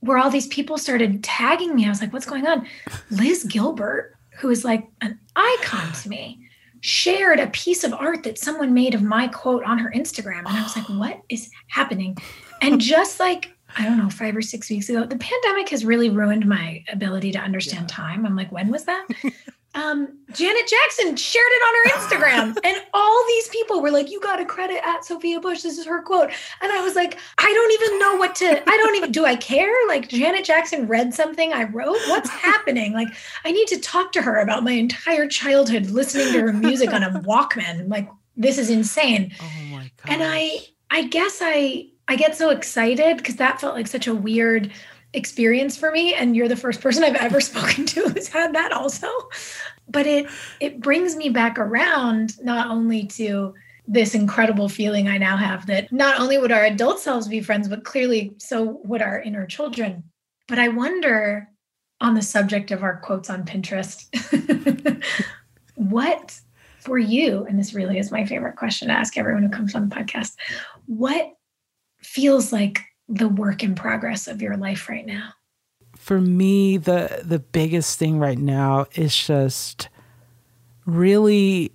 [0.00, 1.86] where all these people started tagging me.
[1.86, 2.66] I was like, what's going on?
[3.10, 6.40] Liz Gilbert, who is like an icon to me,
[6.80, 10.38] shared a piece of art that someone made of my quote on her Instagram.
[10.38, 12.16] And I was like, what is happening?
[12.62, 16.10] And just like, I don't know, five or six weeks ago, the pandemic has really
[16.10, 17.96] ruined my ability to understand yeah.
[17.96, 18.24] time.
[18.24, 19.06] I'm like, when was that?
[19.76, 24.20] um, Janet Jackson shared it on her Instagram, and all these people were like, "You
[24.20, 25.62] got to credit at Sophia Bush.
[25.62, 26.30] This is her quote."
[26.62, 28.68] And I was like, "I don't even know what to.
[28.68, 29.12] I don't even.
[29.12, 29.72] Do I care?
[29.86, 31.98] Like Janet Jackson read something I wrote.
[32.08, 32.94] What's happening?
[32.94, 33.08] Like
[33.44, 37.02] I need to talk to her about my entire childhood listening to her music on
[37.02, 37.90] a Walkman.
[37.90, 40.12] Like this is insane." Oh my god!
[40.12, 40.58] And I,
[40.90, 44.72] I guess I, I get so excited because that felt like such a weird
[45.16, 48.72] experience for me and you're the first person I've ever spoken to who's had that
[48.72, 49.08] also
[49.88, 50.26] but it
[50.60, 53.54] it brings me back around not only to
[53.88, 57.68] this incredible feeling I now have that not only would our adult selves be friends
[57.68, 60.04] but clearly so would our inner children
[60.48, 61.48] but I wonder
[62.00, 64.06] on the subject of our quotes on Pinterest
[65.74, 66.40] what
[66.80, 69.88] for you and this really is my favorite question to ask everyone who comes on
[69.88, 70.34] the podcast
[70.86, 71.32] what
[72.02, 75.30] feels like the work in progress of your life right now?
[76.06, 79.88] For me, the the biggest thing right now is just
[80.84, 81.72] really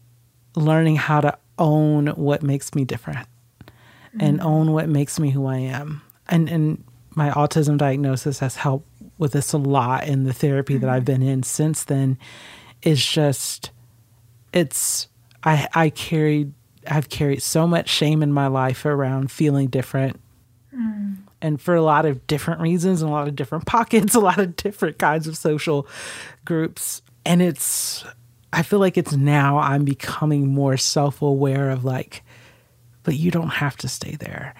[0.55, 3.27] learning how to own what makes me different
[3.65, 4.21] mm-hmm.
[4.21, 6.01] and own what makes me who I am.
[6.29, 6.81] And and
[7.13, 8.87] my autism diagnosis has helped
[9.17, 10.85] with this a lot in the therapy mm-hmm.
[10.85, 12.17] that I've been in since then
[12.83, 13.71] is just
[14.53, 15.09] it's
[15.43, 16.53] I I carried
[16.87, 20.21] I've carried so much shame in my life around feeling different.
[21.41, 24.39] And for a lot of different reasons and a lot of different pockets, a lot
[24.39, 25.87] of different kinds of social
[26.45, 27.01] groups.
[27.25, 28.03] And it's,
[28.53, 32.23] I feel like it's now I'm becoming more self aware of like,
[33.03, 34.53] but you don't have to stay there.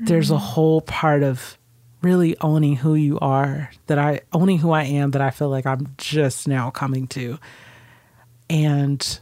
[0.00, 0.08] Mm.
[0.08, 0.38] There's a mm.
[0.38, 1.58] whole part of
[2.00, 5.66] really owning who you are that I, owning who I am that I feel like
[5.66, 7.38] I'm just now coming to.
[8.48, 9.20] And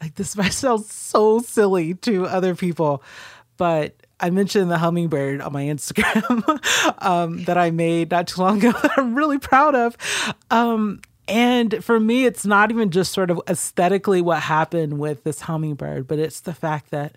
[0.00, 3.02] like this might sound so silly to other people,
[3.56, 6.58] but I mentioned the hummingbird on my Instagram
[7.04, 9.96] um, that I made not too long ago that I'm really proud of.
[10.50, 15.40] Um, and for me, it's not even just sort of aesthetically what happened with this
[15.40, 17.16] hummingbird, but it's the fact that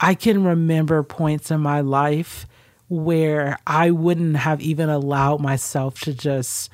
[0.00, 2.46] I can remember points in my life
[2.88, 6.70] where I wouldn't have even allowed myself to just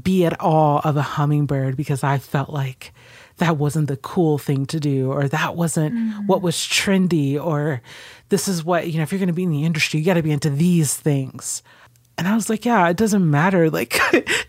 [0.00, 2.92] be at all of a hummingbird because I felt like
[3.38, 6.26] that wasn't the cool thing to do or that wasn't mm.
[6.26, 7.82] what was trendy or
[8.28, 10.14] this is what, you know, if you're going to be in the industry, you got
[10.14, 11.62] to be into these things.
[12.18, 13.98] And I was like, yeah, it doesn't matter like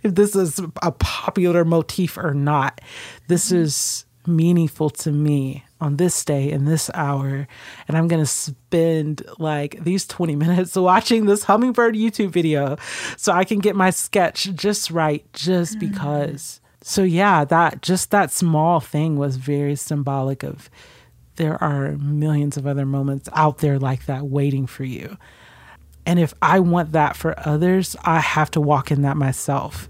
[0.03, 2.79] if this is a popular motif or not.
[3.27, 3.63] This mm-hmm.
[3.63, 7.47] is meaningful to me on this day in this hour
[7.87, 12.75] and i'm going to spend like these 20 minutes watching this hummingbird youtube video
[13.15, 15.87] so i can get my sketch just right just mm-hmm.
[15.87, 20.69] because so yeah that just that small thing was very symbolic of
[21.37, 25.17] there are millions of other moments out there like that waiting for you.
[26.05, 29.89] And if I want that for others, I have to walk in that myself.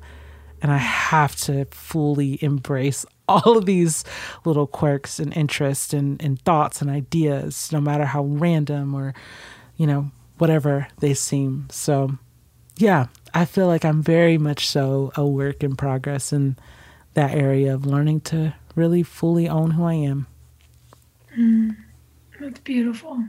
[0.61, 4.03] And I have to fully embrace all of these
[4.45, 9.13] little quirks and interests and, and thoughts and ideas, no matter how random or,
[9.75, 11.67] you know, whatever they seem.
[11.71, 12.17] So,
[12.77, 16.57] yeah, I feel like I'm very much so a work in progress in
[17.17, 20.27] that area of learning to really fully own who I am.
[21.37, 21.75] Mm,
[22.39, 23.23] that's beautiful.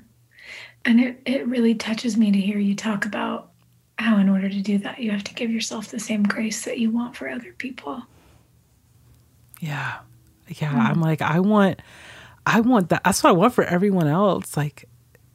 [0.85, 3.51] And it, it really touches me to hear you talk about
[3.99, 6.79] how, in order to do that, you have to give yourself the same grace that
[6.79, 8.03] you want for other people.
[9.61, 9.97] Yeah.
[10.49, 10.73] Yeah.
[10.73, 10.91] Mm.
[10.91, 11.81] I'm like, I want,
[12.47, 13.05] I want that.
[13.05, 14.57] That's what I want for everyone else.
[14.57, 14.88] Like,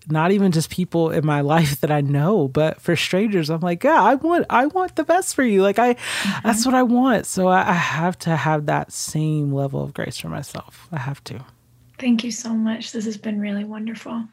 [0.09, 3.83] not even just people in my life that I know, but for strangers, I'm like,
[3.83, 5.61] yeah, I want, I want the best for you.
[5.61, 6.47] Like I, mm-hmm.
[6.47, 7.25] that's what I want.
[7.25, 10.87] So I, I have to have that same level of grace for myself.
[10.91, 11.43] I have to.
[11.99, 12.91] Thank you so much.
[12.91, 14.25] This has been really wonderful.